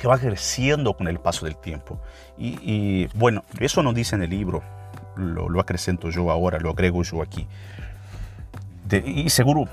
que 0.00 0.08
va 0.08 0.18
creciendo 0.18 0.94
con 0.94 1.08
el 1.08 1.20
paso 1.20 1.44
del 1.44 1.56
tiempo. 1.56 2.00
Y, 2.38 3.06
bueno, 3.18 3.44
eso 3.58 3.82
no 3.82 3.92
dice 3.92 4.16
en 4.16 4.22
el 4.22 4.30
libro, 4.30 4.62
lo, 5.16 5.60
acrecento 5.60 6.10
yo 6.10 6.30
ahora, 6.30 6.58
lo 6.58 6.70
agrego 6.70 7.02
yo 7.02 7.22
aquí. 7.22 7.46
y 9.04 9.28
seguro 9.28 9.68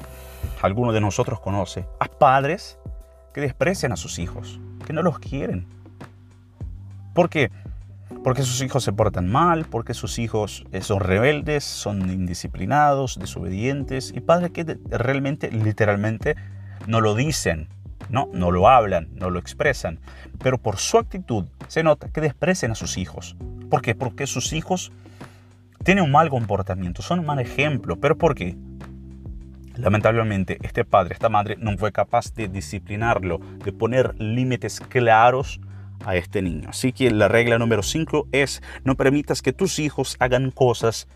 alguno 0.61 0.91
de 0.91 1.01
nosotros 1.01 1.39
conoce 1.39 1.85
a 1.99 2.05
padres 2.05 2.77
que 3.33 3.41
desprecian 3.41 3.91
a 3.91 3.97
sus 3.97 4.19
hijos, 4.19 4.59
que 4.85 4.93
no 4.93 5.01
los 5.01 5.19
quieren. 5.19 5.67
¿Por 7.13 7.29
qué? 7.29 7.51
Porque 8.23 8.43
sus 8.43 8.61
hijos 8.61 8.83
se 8.83 8.93
portan 8.93 9.27
mal, 9.27 9.65
porque 9.65 9.93
sus 9.93 10.17
hijos 10.17 10.65
eh, 10.71 10.81
son 10.81 10.99
rebeldes, 10.99 11.63
son 11.63 12.09
indisciplinados, 12.09 13.19
desobedientes 13.19 14.11
y 14.15 14.21
padres 14.21 14.51
que 14.51 14.77
realmente, 14.89 15.51
literalmente, 15.51 16.35
no 16.87 17.01
lo 17.01 17.15
dicen, 17.15 17.67
no, 18.09 18.29
no 18.33 18.51
lo 18.51 18.69
hablan, 18.69 19.09
no 19.13 19.29
lo 19.29 19.39
expresan, 19.39 19.99
pero 20.39 20.57
por 20.57 20.77
su 20.77 20.97
actitud 20.97 21.45
se 21.67 21.83
nota 21.83 22.09
que 22.09 22.21
desprecian 22.21 22.71
a 22.71 22.75
sus 22.75 22.97
hijos. 22.97 23.35
¿Por 23.69 23.81
qué? 23.81 23.95
Porque 23.95 24.27
sus 24.27 24.53
hijos 24.53 24.91
tienen 25.83 26.03
un 26.03 26.11
mal 26.11 26.29
comportamiento, 26.29 27.01
son 27.01 27.19
un 27.19 27.25
mal 27.25 27.39
ejemplo. 27.39 27.97
¿Pero 27.97 28.17
por 28.17 28.35
qué? 28.35 28.55
Lamentablemente, 29.75 30.57
este 30.63 30.85
padre, 30.85 31.13
esta 31.13 31.29
madre 31.29 31.55
no 31.59 31.77
fue 31.77 31.91
capaz 31.91 32.33
de 32.33 32.47
disciplinarlo, 32.47 33.39
de 33.63 33.71
poner 33.71 34.15
límites 34.19 34.79
claros 34.79 35.61
a 36.05 36.15
este 36.15 36.41
niño. 36.41 36.69
Así 36.69 36.93
que 36.93 37.11
la 37.11 37.27
regla 37.27 37.59
número 37.59 37.83
5 37.83 38.27
es 38.31 38.61
no 38.83 38.95
permitas 38.95 39.41
que 39.41 39.53
tus 39.53 39.79
hijos 39.79 40.15
hagan 40.19 40.51
cosas 40.51 41.07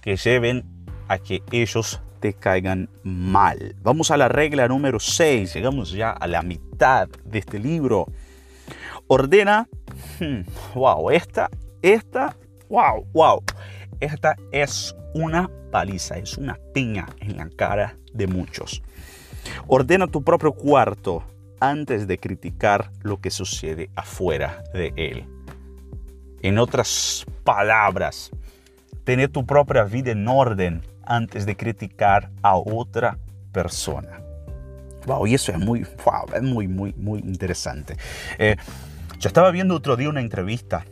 que 0.00 0.16
lleven 0.16 0.64
a 1.08 1.18
que 1.18 1.42
ellos 1.50 2.00
caigan 2.32 2.88
mal. 3.02 3.76
Vamos 3.82 4.10
a 4.10 4.16
la 4.16 4.28
regla 4.28 4.66
número 4.68 4.98
6. 4.98 5.54
Llegamos 5.54 5.92
ya 5.92 6.10
a 6.10 6.26
la 6.26 6.42
mitad 6.42 7.08
de 7.24 7.38
este 7.38 7.58
libro. 7.58 8.06
Ordena. 9.06 9.68
Hmm, 10.18 10.42
wow, 10.74 11.10
esta, 11.10 11.50
esta, 11.82 12.36
wow, 12.68 13.06
wow. 13.12 13.42
Esta 14.00 14.36
es 14.50 14.94
una 15.14 15.50
paliza, 15.70 16.16
es 16.18 16.36
una 16.38 16.58
piña 16.72 17.06
en 17.20 17.36
la 17.36 17.48
cara 17.50 17.96
de 18.12 18.26
muchos. 18.26 18.82
Ordena 19.66 20.06
tu 20.06 20.22
propio 20.22 20.52
cuarto 20.52 21.22
antes 21.60 22.06
de 22.06 22.18
criticar 22.18 22.90
lo 23.02 23.20
que 23.20 23.30
sucede 23.30 23.90
afuera 23.94 24.64
de 24.72 24.92
él. 24.96 25.24
En 26.42 26.58
otras 26.58 27.24
palabras, 27.42 28.30
tener 29.04 29.30
tu 29.30 29.46
propia 29.46 29.84
vida 29.84 30.12
en 30.12 30.28
orden 30.28 30.82
antes 31.06 31.46
de 31.46 31.56
criticar 31.56 32.30
a 32.42 32.56
otra 32.56 33.18
persona. 33.52 34.20
Wow, 35.06 35.26
y 35.26 35.34
eso 35.34 35.52
es 35.52 35.58
muy, 35.58 35.86
wow, 36.04 36.34
es 36.34 36.42
muy, 36.42 36.66
muy, 36.66 36.94
muy 36.94 37.20
interesante. 37.20 37.96
Eh, 38.38 38.56
yo 39.18 39.28
estaba 39.28 39.50
viendo 39.50 39.74
otro 39.74 39.96
día 39.96 40.08
una 40.08 40.20
entrevista. 40.20 40.84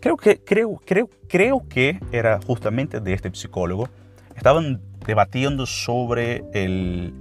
Creo 0.00 0.16
que, 0.16 0.40
creo, 0.44 0.80
creo, 0.84 1.08
creo 1.28 1.66
que 1.68 2.00
era 2.12 2.40
justamente 2.46 3.00
de 3.00 3.12
este 3.12 3.30
psicólogo. 3.34 3.88
Estaban 4.36 4.80
debatiendo 5.04 5.66
sobre 5.66 6.44
el, 6.52 7.12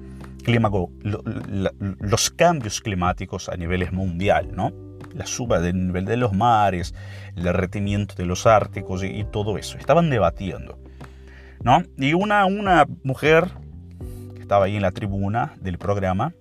los 1.99 2.29
cambios 2.29 2.81
climáticos 2.81 3.49
a 3.49 3.57
nivel 3.57 3.91
mundial, 3.91 4.49
¿no? 4.53 4.71
La 5.13 5.25
suba 5.25 5.59
del 5.59 5.87
nivel 5.87 6.05
de 6.05 6.17
los 6.17 6.33
mares, 6.33 6.93
el 7.35 7.43
derretimiento 7.43 8.15
de 8.15 8.25
los 8.25 8.45
árticos 8.45 9.03
y, 9.03 9.23
todo 9.25 9.57
eso. 9.57 9.77
Estaban 9.77 10.09
debatiendo, 10.09 10.79
¿no? 11.63 11.83
Y 11.97 12.13
una, 12.13 12.45
una 12.45 12.85
mujer 13.03 13.51
que 14.35 14.41
estaba 14.41 14.65
ahí 14.65 14.75
en 14.75 14.81
la 14.81 14.91
tribuna 14.91 15.53
del 15.61 15.77
programa 15.77 16.33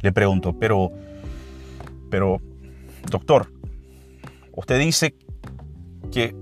le 0.00 0.12
preguntó, 0.12 0.58
pero, 0.58 0.90
pero, 2.10 2.40
doctor, 3.10 3.52
usted 4.52 4.78
dice 4.78 5.14
que, 6.12 6.34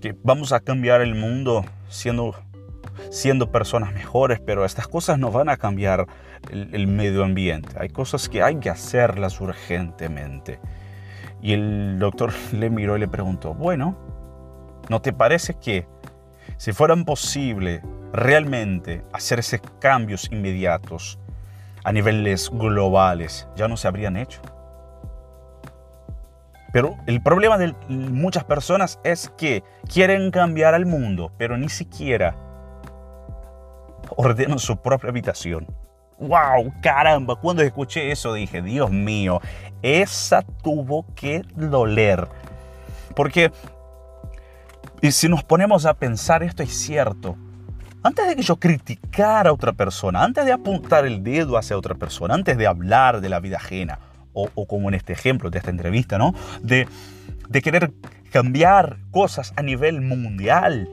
que 0.00 0.16
vamos 0.22 0.52
a 0.52 0.60
cambiar 0.60 1.00
el 1.00 1.14
mundo 1.14 1.64
siendo 1.88 2.34
siendo 3.08 3.50
personas 3.50 3.92
mejores, 3.92 4.40
pero 4.40 4.64
estas 4.64 4.86
cosas 4.86 5.18
no 5.18 5.30
van 5.30 5.48
a 5.48 5.56
cambiar 5.56 6.06
el, 6.50 6.86
medio 6.86 7.24
ambiente. 7.24 7.68
Hay 7.78 7.88
cosas 7.88 8.28
que 8.28 8.42
hay 8.42 8.56
que 8.56 8.70
hacerlas 8.70 9.40
urgentemente. 9.40 10.60
Y 11.42 11.52
el 11.52 11.98
doctor 11.98 12.32
le 12.52 12.70
miró 12.70 12.96
y 12.96 13.00
le 13.00 13.08
preguntó, 13.08 13.54
bueno, 13.54 13.96
¿no 14.88 15.00
te 15.00 15.12
parece 15.12 15.54
que 15.54 15.86
si 16.60 16.74
fueran 16.74 17.06
posible 17.06 17.80
realmente 18.12 19.02
hacerse 19.14 19.62
cambios 19.78 20.30
inmediatos 20.30 21.18
a 21.84 21.90
niveles 21.90 22.50
globales, 22.50 23.48
ya 23.56 23.66
no 23.66 23.78
se 23.78 23.88
habrían 23.88 24.18
hecho? 24.18 24.42
Pero 26.70 26.98
el 27.06 27.22
problema 27.22 27.56
de 27.56 27.74
muchas 27.88 28.44
personas 28.44 29.00
es 29.04 29.32
que 29.38 29.64
quieren 29.90 30.30
cambiar 30.30 30.74
al 30.74 30.84
mundo, 30.84 31.32
pero 31.38 31.56
ni 31.56 31.70
siquiera 31.70 32.36
ordenan 34.14 34.58
su 34.58 34.76
propia 34.76 35.08
habitación. 35.08 35.66
¡Wow! 36.18 36.74
Caramba, 36.82 37.36
cuando 37.36 37.62
escuché 37.62 38.12
eso 38.12 38.34
dije, 38.34 38.60
Dios 38.60 38.90
mío, 38.90 39.40
esa 39.80 40.42
tuvo 40.62 41.06
que 41.14 41.40
doler. 41.54 42.28
Porque, 43.16 43.50
y 45.02 45.12
si 45.12 45.28
nos 45.28 45.44
ponemos 45.44 45.86
a 45.86 45.94
pensar, 45.94 46.42
esto 46.42 46.62
es 46.62 46.70
cierto. 46.70 47.36
Antes 48.02 48.28
de 48.28 48.36
que 48.36 48.42
yo 48.42 48.56
criticara 48.56 49.50
a 49.50 49.52
otra 49.52 49.72
persona, 49.72 50.24
antes 50.24 50.44
de 50.44 50.52
apuntar 50.52 51.06
el 51.06 51.22
dedo 51.22 51.58
hacia 51.58 51.76
otra 51.76 51.94
persona, 51.94 52.34
antes 52.34 52.56
de 52.56 52.66
hablar 52.66 53.20
de 53.20 53.28
la 53.28 53.40
vida 53.40 53.56
ajena, 53.58 53.98
o, 54.32 54.48
o 54.54 54.66
como 54.66 54.88
en 54.88 54.94
este 54.94 55.12
ejemplo 55.12 55.50
de 55.50 55.58
esta 55.58 55.70
entrevista, 55.70 56.16
¿no? 56.16 56.34
De, 56.62 56.88
de 57.48 57.62
querer 57.62 57.92
cambiar 58.30 58.98
cosas 59.10 59.52
a 59.56 59.62
nivel 59.62 60.00
mundial, 60.00 60.88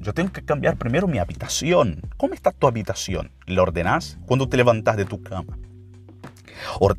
yo 0.00 0.14
tengo 0.14 0.32
que 0.32 0.42
cambiar 0.42 0.76
primero 0.76 1.06
mi 1.06 1.18
habitación. 1.18 2.00
¿Cómo 2.16 2.34
está 2.34 2.52
tu 2.52 2.66
habitación? 2.66 3.30
¿La 3.46 3.62
ordenas 3.62 4.18
cuando 4.26 4.48
te 4.48 4.56
levantas 4.56 4.96
de 4.96 5.04
tu 5.04 5.22
cama? 5.22 5.58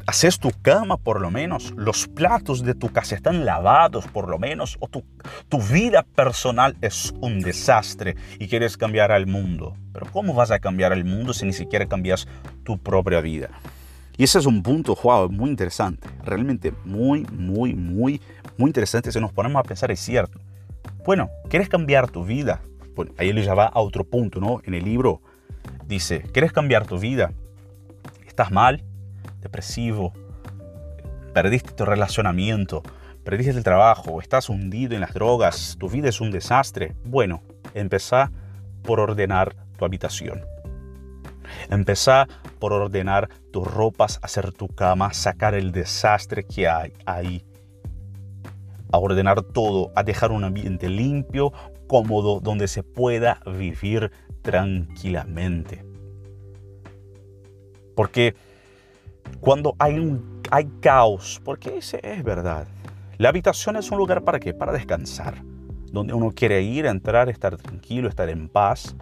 ¿Haces 0.06 0.40
tu 0.40 0.52
cama 0.62 0.98
por 0.98 1.22
lo 1.22 1.32
menos? 1.32 1.74
¿Los 1.76 2.08
platos 2.08 2.64
de 2.64 2.76
tu 2.76 2.90
casa 2.90 3.16
están 3.16 3.46
lavados 3.46 4.08
por 4.08 4.30
lo 4.30 4.40
menos? 4.40 4.78
¿O 4.80 4.88
tu, 4.88 5.04
tu 5.50 5.62
vida 5.62 6.04
personal 6.04 6.76
es 6.82 7.14
un 7.22 7.40
desastre 7.40 8.16
y 8.40 8.48
quieres 8.48 8.78
cambiar 8.78 9.12
al 9.12 9.28
mundo? 9.28 9.76
Pero 9.94 10.08
¿cómo 10.12 10.34
vas 10.34 10.52
a 10.52 10.60
cambiar 10.60 10.94
al 10.94 11.06
mundo 11.06 11.34
si 11.34 11.46
ni 11.46 11.54
siquiera 11.54 11.86
cambias 11.86 12.28
tu 12.64 12.78
propia 12.78 13.22
vida? 13.22 13.50
Y 14.18 14.24
ese 14.24 14.40
es 14.40 14.46
un 14.46 14.62
punto, 14.62 14.98
wow, 15.02 15.30
muy 15.30 15.50
interesante. 15.50 16.08
Realmente 16.24 16.74
muy, 16.86 17.26
muy, 17.32 17.74
muy, 17.74 18.22
muy 18.58 18.70
interesante. 18.70 19.12
Si 19.12 19.20
nos 19.20 19.32
ponemos 19.32 19.60
a 19.60 19.64
pensar, 19.64 19.92
es 19.92 20.00
cierto. 20.00 20.40
Bueno, 21.06 21.30
¿quieres 21.50 21.70
cambiar 21.70 22.10
tu 22.10 22.24
vida? 22.24 22.62
ahí 23.18 23.30
él 23.30 23.44
ya 23.44 23.54
va 23.54 23.66
a 23.66 23.80
otro 23.80 24.04
punto, 24.04 24.40
¿no? 24.40 24.62
En 24.64 24.74
el 24.74 24.84
libro 24.84 25.22
dice, 25.88 26.22
¿quieres 26.34 26.52
cambiar 26.52 26.86
tu 26.86 27.00
vida? 27.00 27.32
¿Estás 28.28 28.52
mal? 28.52 28.84
¿Depresivo? 29.42 30.14
¿Perdiste 31.34 31.72
tu 31.72 31.84
relacionamiento? 31.84 32.84
¿Perdiste 33.24 33.52
el 33.52 33.64
trabajo? 33.64 34.22
¿Estás 34.22 34.50
hundido 34.50 34.94
en 34.94 35.02
las 35.02 35.14
drogas? 35.14 35.76
¿Tu 35.80 35.90
vida 35.90 36.10
es 36.10 36.22
un 36.22 36.32
desastre? 36.32 36.96
Bueno, 37.04 37.42
empezá 37.74 38.32
por 38.84 39.00
ordenar 39.00 39.56
tu 39.78 39.86
habitación. 39.86 40.46
Empezá 41.70 42.28
por 42.60 42.72
ordenar 42.74 43.30
tus 43.52 43.66
ropas, 43.66 44.20
hacer 44.22 44.52
tu 44.54 44.68
cama, 44.68 45.14
sacar 45.14 45.56
el 45.56 45.72
desastre 45.72 46.46
que 46.46 46.68
hay 46.68 46.94
ahí. 47.06 47.44
A 48.92 49.00
ordenar 49.00 49.42
todo, 49.42 49.92
a 49.96 50.04
dejar 50.04 50.32
un 50.32 50.44
ambiente 50.44 50.88
limpio, 50.88 51.52
cómodo 51.88 52.40
donde 52.42 52.68
se 52.68 52.84
pueda 52.84 53.40
vivir 53.46 54.12
tranquilamente. 54.44 55.84
Porque 57.96 58.36
cuando 59.40 59.76
hay, 59.80 60.00
un, 60.00 60.42
hay 60.52 60.68
caos, 60.80 61.42
porque 61.44 61.78
ese 61.78 62.00
es 62.04 62.24
verdad, 62.24 62.68
la 63.18 63.30
habitación 63.30 63.76
es 63.76 63.92
un 63.92 63.98
lugar 63.98 64.24
para 64.24 64.40
qué? 64.40 64.54
Para 64.54 64.72
descansar, 64.72 65.44
donde 65.92 66.14
uno 66.14 66.32
quiere 66.32 66.62
ir, 66.62 66.86
entrar, 66.86 67.30
estar 67.30 67.58
tranquilo, 67.58 68.10
estar 68.10 68.30
en 68.30 68.50
paz, 68.50 68.96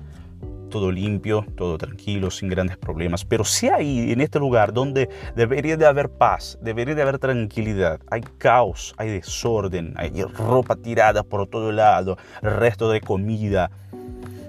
todo 0.70 0.92
limpio, 0.92 1.46
todo 1.56 1.78
tranquilo, 1.78 2.32
sin 2.32 2.50
grandes 2.50 2.78
problemas. 2.78 3.26
Pero 3.26 3.44
si 3.44 3.68
hay 3.68 4.12
en 4.12 4.22
este 4.22 4.40
lugar 4.40 4.72
donde 4.74 5.10
debería 5.36 5.76
de 5.78 5.86
haber 5.86 6.10
paz, 6.10 6.58
debería 6.62 6.96
de 6.96 7.02
haber 7.02 7.20
tranquilidad, 7.20 8.00
hay 8.10 8.22
caos, 8.38 8.94
hay 8.98 9.10
desorden, 9.10 9.94
hay 9.98 10.24
ropa 10.24 10.76
tirada 10.76 11.24
por 11.24 11.48
todo 11.48 11.72
lado, 11.72 12.18
resto 12.42 12.90
de 12.92 13.02
comida, 13.02 13.72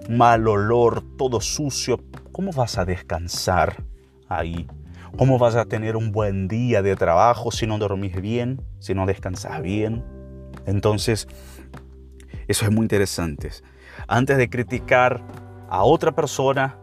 mal 0.08 0.46
olor, 0.46 1.02
todo 1.16 1.40
sucio, 1.40 2.00
¿cómo 2.32 2.52
vas 2.52 2.78
a 2.78 2.84
descansar 2.84 3.82
ahí? 4.28 4.66
¿Cómo 5.16 5.38
vas 5.38 5.54
a 5.56 5.64
tener 5.64 5.96
un 5.96 6.12
buen 6.12 6.48
día 6.48 6.82
de 6.82 6.96
trabajo 6.96 7.50
si 7.50 7.66
no 7.66 7.78
dormís 7.78 8.20
bien, 8.20 8.62
si 8.78 8.94
no 8.94 9.06
descansas 9.06 9.60
bien? 9.60 10.04
Entonces, 10.66 11.28
eso 12.48 12.64
es 12.64 12.70
muy 12.70 12.82
interesante. 12.82 13.50
Antes 14.08 14.38
de 14.38 14.48
criticar 14.48 15.22
a 15.68 15.84
otra 15.84 16.12
persona, 16.12 16.76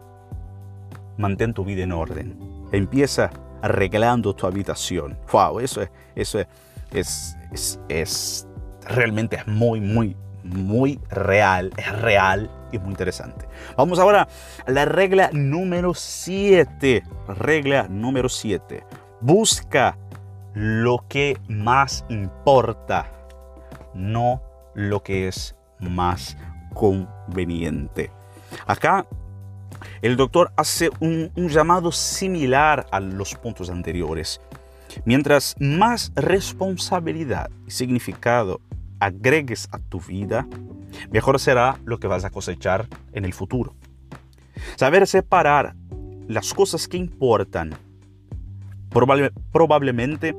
mantén 1.16 1.52
tu 1.52 1.64
vida 1.64 1.82
en 1.82 1.92
orden. 1.92 2.38
Empieza 2.72 3.30
arreglando 3.62 4.34
tu 4.34 4.46
habitación. 4.46 5.18
Wow, 5.32 5.60
eso 5.60 5.82
es, 5.82 5.90
eso 6.14 6.38
es, 6.38 7.36
es, 7.52 7.80
es, 7.88 8.48
realmente 8.86 9.36
es 9.36 9.46
muy, 9.46 9.80
muy, 9.80 10.16
muy 10.44 11.00
real. 11.10 11.72
Es 11.76 12.00
real 12.00 12.50
y 12.72 12.78
muy 12.78 12.90
interesante. 12.90 13.46
Vamos 13.76 13.98
ahora 13.98 14.28
a 14.66 14.70
la 14.70 14.84
regla 14.84 15.30
número 15.32 15.94
7. 15.94 17.02
Regla 17.28 17.86
número 17.88 18.28
7. 18.28 18.84
Busca 19.20 19.96
lo 20.54 21.04
que 21.08 21.36
más 21.48 22.04
importa, 22.08 23.10
no 23.94 24.42
lo 24.74 25.02
que 25.02 25.28
es 25.28 25.54
más 25.80 26.36
conveniente. 26.74 28.10
Acá 28.66 29.06
el 30.02 30.16
doctor 30.16 30.52
hace 30.56 30.90
un, 31.00 31.30
llamado 31.36 31.92
similar 31.92 32.86
a 32.90 33.00
los 33.00 33.34
puntos 33.34 33.70
anteriores. 33.70 34.40
Mientras 35.04 35.54
más 35.60 36.12
responsabilidad 36.14 37.50
y 37.66 37.70
significado 37.70 38.60
agregues 39.00 39.68
a 39.72 39.78
tu 39.78 40.00
vida, 40.00 40.46
mejor 41.10 41.38
será 41.38 41.78
lo 41.84 41.98
que 41.98 42.06
vas 42.06 42.24
a 42.24 42.30
cosechar 42.30 42.88
en 43.12 43.24
el 43.24 43.32
futuro. 43.32 43.74
Saber 44.76 45.06
separar 45.06 45.74
las 46.26 46.52
cosas 46.52 46.88
que 46.88 46.96
importan 46.96 47.74
probablemente 48.90 50.34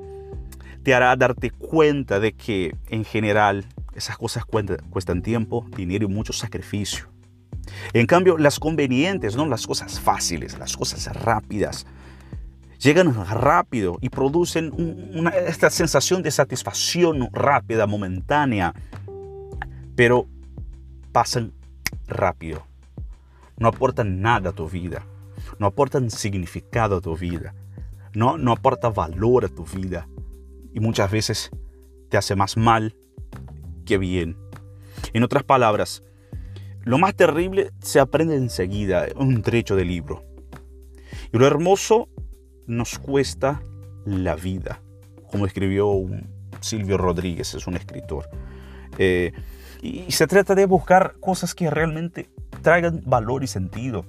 te 0.84 0.94
hará 0.94 1.16
darte 1.16 1.52
cuenta 1.52 2.20
de 2.20 2.34
que 2.34 2.76
en 2.90 3.06
general 3.06 3.66
esas 3.96 4.18
cosas 4.18 4.44
cuestan 4.46 5.22
tiempo, 5.22 5.66
dinero 5.76 6.06
y 6.06 6.08
mucho 6.08 6.34
sacrificio. 6.34 7.08
En 7.94 8.06
cambio, 8.06 8.38
las 8.38 8.60
convenientes, 8.60 9.36
¿no? 9.36 9.46
las 9.46 9.68
cosas 9.68 10.00
fáciles, 10.00 10.58
las 10.58 10.76
cosas 10.76 11.06
rápidas, 11.16 11.86
llegan 12.80 13.14
rápido 13.28 13.98
y 14.02 14.10
producen 14.10 14.74
esta 15.48 15.70
sensación 15.70 16.24
de 16.24 16.32
satisfacción 16.32 17.30
rápida, 17.32 17.86
momentánea, 17.86 18.74
pero 19.96 20.28
pasan 21.12 21.54
rápido. 22.08 22.66
No 23.58 23.68
aportan 23.68 24.22
nada 24.22 24.52
a 24.52 24.54
tu 24.54 24.70
vida, 24.70 25.04
no 25.60 25.68
aportan 25.68 26.10
significado 26.10 26.98
a 26.98 27.02
tu 27.02 27.16
vida, 27.16 27.54
no, 28.14 28.38
no 28.38 28.54
aporta 28.54 28.90
valor 28.90 29.46
a 29.46 29.50
tu 29.50 29.66
vida 29.66 30.08
y 30.74 30.80
muchas 30.80 31.12
veces 31.12 31.52
te 32.10 32.18
hace 32.18 32.36
más 32.36 32.56
mal 32.56 32.96
que 33.86 33.98
bien. 33.98 34.38
En 35.14 35.24
otras 35.24 35.44
palabras, 35.44 36.04
lo 36.84 36.98
más 36.98 37.16
terrible 37.16 37.72
se 37.82 38.00
aprende 38.00 38.36
enseguida, 38.36 39.08
un 39.16 39.42
trecho 39.42 39.76
de 39.76 39.84
libro. 39.84 40.24
Y 41.34 41.38
lo 41.38 41.46
hermoso 41.46 42.08
nos 42.70 43.00
cuesta 43.00 43.62
la 44.06 44.36
vida, 44.36 44.80
como 45.32 45.48
escribió 45.48 45.92
Silvio 46.62 46.98
Rodríguez, 46.98 47.56
es 47.56 47.66
un 47.66 47.76
escritor. 47.76 48.30
Eh, 49.00 49.34
y 49.82 50.12
se 50.12 50.28
trata 50.28 50.54
de 50.54 50.68
buscar 50.68 51.16
cosas 51.20 51.56
que 51.56 51.70
realmente 51.72 52.30
traigan 52.62 53.02
valor 53.06 53.44
y 53.44 53.48
sentido. 53.48 54.06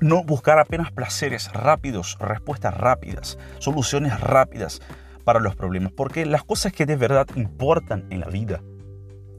No 0.00 0.24
buscar 0.24 0.58
apenas 0.58 0.90
placeres 0.90 1.52
rápidos, 1.52 2.18
respuestas 2.18 2.76
rápidas, 2.76 3.38
soluciones 3.60 4.20
rápidas 4.20 4.80
para 5.24 5.38
los 5.38 5.54
problemas, 5.54 5.92
porque 5.92 6.26
las 6.26 6.42
cosas 6.42 6.72
que 6.72 6.86
de 6.86 6.96
verdad 6.96 7.28
importan 7.36 8.04
en 8.10 8.20
la 8.20 8.26
vida 8.26 8.62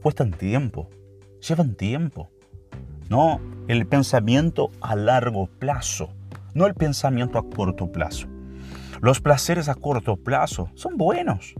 cuestan 0.02 0.32
tiempo, 0.32 0.88
llevan 1.46 1.74
tiempo. 1.74 2.30
No 3.10 3.40
el 3.68 3.86
pensamiento 3.86 4.70
a 4.80 4.96
largo 4.96 5.48
plazo, 5.58 6.14
no 6.54 6.66
el 6.66 6.74
pensamiento 6.74 7.38
a 7.38 7.48
corto 7.48 7.92
plazo. 7.92 8.26
Los 9.00 9.20
placeres 9.20 9.68
a 9.68 9.74
corto 9.74 10.16
plazo 10.16 10.70
son 10.74 10.96
buenos, 10.96 11.54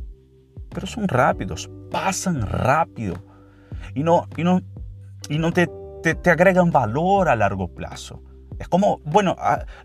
pero 0.71 0.87
son 0.87 1.09
rápidos, 1.09 1.71
pasan 1.91 2.43
rápido 2.43 3.15
y 3.95 4.03
no, 4.03 4.27
y 4.37 4.45
no, 4.45 4.63
y 5.29 5.39
no 5.39 5.53
te, 5.53 5.69
te, 6.03 6.31
agregan 6.31 6.71
valor 6.71 7.29
a 7.29 7.37
largo 7.37 7.69
plazo. 7.69 8.23
Es 8.59 8.69
como, 8.69 8.99
bueno, 9.05 9.37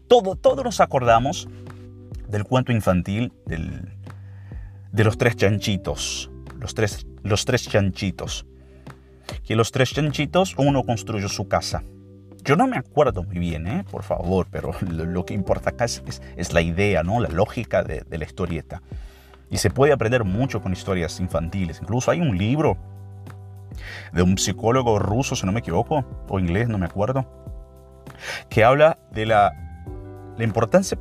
todo, 0.08 0.36
todos 0.36 0.64
nos 0.64 0.82
acordamos 0.82 1.48
del 2.28 2.44
cuento 2.44 2.72
infantil 2.72 3.32
del, 3.46 3.98
de 4.92 5.04
los 5.04 5.18
tres 5.18 5.36
chanchitos. 5.36 6.32
Los 6.60 6.74
tres, 6.74 7.06
los 7.24 7.46
tres 7.46 7.68
chanchitos. 7.68 8.48
Que 9.44 9.56
los 9.56 9.72
tres 9.72 9.94
chanchitos, 9.94 10.56
uno 10.58 10.84
construyó 10.84 11.30
su 11.30 11.48
casa 11.48 11.84
yo 12.44 12.56
no 12.56 12.68
me 12.68 12.78
acuerdo 12.78 13.24
muy 13.24 13.40
bien, 13.40 13.68
¿eh? 13.68 13.86
por 13.90 14.04
favor, 14.04 14.48
pero 14.52 14.72
lo, 14.82 15.26
que 15.26 15.34
importa 15.34 15.72
acá 15.72 15.86
es, 15.86 16.54
la 16.54 16.62
idea, 16.62 17.04
¿no? 17.04 17.20
la 17.20 17.30
lógica 17.30 17.84
de, 17.84 18.06
la 18.10 18.26
historieta. 18.26 18.82
Y 19.50 19.58
se 19.58 19.70
puede 19.70 19.94
aprender 19.94 20.24
mucho 20.24 20.62
con 20.62 20.74
historias 20.74 21.20
infantiles. 21.20 21.80
Incluso 21.82 22.12
hay 22.12 22.20
un 22.20 22.38
libro 22.38 22.78
de 24.12 24.24
un 24.24 24.38
psicólogo 24.38 25.00
ruso, 25.00 25.36
si 25.36 25.46
no 25.46 25.52
me 25.52 25.60
equivoco, 25.60 26.04
o 26.28 26.40
inglés, 26.40 26.68
no 26.68 26.78
me 26.78 26.86
acuerdo, 26.86 27.26
que 28.50 28.64
habla 28.64 28.98
de 29.12 29.26
la, 29.26 29.54
la, 30.38 30.44
importancia, 30.44 30.98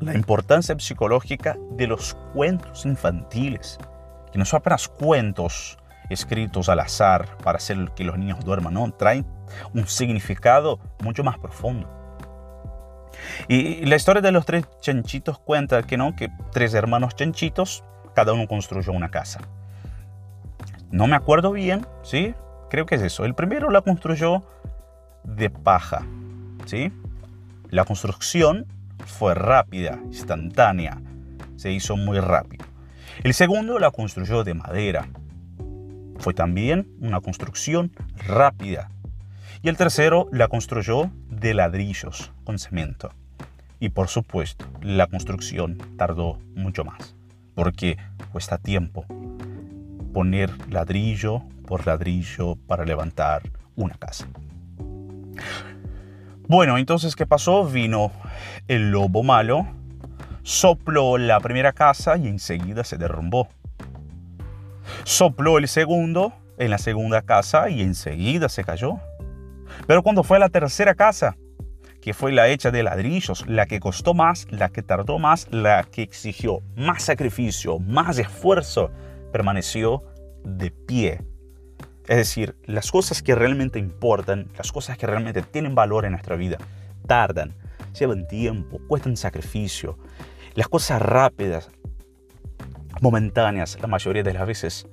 la 0.00 0.14
importancia 0.14 0.76
psicológica 0.78 1.56
de 1.72 1.86
los 1.86 2.14
cuentos 2.32 2.86
infantiles, 2.86 3.78
que 4.32 4.38
no 4.38 4.44
son 4.44 4.58
apenas 4.58 4.88
cuentos 4.88 5.78
escritos 6.08 6.68
al 6.68 6.80
azar 6.80 7.36
para 7.42 7.58
hacer 7.58 7.90
que 7.96 8.04
los 8.04 8.16
niños 8.16 8.44
duerman, 8.44 8.74
¿no? 8.74 8.90
Traen 8.92 9.26
un 9.74 9.86
significado 9.86 10.78
mucho 11.02 11.24
más 11.24 11.38
profundo. 11.38 11.88
Y 13.48 13.84
la 13.86 13.96
historia 13.96 14.22
de 14.22 14.32
los 14.32 14.46
tres 14.46 14.66
chanchitos 14.80 15.38
cuenta 15.38 15.82
que 15.82 15.96
no, 15.96 16.14
que 16.16 16.28
tres 16.52 16.74
hermanos 16.74 17.16
chanchitos, 17.16 17.84
cada 18.14 18.32
uno 18.32 18.46
construyó 18.46 18.92
una 18.92 19.10
casa. 19.10 19.40
No 20.90 21.06
me 21.06 21.16
acuerdo 21.16 21.52
bien, 21.52 21.86
¿sí? 22.02 22.34
Creo 22.70 22.86
que 22.86 22.96
es 22.96 23.02
eso. 23.02 23.24
El 23.24 23.34
primero 23.34 23.70
la 23.70 23.82
construyó 23.82 24.42
de 25.24 25.50
paja, 25.50 26.06
¿sí? 26.64 26.92
La 27.70 27.84
construcción 27.84 28.66
fue 29.04 29.34
rápida, 29.34 29.98
instantánea, 30.06 31.00
se 31.56 31.72
hizo 31.72 31.96
muy 31.96 32.20
rápido. 32.20 32.64
El 33.22 33.34
segundo 33.34 33.78
la 33.78 33.90
construyó 33.90 34.44
de 34.44 34.54
madera. 34.54 35.08
Fue 36.18 36.32
también 36.32 36.88
una 37.00 37.20
construcción 37.20 37.92
rápida, 38.26 38.90
y 39.66 39.68
el 39.68 39.76
tercero 39.76 40.28
la 40.30 40.46
construyó 40.46 41.10
de 41.28 41.52
ladrillos 41.52 42.30
con 42.44 42.56
cemento. 42.60 43.10
Y 43.80 43.88
por 43.88 44.06
supuesto, 44.06 44.64
la 44.80 45.08
construcción 45.08 45.76
tardó 45.96 46.38
mucho 46.54 46.84
más, 46.84 47.16
porque 47.56 47.96
cuesta 48.30 48.58
tiempo 48.58 49.04
poner 50.14 50.52
ladrillo 50.70 51.42
por 51.66 51.84
ladrillo 51.84 52.54
para 52.68 52.84
levantar 52.84 53.42
una 53.74 53.96
casa. 53.96 54.28
Bueno, 56.46 56.78
entonces, 56.78 57.16
¿qué 57.16 57.26
pasó? 57.26 57.64
Vino 57.64 58.12
el 58.68 58.92
lobo 58.92 59.24
malo, 59.24 59.66
sopló 60.44 61.18
la 61.18 61.40
primera 61.40 61.72
casa 61.72 62.16
y 62.16 62.28
enseguida 62.28 62.84
se 62.84 62.98
derrumbó. 62.98 63.48
Sopló 65.02 65.58
el 65.58 65.66
segundo 65.66 66.32
en 66.56 66.70
la 66.70 66.78
segunda 66.78 67.22
casa 67.22 67.68
y 67.68 67.82
enseguida 67.82 68.48
se 68.48 68.62
cayó. 68.62 69.00
Pero 69.86 70.02
cuando 70.02 70.22
fue 70.22 70.36
a 70.36 70.40
la 70.40 70.48
tercera 70.48 70.94
casa, 70.94 71.36
que 72.00 72.14
fue 72.14 72.30
la 72.32 72.48
hecha 72.48 72.70
de 72.70 72.82
ladrillos, 72.82 73.44
la 73.48 73.66
que 73.66 73.80
costó 73.80 74.14
más, 74.14 74.46
la 74.50 74.68
que 74.68 74.82
tardó 74.82 75.18
más, 75.18 75.48
la 75.50 75.84
que 75.84 76.02
exigió 76.02 76.60
más 76.76 77.02
sacrificio, 77.02 77.78
más 77.80 78.18
esfuerzo, 78.18 78.90
permaneció 79.32 80.04
de 80.44 80.70
pie. 80.70 81.20
Es 82.06 82.16
decir, 82.16 82.56
las 82.64 82.92
cosas 82.92 83.22
que 83.22 83.34
realmente 83.34 83.80
importan, 83.80 84.48
las 84.56 84.70
cosas 84.70 84.96
que 84.96 85.06
realmente 85.06 85.42
tienen 85.42 85.74
valor 85.74 86.04
en 86.04 86.12
nuestra 86.12 86.36
vida, 86.36 86.58
tardan, 87.08 87.54
llevan 87.98 88.28
tiempo, 88.28 88.78
cuestan 88.86 89.16
sacrificio. 89.16 89.98
Las 90.54 90.68
cosas 90.68 91.02
rápidas, 91.02 91.70
momentáneas, 93.00 93.78
la 93.80 93.88
mayoría 93.88 94.22
de 94.22 94.32
las 94.32 94.46
veces, 94.46 94.86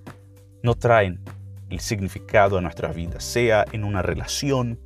no 0.64 0.74
traen 0.76 1.20
el 1.74 1.80
significado 1.80 2.58
de 2.58 2.62
nuestra 2.62 2.92
vida, 2.94 3.20
sea 3.20 3.66
en 3.72 3.84
una 3.84 4.02
relación, 4.02 4.80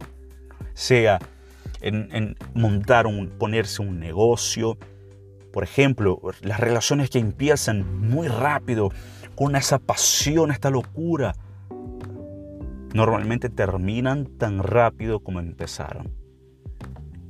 sea 0.74 1.20
en, 1.82 2.36
montar 2.54 3.08
un, 3.08 3.30
ponerse 3.30 3.82
un 3.82 4.00
negocio. 4.00 4.78
Por 5.52 5.64
ejemplo, 5.64 6.20
las 6.42 6.60
relaciones 6.60 7.10
que 7.10 7.20
empiezan 7.20 8.10
muy 8.10 8.28
rápido, 8.28 8.92
con 9.36 9.56
esa 9.56 9.78
pasión, 9.80 10.52
esta 10.52 10.70
locura, 10.70 11.36
normalmente 12.94 13.50
terminan 13.50 14.26
tan 14.26 14.64
rápido 14.64 15.20
como 15.20 15.40
empezaron. 15.40 16.12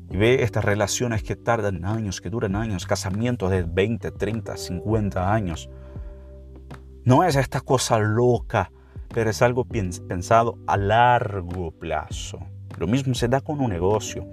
Y 0.10 0.16
ve 0.16 0.44
estas 0.44 0.64
relaciones 0.64 1.22
que 1.22 1.36
tardan 1.36 1.84
años, 1.84 2.22
que 2.22 2.30
duran 2.30 2.56
años, 2.56 2.86
casamientos 2.86 3.52
de 3.52 3.64
20, 3.64 4.12
30, 4.12 4.56
50 4.56 5.34
años. 5.34 5.70
No 7.04 7.26
es 7.26 7.36
esta 7.36 7.60
cosa 7.60 8.00
loca 8.00 8.72
pero 9.14 9.30
es 9.30 9.42
algo 9.42 9.66
pensado 9.66 10.58
a 10.68 10.78
largo 10.78 11.72
plazo. 11.72 12.40
Lo 12.78 12.88
mismo 12.88 13.14
se 13.16 13.28
da 13.28 13.42
con 13.42 13.60
un 13.60 13.70
negocio. 13.70 14.28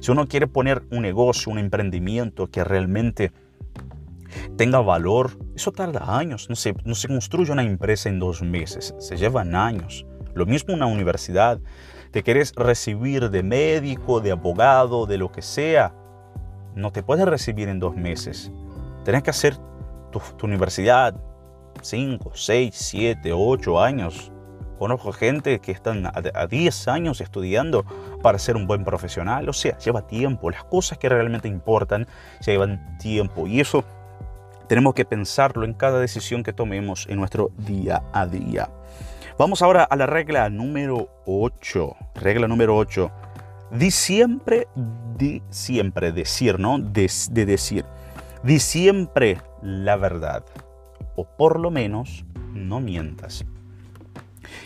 Si 0.00 0.10
uno 0.10 0.26
quiere 0.26 0.46
poner 0.46 0.82
un 0.90 1.02
negocio, 1.02 1.52
un 1.52 1.58
emprendimiento 1.58 2.48
que 2.48 2.64
realmente 2.64 3.32
tenga 4.56 4.80
valor, 4.80 5.30
eso 5.54 5.72
tarda 5.72 6.18
años. 6.18 6.48
No 6.48 6.56
se, 6.56 6.74
no 6.84 6.94
se 6.94 7.08
construye 7.08 7.52
una 7.52 7.62
empresa 7.62 8.08
en 8.08 8.18
dos 8.18 8.42
meses, 8.42 8.94
se 8.98 9.16
llevan 9.16 9.54
años. 9.54 10.06
Lo 10.34 10.46
mismo 10.46 10.74
una 10.74 10.86
universidad. 10.86 11.60
Te 12.10 12.22
quieres 12.22 12.52
recibir 12.54 13.30
de 13.30 13.42
médico, 13.42 14.20
de 14.20 14.32
abogado, 14.32 15.06
de 15.06 15.18
lo 15.18 15.32
que 15.32 15.42
sea. 15.42 15.94
No 16.74 16.90
te 16.90 17.02
puedes 17.02 17.26
recibir 17.26 17.68
en 17.68 17.80
dos 17.80 17.96
meses. 17.96 18.50
Tienes 19.04 19.22
que 19.22 19.30
hacer 19.30 19.56
tu, 20.10 20.46
universidad 20.46 21.14
5, 21.82 22.32
6, 22.34 22.74
7, 22.74 23.32
8 23.32 23.82
años. 23.82 24.32
Conozco 24.78 25.12
gente 25.12 25.60
que 25.60 25.70
están 25.70 26.06
a 26.06 26.46
10 26.46 26.88
años 26.88 27.20
estudiando 27.20 27.84
para 28.20 28.38
ser 28.38 28.56
un 28.56 28.66
buen 28.66 28.84
profesional. 28.84 29.48
O 29.48 29.52
sea, 29.52 29.78
lleva 29.78 30.06
tiempo. 30.08 30.50
Las 30.50 30.64
cosas 30.64 30.98
que 30.98 31.08
realmente 31.08 31.46
importan 31.46 32.08
llevan 32.44 32.98
tiempo. 32.98 33.46
Y 33.46 33.60
eso 33.60 33.84
tenemos 34.66 34.94
que 34.94 35.04
pensarlo 35.04 35.64
en 35.64 35.74
cada 35.74 36.00
decisión 36.00 36.42
que 36.42 36.52
tomemos 36.52 37.06
en 37.08 37.18
nuestro 37.18 37.50
día 37.58 38.02
a 38.12 38.26
día. 38.26 38.70
Vamos 39.38 39.62
ahora 39.62 39.84
a 39.84 39.96
la 39.96 40.06
regla 40.06 40.50
número 40.50 41.08
8. 41.26 41.96
Regla 42.16 42.48
número 42.48 42.76
8. 42.76 43.10
Di 43.70 43.90
siempre, 43.90 44.68
di 45.16 45.42
siempre, 45.50 46.12
decir, 46.12 46.58
¿no? 46.58 46.78
De, 46.78 47.10
de 47.30 47.46
decir. 47.46 47.84
Di 48.42 48.58
siempre 48.58 49.38
la 49.62 49.96
verdad. 49.96 50.42
O 51.16 51.24
por 51.24 51.60
lo 51.60 51.70
menos 51.70 52.24
no 52.54 52.80
mientas. 52.80 53.44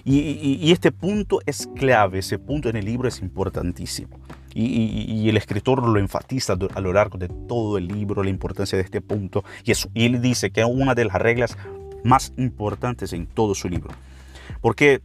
Y, 0.05 0.71
este 0.71 0.93
punto 0.93 1.41
es 1.47 1.69
clave, 1.77 2.21
ese 2.21 2.39
punto 2.39 2.69
en 2.69 2.77
el 2.77 2.85
libro 2.85 3.09
es 3.09 3.21
importantísimo. 3.21 4.19
Y, 4.55 5.29
el 5.29 5.37
escritor 5.37 5.87
lo 5.87 5.99
enfatiza 5.99 6.57
a 6.75 6.81
lo 6.81 6.93
largo 6.93 7.19
de 7.19 7.29
todo 7.29 7.77
el 7.77 7.89
libro, 7.89 8.23
la 8.23 8.31
importancia 8.31 8.79
de 8.79 8.85
este 8.85 9.01
punto. 9.01 9.45
Y, 9.65 9.73
eso, 9.73 9.89
y 9.95 10.07
él 10.07 10.23
dice 10.23 10.51
que 10.51 10.61
es 10.61 10.67
una 10.67 10.95
de 10.95 11.05
las 11.05 11.17
reglas 11.17 11.57
más 12.05 12.33
importantes 12.37 13.13
en 13.13 13.27
todo 13.27 13.55
su 13.55 13.69
libro. 13.69 13.91
Porque, 14.61 15.03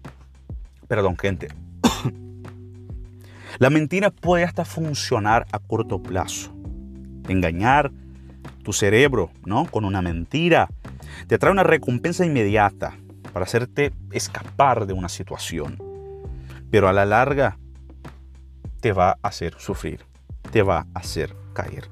perdón 0.87 1.17
gente, 1.17 1.49
la 3.59 3.69
mentira 3.69 4.11
puede 4.11 4.43
hasta 4.43 4.65
funcionar 4.65 5.45
a 5.51 5.59
corto 5.59 6.01
plazo. 6.01 6.51
Engañar 7.27 7.91
tu 8.63 8.73
cerebro, 8.73 9.31
¿no? 9.45 9.65
Con 9.65 9.85
una 9.85 10.01
mentira 10.01 10.69
te 11.27 11.37
trae 11.37 11.51
una 11.51 11.63
recompensa 11.63 12.25
inmediata 12.25 12.97
para 13.33 13.45
hacerte 13.45 13.93
escapar 14.11 14.85
de 14.85 14.93
una 14.93 15.09
situación. 15.09 15.77
Pero 16.69 16.87
a 16.87 16.93
la 16.93 17.05
larga 17.05 17.57
te 18.79 18.91
va 18.91 19.11
a 19.21 19.27
hacer 19.27 19.55
sufrir, 19.57 20.05
te 20.51 20.61
va 20.61 20.87
a 20.93 20.99
hacer 20.99 21.35
caer. 21.53 21.89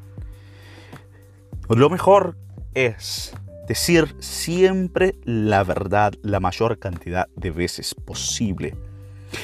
Lo 1.69 1.89
mejor 1.89 2.35
es 2.73 3.33
decir 3.67 4.15
siempre 4.19 5.15
la 5.23 5.63
verdad 5.63 6.13
la 6.23 6.39
mayor 6.39 6.79
cantidad 6.79 7.27
de 7.35 7.51
veces 7.51 7.93
posible. 7.93 8.75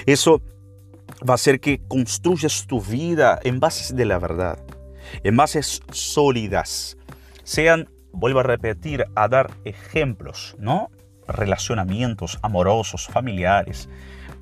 Eso 0.06 0.42
va 1.28 1.34
a 1.34 1.36
hacer 1.36 1.60
que 1.60 1.82
construyas 1.88 2.66
tu 2.66 2.82
vida 2.82 3.40
en 3.44 3.60
bases 3.60 3.96
de 3.96 4.06
la 4.06 4.18
verdad, 4.18 4.58
en 5.24 5.38
bases 5.38 5.82
sólidas, 5.92 6.98
sean, 7.44 7.88
vuelvo 8.16 8.40
a 8.40 8.44
repetir, 8.44 9.06
a 9.16 9.28
dar 9.28 9.52
ejemplos, 9.66 10.56
¿no? 10.60 10.90
Relacionamientos 11.28 12.40
amorosos, 12.42 13.08
familiares, 13.08 13.90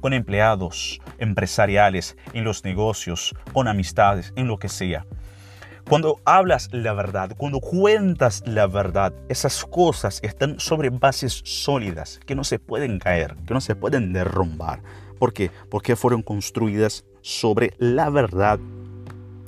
con 0.02 0.14
empleados, 0.14 1.00
empresariales, 1.18 2.18
en 2.34 2.44
los 2.44 2.64
negocios, 2.64 3.34
con 3.54 3.68
amistades, 3.68 4.34
en 4.36 4.48
lo 4.48 4.58
que 4.58 4.70
sea. 4.70 5.06
Cuando 5.90 6.22
hablas 6.24 6.70
la 6.72 6.94
verdad, 6.94 7.32
cuando 7.36 7.60
cuentas 7.60 8.42
la 8.46 8.68
verdad, 8.68 9.14
esas 9.28 9.66
cosas 9.66 10.20
están 10.24 10.60
sobre 10.60 10.90
bases 10.90 11.42
sólidas 11.44 12.20
que 12.26 12.36
no 12.36 12.44
se 12.46 12.58
pueden 12.58 13.00
caer, 13.00 13.36
que 13.46 13.54
no 13.54 13.60
se 13.62 13.76
pueden 13.76 14.14
derrumbar. 14.14 14.82
¿Por 15.20 15.34
qué? 15.34 15.52
Porque 15.70 15.96
fueron 15.96 16.22
construidas 16.22 17.06
sobre 17.22 17.74
la 17.80 18.10
verdad, 18.10 18.60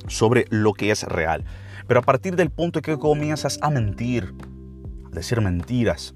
sobre 0.08 0.46
lo 0.50 0.74
que 0.74 0.90
es 0.90 1.04
real. 1.04 1.44
Pero 1.86 2.00
a 2.00 2.02
partir 2.02 2.36
del 2.36 2.50
punto 2.50 2.78
en 2.78 2.82
que 2.82 2.98
comienzas 2.98 3.58
a 3.62 3.70
mentir, 3.70 4.34
a 5.06 5.10
decir 5.10 5.40
mentiras, 5.40 6.14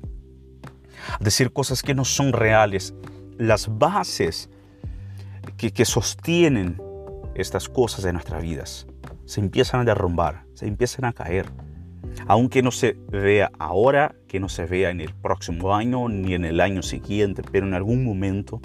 a 1.19 1.23
decir 1.23 1.53
cosas 1.53 1.83
que 1.83 1.95
no 1.95 2.05
son 2.05 2.33
reales, 2.33 2.95
las 3.39 3.79
bases 3.79 4.51
que, 5.57 5.85
sostienen 5.85 6.81
estas 7.35 7.69
cosas 7.69 8.05
de 8.05 8.13
nuestras 8.13 8.43
vidas 8.43 8.87
se 9.25 9.41
empiezan 9.41 9.81
a 9.81 9.85
derrumbar, 9.85 10.45
se 10.55 10.67
empiezan 10.67 11.05
a 11.05 11.13
caer. 11.13 11.47
Aunque 12.27 12.63
no 12.63 12.73
se 12.73 12.97
vea 13.09 13.51
ahora, 13.59 14.15
que 14.27 14.41
no 14.41 14.49
se 14.49 14.67
vea 14.67 14.91
en 14.91 15.01
el 15.01 15.15
próximo 15.15 15.75
año 15.75 16.09
ni 16.09 16.35
en 16.35 16.45
el 16.45 16.61
año 16.61 16.83
siguiente, 16.83 17.43
pero 17.51 17.67
en 17.67 17.75
algún 17.75 18.05
momento 18.05 18.61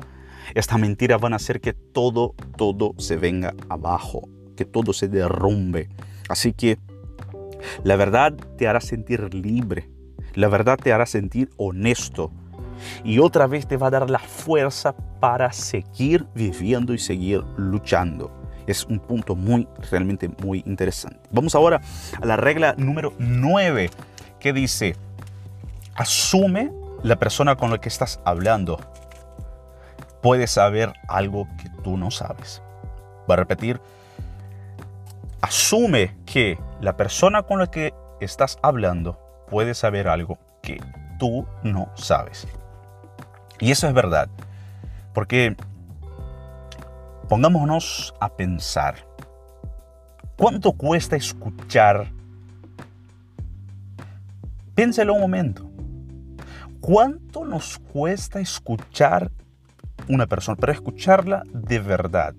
esta 0.56 0.78
mentira 0.78 1.18
van 1.18 1.34
a 1.34 1.38
hacer 1.38 1.62
que 1.62 1.74
todo, 1.74 2.34
todo 2.58 2.94
se 2.98 3.18
venga 3.18 3.54
abajo, 3.70 4.28
que 4.56 4.66
todo 4.66 4.94
se 4.94 5.08
derrumbe. 5.08 5.90
Así 6.30 6.54
que 6.54 6.80
la 7.84 7.96
verdad 7.96 8.34
te 8.58 8.68
hará 8.68 8.82
sentir 8.82 9.34
libre, 9.34 9.90
la 10.34 10.48
verdad 10.48 10.78
te 10.82 10.94
hará 10.94 11.06
sentir 11.06 11.50
honesto 11.58 12.32
y 13.04 13.20
otra 13.20 13.48
vez 13.48 13.68
te 13.68 13.78
va 13.78 13.88
a 13.88 13.92
dar 13.92 14.10
la 14.10 14.20
fuerza 14.20 14.96
para 15.20 15.52
seguir 15.52 16.26
viviendo 16.34 16.94
y 16.94 16.98
seguir 16.98 17.44
luchando 17.58 18.46
es 18.68 18.86
un 18.86 19.00
punto 19.00 19.36
muy, 19.36 19.68
realmente 19.92 20.30
muy 20.42 20.64
interesante. 20.66 21.20
Vamos 21.32 21.56
ahora 21.56 21.82
a 22.22 22.26
la 22.26 22.36
regla 22.36 22.76
número 22.78 23.14
9 23.20 23.90
que 24.40 24.54
dice, 24.54 24.96
asume 25.96 26.72
la 27.04 27.18
persona 27.18 27.56
con 27.56 27.72
la 27.72 27.80
que 27.80 27.90
estás 27.90 28.20
hablando. 28.26 28.80
Puede 30.22 30.48
saber 30.48 30.94
algo 31.08 31.48
que 31.62 31.70
tú 31.84 31.98
no 31.98 32.12
sabes. 32.12 32.62
Va 33.30 33.36
a 33.36 33.38
repetir, 33.38 33.80
asume 35.42 36.16
que 36.36 36.60
la 36.82 36.98
persona 36.98 37.44
con 37.44 37.60
la 37.60 37.68
que 37.68 37.94
estás 38.20 38.60
hablando 38.62 39.18
puede 39.50 39.74
saber 39.74 40.10
algo 40.10 40.38
que 40.62 40.82
tú 41.18 41.48
no 41.64 41.90
sabes. 41.96 42.46
Y 43.62 43.72
eso 43.72 43.88
es 43.88 43.94
verdad. 43.94 44.28
Porque 45.14 45.56
Pongámonos 47.30 48.14
a 48.20 48.36
pensar. 48.36 48.98
¿Cuánto 50.36 50.74
cuesta 50.74 51.16
escuchar? 51.16 52.12
Piénselo 54.76 55.14
un 55.14 55.22
momento. 55.22 55.72
¿Cuánto 56.82 57.46
nos 57.46 57.80
cuesta 57.80 58.42
escuchar 58.42 59.32
una 60.10 60.28
persona? 60.28 60.58
Pero 60.60 60.74
escucharla 60.74 61.44
de 61.54 61.80
verdad. 61.80 62.36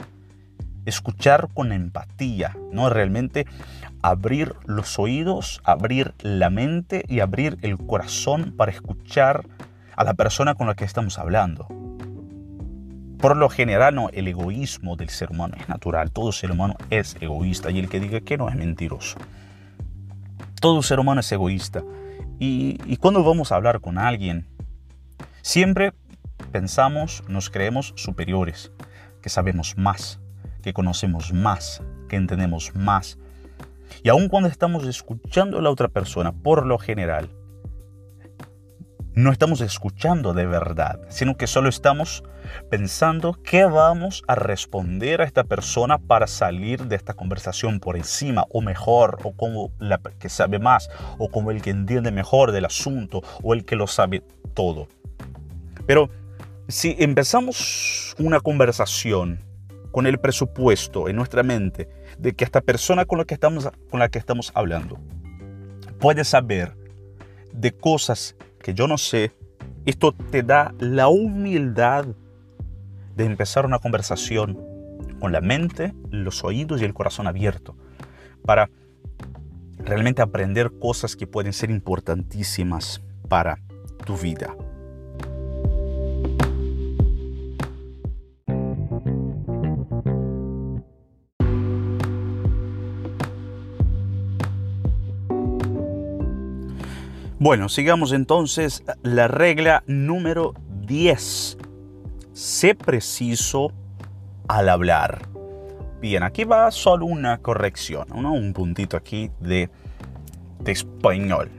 Escuchar 0.86 1.48
con 1.52 1.72
empatía, 1.72 2.56
¿no? 2.72 2.88
Realmente 2.88 3.46
abrir 4.02 4.54
los 4.64 4.98
oídos, 4.98 5.60
abrir 5.64 6.14
la 6.20 6.48
mente 6.48 7.04
y 7.08 7.20
abrir 7.20 7.58
el 7.62 7.76
corazón 7.76 8.54
para 8.56 8.72
escuchar 8.72 9.46
a 9.96 10.04
la 10.04 10.14
persona 10.14 10.54
con 10.54 10.66
la 10.66 10.74
que 10.74 10.84
estamos 10.84 11.18
hablando. 11.18 11.66
Por 13.18 13.36
lo 13.36 13.48
general, 13.48 13.94
no, 13.94 14.10
el 14.10 14.28
egoísmo 14.28 14.94
del 14.96 15.08
ser 15.08 15.30
humano 15.30 15.56
es 15.58 15.68
natural. 15.68 16.10
Todo 16.12 16.32
ser 16.32 16.50
humano 16.50 16.76
es 16.90 17.16
egoísta 17.20 17.70
y 17.70 17.78
el 17.78 17.88
que 17.88 17.98
diga 17.98 18.20
que 18.20 18.36
no 18.36 18.48
es 18.48 18.54
mentiroso. 18.54 19.18
Todo 20.60 20.82
ser 20.82 21.00
humano 21.00 21.20
es 21.20 21.32
egoísta. 21.32 21.82
Y, 22.38 22.78
y 22.84 22.98
cuando 22.98 23.24
vamos 23.24 23.50
a 23.50 23.56
hablar 23.56 23.80
con 23.80 23.96
alguien, 23.98 24.46
siempre 25.40 25.94
pensamos, 26.52 27.24
nos 27.28 27.48
creemos 27.50 27.94
superiores, 27.96 28.70
que 29.22 29.30
sabemos 29.30 29.78
más, 29.78 30.20
que 30.66 30.72
conocemos 30.72 31.32
más, 31.32 31.80
que 32.08 32.16
entendemos 32.16 32.74
más. 32.74 33.18
Y 34.02 34.08
aun 34.08 34.28
cuando 34.28 34.48
estamos 34.48 34.84
escuchando 34.84 35.60
a 35.60 35.62
la 35.62 35.70
otra 35.70 35.86
persona, 35.86 36.32
por 36.32 36.66
lo 36.66 36.76
general, 36.76 37.30
no 39.14 39.30
estamos 39.30 39.60
escuchando 39.60 40.34
de 40.34 40.44
verdad, 40.44 41.02
sino 41.08 41.36
que 41.36 41.46
solo 41.46 41.68
estamos 41.68 42.24
pensando 42.68 43.34
qué 43.44 43.64
vamos 43.64 44.24
a 44.26 44.34
responder 44.34 45.20
a 45.20 45.24
esta 45.24 45.44
persona 45.44 45.98
para 45.98 46.26
salir 46.26 46.86
de 46.86 46.96
esta 46.96 47.14
conversación 47.14 47.78
por 47.78 47.96
encima 47.96 48.44
o 48.50 48.60
mejor, 48.60 49.20
o 49.22 49.36
como 49.36 49.70
la 49.78 50.00
que 50.18 50.28
sabe 50.28 50.58
más, 50.58 50.90
o 51.18 51.30
como 51.30 51.52
el 51.52 51.62
que 51.62 51.70
entiende 51.70 52.10
mejor 52.10 52.50
del 52.50 52.64
asunto, 52.64 53.22
o 53.40 53.54
el 53.54 53.64
que 53.64 53.76
lo 53.76 53.86
sabe 53.86 54.24
todo. 54.52 54.88
Pero 55.86 56.10
si 56.66 56.96
empezamos 56.98 58.16
una 58.18 58.40
conversación 58.40 59.45
con 59.96 60.06
el 60.06 60.18
presupuesto 60.18 61.08
en 61.08 61.16
nuestra 61.16 61.42
mente 61.42 61.88
de 62.18 62.34
que 62.34 62.44
esta 62.44 62.60
persona 62.60 63.06
con 63.06 63.16
la 63.16 63.24
que 63.24 63.32
estamos, 63.32 63.70
con 63.90 63.98
la 63.98 64.10
que 64.10 64.18
estamos 64.18 64.52
hablando 64.54 64.98
puede 65.98 66.22
saber 66.24 66.76
de 67.54 67.72
cosas 67.72 68.36
que 68.62 68.74
yo 68.74 68.88
no 68.88 68.98
sé, 68.98 69.32
esto 69.86 70.12
te 70.12 70.42
da 70.42 70.74
la 70.80 71.08
humildad 71.08 72.08
de 73.14 73.24
empezar 73.24 73.64
una 73.64 73.78
conversación 73.78 74.58
con 75.18 75.32
la 75.32 75.40
mente, 75.40 75.94
los 76.10 76.44
oídos 76.44 76.82
y 76.82 76.84
el 76.84 76.92
corazón 76.92 77.26
abierto 77.26 77.74
para 78.44 78.68
realmente 79.78 80.20
aprender 80.20 80.72
cosas 80.78 81.16
que 81.16 81.26
pueden 81.26 81.54
ser 81.54 81.70
importantísimas 81.70 83.00
para 83.30 83.60
tu 84.04 84.18
vida. 84.18 84.54
Bueno, 97.46 97.68
sigamos 97.68 98.10
entonces 98.10 98.82
la 99.04 99.28
regla 99.28 99.84
número 99.86 100.52
10. 100.80 101.58
Sé 102.32 102.74
preciso 102.74 103.70
al 104.48 104.68
hablar. 104.68 105.28
Bien, 106.00 106.24
aquí 106.24 106.42
va 106.42 106.68
solo 106.72 107.06
una 107.06 107.38
corrección, 107.38 108.10
un 108.10 108.52
puntito 108.52 108.96
aquí 108.96 109.30
de, 109.38 109.70
español. 110.64 111.52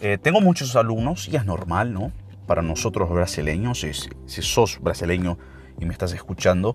Eh, 0.00 0.16
tengo 0.16 0.40
muchos 0.40 0.76
alumnos 0.76 1.28
y 1.28 1.36
es 1.36 1.44
normal, 1.44 1.92
¿no? 1.92 2.10
Para 2.46 2.62
nosotros 2.62 3.10
brasileños, 3.10 3.80
si, 3.80 3.92
si 3.92 4.40
sos 4.40 4.80
brasileño 4.80 5.36
y 5.78 5.84
me 5.84 5.92
estás 5.92 6.14
escuchando, 6.14 6.74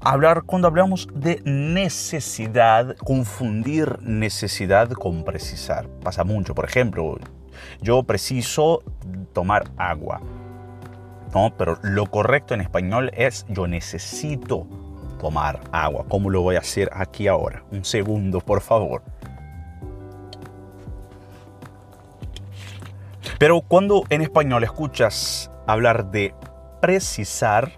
hablar 0.00 0.42
cuando 0.42 0.68
hablamos 0.68 1.08
de 1.14 1.40
necesidad, 1.46 2.96
confundir 2.98 3.98
necesidad 4.02 4.90
con 4.90 5.24
precisar. 5.24 5.88
Pasa 6.02 6.22
mucho, 6.22 6.54
por 6.54 6.66
ejemplo, 6.66 7.16
yo 7.80 8.02
preciso 8.02 8.82
tomar 9.32 9.70
agua. 9.76 10.20
No, 11.34 11.52
pero 11.56 11.78
lo 11.82 12.06
correcto 12.06 12.54
en 12.54 12.60
español 12.60 13.10
es 13.14 13.44
yo 13.48 13.66
necesito 13.66 14.66
tomar 15.20 15.60
agua. 15.72 16.06
¿Cómo 16.08 16.30
lo 16.30 16.42
voy 16.42 16.56
a 16.56 16.60
hacer 16.60 16.90
aquí 16.92 17.28
ahora? 17.28 17.64
Un 17.70 17.84
segundo, 17.84 18.40
por 18.40 18.60
favor. 18.60 19.02
Pero 23.38 23.60
cuando 23.60 24.04
en 24.08 24.22
español 24.22 24.64
escuchas 24.64 25.50
hablar 25.66 26.10
de 26.10 26.34
precisar, 26.80 27.70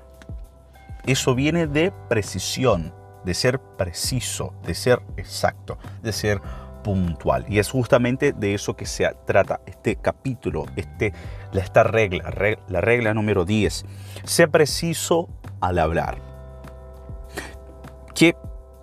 eso 1.07 1.34
viene 1.34 1.66
de 1.66 1.92
precisión, 2.09 2.94
de 3.24 3.34
ser 3.34 3.59
preciso, 3.59 4.55
de 4.64 4.74
ser 4.74 5.03
exacto, 5.16 5.78
de 6.03 6.12
ser 6.12 6.40
puntual. 6.83 7.45
Y 7.49 7.59
es 7.59 7.70
justamente 7.70 8.33
de 8.33 8.55
eso 8.55 8.74
que 8.74 8.87
se 8.87 9.09
trata 9.26 9.61
este 9.66 9.97
capítulo, 9.97 10.66
este, 10.76 11.12
esta 11.53 11.83
regla, 11.83 12.33
la 12.68 12.81
regla 12.81 13.14
número 13.14 13.45
10. 13.45 13.85
Sé 14.24 14.49
preciso 14.49 15.28
al 15.61 15.78
hablar. 15.78 16.18
Que 18.14 18.37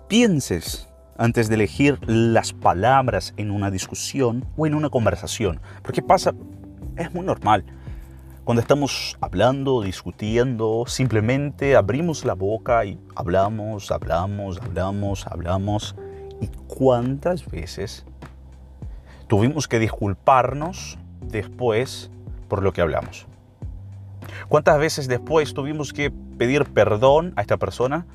pienses 0.08 0.88
antes 1.16 1.48
de 1.48 1.56
elegir 1.56 1.98
las 2.06 2.52
palabras 2.52 3.34
en 3.36 3.50
una 3.50 3.70
discusión 3.70 4.46
o 4.56 4.66
en 4.66 4.74
una 4.74 4.88
conversación. 4.88 5.60
Porque 5.82 6.02
pasa, 6.02 6.32
es 6.96 7.12
muy 7.12 7.26
normal. 7.26 7.64
Cuando 8.44 8.62
estamos 8.62 9.18
hablando, 9.20 9.82
discutiendo, 9.82 10.84
simplemente 10.86 11.76
abrimos 11.76 12.24
la 12.24 12.32
boca 12.32 12.84
y 12.86 12.98
hablamos, 13.14 13.90
hablamos, 13.90 14.58
hablamos, 14.62 15.26
hablamos 15.26 15.94
¿Y 16.40 16.48
cuántas 16.66 17.50
veces 17.50 18.04
tuvimos 19.26 19.68
que 19.68 19.78
disculparnos 19.78 20.98
después 21.22 22.10
por 22.48 22.62
lo 22.62 22.72
que 22.72 22.80
hablamos? 22.80 23.26
¿Cuántas 24.48 24.78
veces 24.78 25.08
después 25.08 25.54
tuvimos 25.54 25.92
que 25.92 26.10
pedir 26.10 26.64
perdón 26.64 27.32
a 27.36 27.42
esta 27.42 27.56
persona 27.56 28.06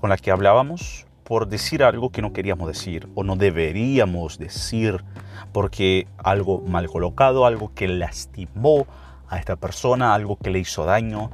con 0.00 0.10
la 0.10 0.16
que 0.16 0.30
hablábamos 0.30 1.06
por 1.24 1.48
decir 1.48 1.82
algo 1.82 2.10
que 2.10 2.22
no 2.22 2.32
queríamos 2.32 2.68
decir 2.68 3.08
o 3.14 3.24
no 3.24 3.36
deberíamos 3.36 4.38
decir 4.38 5.04
porque 5.52 6.06
algo 6.18 6.60
mal 6.60 6.88
colocado, 6.88 7.46
algo 7.46 7.72
que 7.74 7.88
lastimó 7.88 8.86
a 9.28 9.38
esta 9.38 9.56
persona, 9.56 10.14
algo 10.14 10.36
que 10.36 10.50
le 10.50 10.58
hizo 10.58 10.84
daño? 10.84 11.30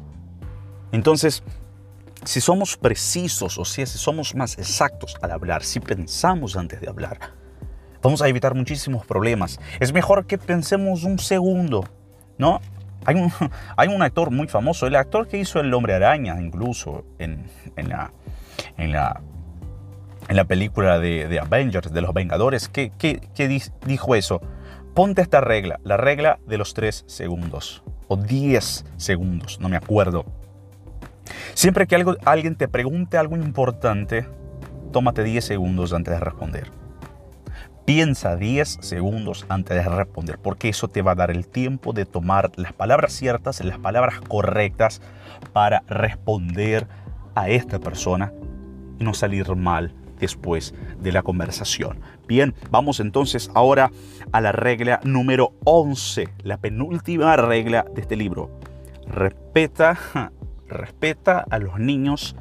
Entonces, 0.93 1.43
si 2.24 2.40
somos 2.40 2.76
precisos, 2.76 3.58
o 3.58 3.64
sea, 3.64 3.86
si 3.86 3.98
somos 3.98 4.34
más 4.34 4.58
exactos 4.58 5.16
al 5.22 5.30
hablar, 5.30 5.62
si 5.62 5.80
pensamos 5.80 6.56
antes 6.56 6.80
de 6.80 6.88
hablar, 6.88 7.18
vamos 8.02 8.22
a 8.22 8.28
evitar 8.28 8.54
muchísimos 8.54 9.06
problemas. 9.06 9.58
Es 9.80 9.92
mejor 9.92 10.26
que 10.26 10.38
pensemos 10.38 11.04
un 11.04 11.18
segundo, 11.18 11.84
¿no? 12.36 12.60
Hay 13.04 13.14
un, 13.14 13.32
hay 13.76 13.88
un 13.88 14.02
actor 14.02 14.30
muy 14.30 14.48
famoso, 14.48 14.86
el 14.86 14.96
actor 14.96 15.28
que 15.28 15.38
hizo 15.38 15.60
El 15.60 15.72
Hombre 15.72 15.94
Araña, 15.94 16.40
incluso 16.40 17.04
en, 17.18 17.46
en, 17.76 17.88
la, 17.88 18.12
en, 18.76 18.92
la, 18.92 19.20
en 20.28 20.36
la 20.36 20.44
película 20.44 20.98
de, 20.98 21.28
de 21.28 21.38
Avengers, 21.38 21.92
de 21.92 22.00
los 22.00 22.12
Vengadores, 22.12 22.68
que, 22.68 22.90
que, 22.98 23.20
que 23.34 23.48
dijo 23.86 24.14
eso. 24.14 24.40
Ponte 24.94 25.22
esta 25.22 25.40
regla, 25.40 25.78
la 25.84 25.96
regla 25.96 26.40
de 26.46 26.58
los 26.58 26.74
3 26.74 27.04
segundos, 27.06 27.84
o 28.08 28.16
10 28.16 28.84
segundos, 28.96 29.60
no 29.60 29.68
me 29.68 29.76
acuerdo 29.76 30.24
Siempre 31.59 31.88
que 31.88 31.96
algo, 31.96 32.14
alguien 32.24 32.54
te 32.54 32.68
pregunte 32.68 33.18
algo 33.18 33.34
importante, 33.34 34.24
tómate 34.92 35.24
10 35.24 35.44
segundos 35.44 35.92
antes 35.92 36.14
de 36.14 36.20
responder. 36.20 36.70
Piensa 37.84 38.36
10 38.36 38.78
segundos 38.80 39.44
antes 39.48 39.76
de 39.76 39.82
responder, 39.82 40.38
porque 40.38 40.68
eso 40.68 40.86
te 40.86 41.02
va 41.02 41.11
a 41.11 41.14
dar 41.16 41.32
el 41.32 41.48
tiempo 41.48 41.92
de 41.92 42.06
tomar 42.06 42.52
las 42.54 42.72
palabras 42.72 43.12
ciertas, 43.12 43.64
las 43.64 43.76
palabras 43.80 44.20
correctas 44.20 45.02
para 45.52 45.82
responder 45.88 46.86
a 47.34 47.48
esta 47.48 47.80
persona 47.80 48.32
y 49.00 49.02
no 49.02 49.12
salir 49.12 49.56
mal 49.56 49.92
después 50.20 50.76
de 51.00 51.11
la 51.11 51.22
conversación. 51.22 51.98
Bien, 52.28 52.54
vamos 52.70 53.00
entonces 53.00 53.50
ahora 53.52 53.90
a 54.30 54.40
la 54.40 54.52
regla 54.52 55.00
número 55.02 55.54
11, 55.64 56.28
la 56.44 56.59
penúltima 56.59 57.34
regla 57.34 57.84
de 57.96 58.02
este 58.02 58.14
libro. 58.14 58.48
Respeta 59.09 60.30
respeta 60.68 61.44
a 61.50 61.58
los 61.58 61.78
niños 61.78 62.36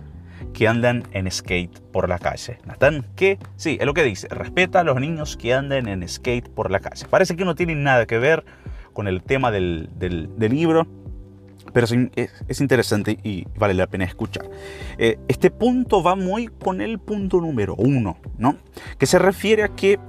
que 0.54 0.68
andan 0.68 1.04
en 1.12 1.30
skate 1.30 1.80
por 1.92 2.10
la 2.10 2.20
calle. 2.20 2.60
Natán, 2.66 3.06
¿qué? 3.16 3.40
Sí, 3.56 3.78
es 3.80 3.86
lo 3.86 3.94
que 3.94 4.04
dice. 4.04 4.28
Respeta 4.30 4.82
a 4.82 4.84
los 4.84 5.00
niños 5.00 5.38
que 5.38 5.54
andan 5.54 5.88
en 5.88 6.08
skate 6.08 6.50
por 6.50 6.72
la 6.72 6.80
calle. 6.80 7.06
Parece 7.10 7.36
que 7.36 7.46
no 7.46 7.56
tiene 7.56 7.76
nada 7.76 8.06
que 8.06 8.18
ver 8.18 8.46
con 8.94 9.08
el 9.08 9.22
tema 9.22 9.52
del, 9.52 9.90
libro, 10.40 10.88
pero 11.74 11.86
es, 11.86 12.62
interesante 12.62 13.20
y 13.24 13.46
vale 13.58 13.74
la 13.74 13.88
pena 13.88 14.06
escuchar. 14.06 14.50
Eh, 14.98 15.20
este 15.28 15.52
punto 15.52 16.02
va 16.02 16.16
muy 16.16 16.48
con 16.48 16.82
el 16.82 16.98
punto 17.00 17.40
número 17.40 17.76
uno, 17.76 18.18
¿no? 18.38 18.58
Que 18.98 19.06
se 19.06 19.20
refiere 19.20 19.64
a 19.64 19.70
que, 19.70 20.00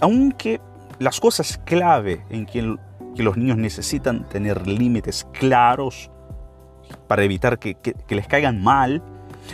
aunque 0.00 0.60
las 1.00 1.18
cosas 1.18 1.58
clave 1.64 2.22
en 2.30 2.46
que 2.46 2.76
los 3.22 3.36
niños 3.36 3.56
necesitan 3.56 4.28
tener 4.28 4.66
límites 4.66 5.26
claros, 5.32 6.10
para 7.06 7.22
evitar 7.22 7.58
que, 7.58 7.76
les 8.08 8.26
caigan 8.26 8.62
mal, 8.62 9.02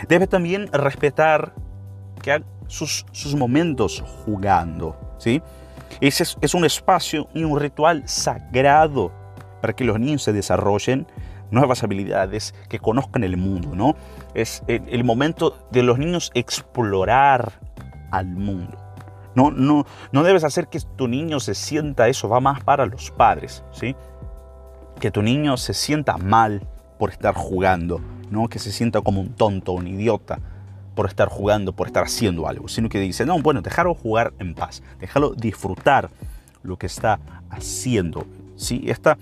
debe 0.07 0.27
también 0.27 0.67
respetar 0.71 1.53
que 2.21 2.43
sus, 2.67 3.05
momentos 3.35 4.03
jugando. 4.25 4.97
¿sí? 5.17 5.41
Es, 6.01 6.53
un 6.53 6.65
espacio 6.65 7.27
y 7.33 7.43
un 7.43 7.59
ritual 7.59 8.03
sagrado 8.07 9.11
para 9.61 9.73
que 9.73 9.83
los 9.83 9.99
niños 9.99 10.23
se 10.23 10.33
desarrollen 10.33 11.07
nuevas 11.51 11.83
habilidades, 11.83 12.55
que 12.67 12.79
conozcan 12.79 13.23
el 13.23 13.37
mundo. 13.37 13.75
¿no? 13.75 13.95
Es 14.33 14.63
el, 14.67 15.03
momento 15.03 15.57
de 15.71 15.83
los 15.83 15.99
niños 15.99 16.31
explorar 16.33 17.53
al 18.11 18.27
mundo. 18.27 18.77
No, 19.35 19.49
no, 19.49 19.85
no 20.11 20.23
debes 20.23 20.43
hacer 20.43 20.67
que 20.67 20.79
tu 20.95 21.07
niño 21.07 21.39
se 21.39 21.55
sienta 21.55 22.07
eso, 22.07 22.29
va 22.29 22.39
más 22.39 22.63
para 22.63 22.85
los 22.85 23.09
padres, 23.09 23.63
¿sí? 23.71 23.95
Que 24.99 25.09
tu 25.09 25.23
niño 25.23 25.57
se 25.57 25.73
sienta 25.73 26.17
mal 26.17 26.61
por 27.03 27.11
estar 27.11 27.35
jugando, 27.35 27.99
no 28.31 28.47
que 28.47 28.59
se 28.59 28.71
sienta 28.71 29.01
como 29.01 29.19
un 29.19 29.33
tonto, 29.33 29.73
un 29.73 29.85
idiota 29.89 30.39
por 30.95 31.05
estar 31.05 31.27
jugando, 31.27 31.73
por 31.73 31.87
estar 31.87 32.05
haciendo 32.05 32.47
algo, 32.47 32.69
sino 32.69 32.87
que 32.87 32.97
dice, 33.01 33.25
no, 33.25 33.37
bueno, 33.39 33.61
déjalo 33.61 33.93
jugar 33.93 34.31
en 34.39 34.55
paz, 34.55 34.81
déjalo 35.01 35.31
disfrutar 35.31 36.09
lo 36.61 36.77
que 36.77 36.85
está 36.85 37.19
haciendo. 37.49 38.25
¿sí? 38.55 38.85
Esta 38.87 39.17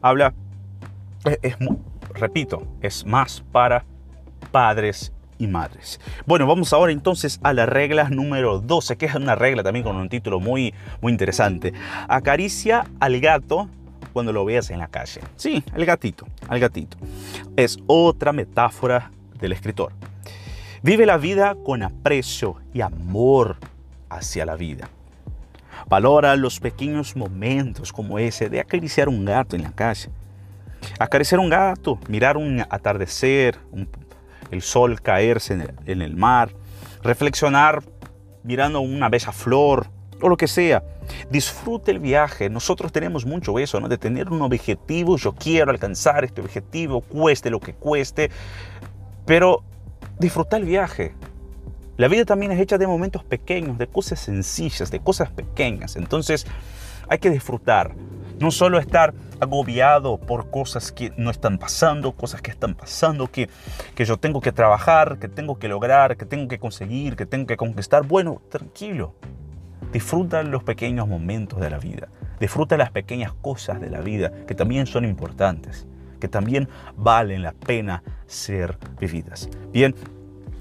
habla, 0.00 0.32
es, 1.42 1.56
repito, 2.14 2.66
es 2.80 3.04
más 3.04 3.44
para 3.52 3.84
padres 4.50 5.12
y 5.36 5.48
madres. 5.48 6.00
Bueno, 6.24 6.46
vamos 6.46 6.72
ahora 6.72 6.92
entonces 6.92 7.40
a 7.42 7.52
la 7.52 7.66
regla 7.66 8.08
número 8.08 8.58
12, 8.58 8.96
que 8.96 9.04
es 9.04 9.14
una 9.14 9.34
regla 9.34 9.62
también 9.62 9.84
con 9.84 9.96
un 9.96 10.08
título 10.08 10.40
muy, 10.40 10.72
muy 11.02 11.12
interesante. 11.12 11.74
Acaricia 12.08 12.86
al 13.00 13.20
gato 13.20 13.68
cuando 14.12 14.32
lo 14.32 14.44
veas 14.44 14.70
en 14.70 14.78
la 14.78 14.88
calle. 14.88 15.20
Sí, 15.36 15.62
el 15.74 15.84
gatito, 15.84 16.26
al 16.48 16.60
gatito. 16.60 16.96
Es 17.56 17.78
otra 17.86 18.32
metáfora 18.32 19.10
del 19.38 19.52
escritor. 19.52 19.92
Vive 20.82 21.06
la 21.06 21.16
vida 21.16 21.56
con 21.64 21.82
aprecio 21.82 22.56
y 22.72 22.80
amor 22.80 23.56
hacia 24.08 24.46
la 24.46 24.54
vida. 24.54 24.88
Valora 25.88 26.36
los 26.36 26.60
pequeños 26.60 27.16
momentos 27.16 27.92
como 27.92 28.18
ese 28.18 28.48
de 28.48 28.60
acariciar 28.60 29.08
un 29.08 29.24
gato 29.24 29.56
en 29.56 29.62
la 29.62 29.72
calle. 29.72 30.10
Acariciar 30.98 31.40
un 31.40 31.48
gato, 31.48 31.98
mirar 32.08 32.36
un 32.36 32.60
atardecer, 32.60 33.58
el 34.50 34.62
sol 34.62 35.00
caerse 35.00 35.54
en 35.54 35.60
el, 35.62 35.74
en 35.86 36.02
el 36.02 36.16
mar, 36.16 36.50
reflexionar 37.02 37.82
mirando 38.42 38.80
una 38.80 39.08
bella 39.08 39.32
flor 39.32 39.88
o 40.20 40.28
lo 40.28 40.36
que 40.36 40.46
sea 40.46 40.82
Disfrute 41.30 41.90
el 41.90 41.98
viaje. 41.98 42.50
Nosotros 42.50 42.92
tenemos 42.92 43.24
mucho 43.26 43.58
eso, 43.58 43.80
¿no? 43.80 43.88
De 43.88 43.98
tener 43.98 44.30
un 44.30 44.42
objetivo. 44.42 45.16
Yo 45.16 45.32
quiero 45.32 45.70
alcanzar 45.70 46.24
este 46.24 46.40
objetivo, 46.40 47.00
cueste 47.00 47.50
lo 47.50 47.60
que 47.60 47.74
cueste. 47.74 48.30
Pero 49.26 49.62
disfruta 50.18 50.56
el 50.56 50.64
viaje. 50.64 51.14
La 51.96 52.06
vida 52.06 52.24
también 52.24 52.52
es 52.52 52.60
hecha 52.60 52.78
de 52.78 52.86
momentos 52.86 53.24
pequeños, 53.24 53.76
de 53.76 53.88
cosas 53.88 54.20
sencillas, 54.20 54.90
de 54.90 55.00
cosas 55.00 55.30
pequeñas. 55.30 55.96
Entonces 55.96 56.46
hay 57.08 57.18
que 57.18 57.30
disfrutar. 57.30 57.94
No 58.38 58.52
solo 58.52 58.78
estar 58.78 59.14
agobiado 59.40 60.16
por 60.16 60.48
cosas 60.48 60.92
que 60.92 61.12
no 61.16 61.30
están 61.30 61.58
pasando, 61.58 62.12
cosas 62.12 62.40
que 62.40 62.52
están 62.52 62.76
pasando, 62.76 63.26
que, 63.26 63.48
que 63.96 64.04
yo 64.04 64.16
tengo 64.16 64.40
que 64.40 64.52
trabajar, 64.52 65.18
que 65.18 65.26
tengo 65.26 65.58
que 65.58 65.66
lograr, 65.66 66.16
que 66.16 66.24
tengo 66.24 66.46
que 66.46 66.60
conseguir, 66.60 67.16
que 67.16 67.26
tengo 67.26 67.46
que 67.46 67.56
conquistar. 67.56 68.06
Bueno, 68.06 68.40
tranquilo. 68.48 69.14
Disfruta 69.92 70.42
los 70.42 70.62
pequeños 70.62 71.08
momentos 71.08 71.60
de 71.60 71.70
la 71.70 71.78
vida. 71.78 72.08
Disfruta 72.40 72.76
las 72.76 72.90
pequeñas 72.90 73.32
cosas 73.32 73.80
de 73.80 73.90
la 73.90 74.00
vida 74.00 74.32
que 74.46 74.54
también 74.54 74.86
son 74.86 75.04
importantes, 75.04 75.86
que 76.20 76.28
también 76.28 76.68
valen 76.96 77.42
la 77.42 77.52
pena 77.52 78.02
ser 78.26 78.78
vividas. 79.00 79.48
Bien, 79.72 79.94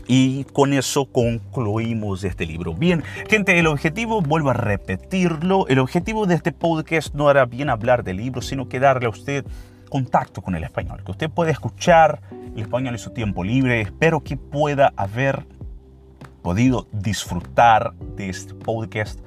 y 0.07 0.45
con 0.45 0.71
eso 0.71 1.05
concluimos 1.11 2.23
este 2.23 2.45
libro. 2.45 2.73
Bien, 2.73 3.03
gente, 3.29 3.59
el 3.59 3.67
objetivo, 3.67 4.21
vuelvo 4.21 4.51
a 4.51 4.53
repetirlo, 4.53 5.67
el 5.67 5.79
objetivo 5.79 6.25
de 6.25 6.35
este 6.35 6.53
podcast 6.53 7.13
no 7.13 7.29
era 7.29 7.45
bien 7.45 7.69
hablar 7.69 8.03
de 8.03 8.13
libros, 8.13 8.47
sino 8.47 8.69
que 8.69 8.79
darle 8.79 9.07
a 9.07 9.09
usted 9.09 9.45
contacto 9.89 10.41
con 10.41 10.55
el 10.55 10.63
español, 10.63 11.03
que 11.03 11.11
usted 11.11 11.29
pueda 11.29 11.51
escuchar 11.51 12.21
el 12.55 12.61
español 12.61 12.93
en 12.93 12.99
su 12.99 13.11
tiempo 13.11 13.43
libre. 13.43 13.81
Espero 13.81 14.21
que 14.21 14.37
pueda 14.37 14.93
haber 14.95 15.45
podido 16.41 16.87
disfrutar 16.91 17.93
de 18.15 18.29
este 18.29 18.53
podcast 18.53 19.19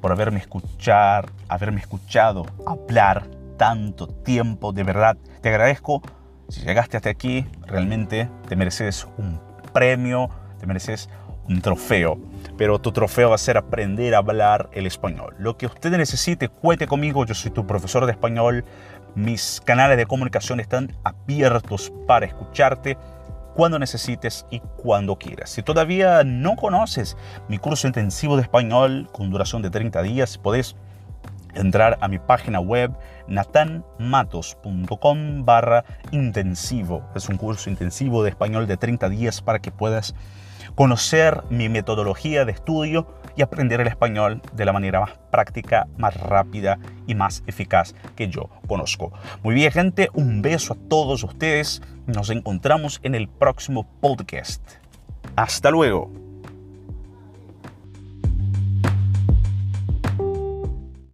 por 0.00 0.12
haberme 0.12 0.38
escuchar, 0.38 1.30
haberme 1.48 1.80
escuchado 1.80 2.46
hablar 2.66 3.26
tanto 3.56 4.06
tiempo. 4.06 4.72
De 4.72 4.84
verdad, 4.84 5.16
te 5.42 5.48
agradezco. 5.50 6.02
Si 6.48 6.62
llegaste 6.62 6.96
hasta 6.96 7.10
aquí, 7.10 7.46
realmente 7.66 8.28
te 8.48 8.56
mereces 8.56 9.06
un 9.18 9.40
premio, 9.72 10.30
te 10.58 10.66
mereces 10.66 11.08
un 11.48 11.60
trofeo. 11.60 12.18
Pero 12.56 12.78
tu 12.78 12.92
trofeo 12.92 13.28
va 13.28 13.34
a 13.34 13.38
ser 13.38 13.56
aprender 13.56 14.14
a 14.14 14.18
hablar 14.18 14.70
el 14.72 14.86
español. 14.86 15.34
Lo 15.38 15.56
que 15.56 15.66
usted 15.66 15.90
necesite, 15.90 16.48
cuente 16.48 16.86
conmigo. 16.86 17.24
Yo 17.24 17.34
soy 17.34 17.50
tu 17.50 17.66
profesor 17.66 18.06
de 18.06 18.12
español. 18.12 18.64
Mis 19.14 19.60
canales 19.64 19.96
de 19.96 20.06
comunicación 20.06 20.60
están 20.60 20.96
abiertos 21.04 21.92
para 22.06 22.26
escucharte 22.26 22.96
cuando 23.60 23.78
necesites 23.78 24.46
y 24.50 24.60
cuando 24.60 25.16
quieras. 25.16 25.50
Si 25.50 25.62
todavía 25.62 26.24
no 26.24 26.56
conoces 26.56 27.18
mi 27.46 27.58
curso 27.58 27.86
intensivo 27.86 28.36
de 28.36 28.42
español 28.42 29.10
con 29.12 29.28
duración 29.28 29.60
de 29.60 29.68
30 29.68 30.00
días, 30.00 30.38
podés 30.38 30.76
entrar 31.52 31.98
a 32.00 32.08
mi 32.08 32.18
página 32.18 32.58
web 32.58 32.90
natanmatos.com 33.28 35.44
barra 35.44 35.84
intensivo. 36.10 37.06
Es 37.14 37.28
un 37.28 37.36
curso 37.36 37.68
intensivo 37.68 38.22
de 38.22 38.30
español 38.30 38.66
de 38.66 38.78
30 38.78 39.10
días 39.10 39.42
para 39.42 39.58
que 39.58 39.70
puedas 39.70 40.14
conocer 40.74 41.42
mi 41.50 41.68
metodología 41.68 42.44
de 42.44 42.52
estudio 42.52 43.06
y 43.36 43.42
aprender 43.42 43.80
el 43.80 43.86
español 43.86 44.42
de 44.52 44.64
la 44.64 44.72
manera 44.72 45.00
más 45.00 45.12
práctica, 45.30 45.88
más 45.96 46.16
rápida 46.16 46.78
y 47.06 47.14
más 47.14 47.42
eficaz 47.46 47.94
que 48.16 48.28
yo 48.28 48.50
conozco. 48.66 49.12
Muy 49.42 49.54
bien 49.54 49.72
gente, 49.72 50.10
un 50.14 50.42
beso 50.42 50.74
a 50.74 50.88
todos 50.88 51.22
ustedes. 51.22 51.82
Nos 52.06 52.30
encontramos 52.30 53.00
en 53.02 53.14
el 53.14 53.28
próximo 53.28 53.86
podcast. 54.00 54.62
Hasta 55.36 55.70
luego. 55.70 56.29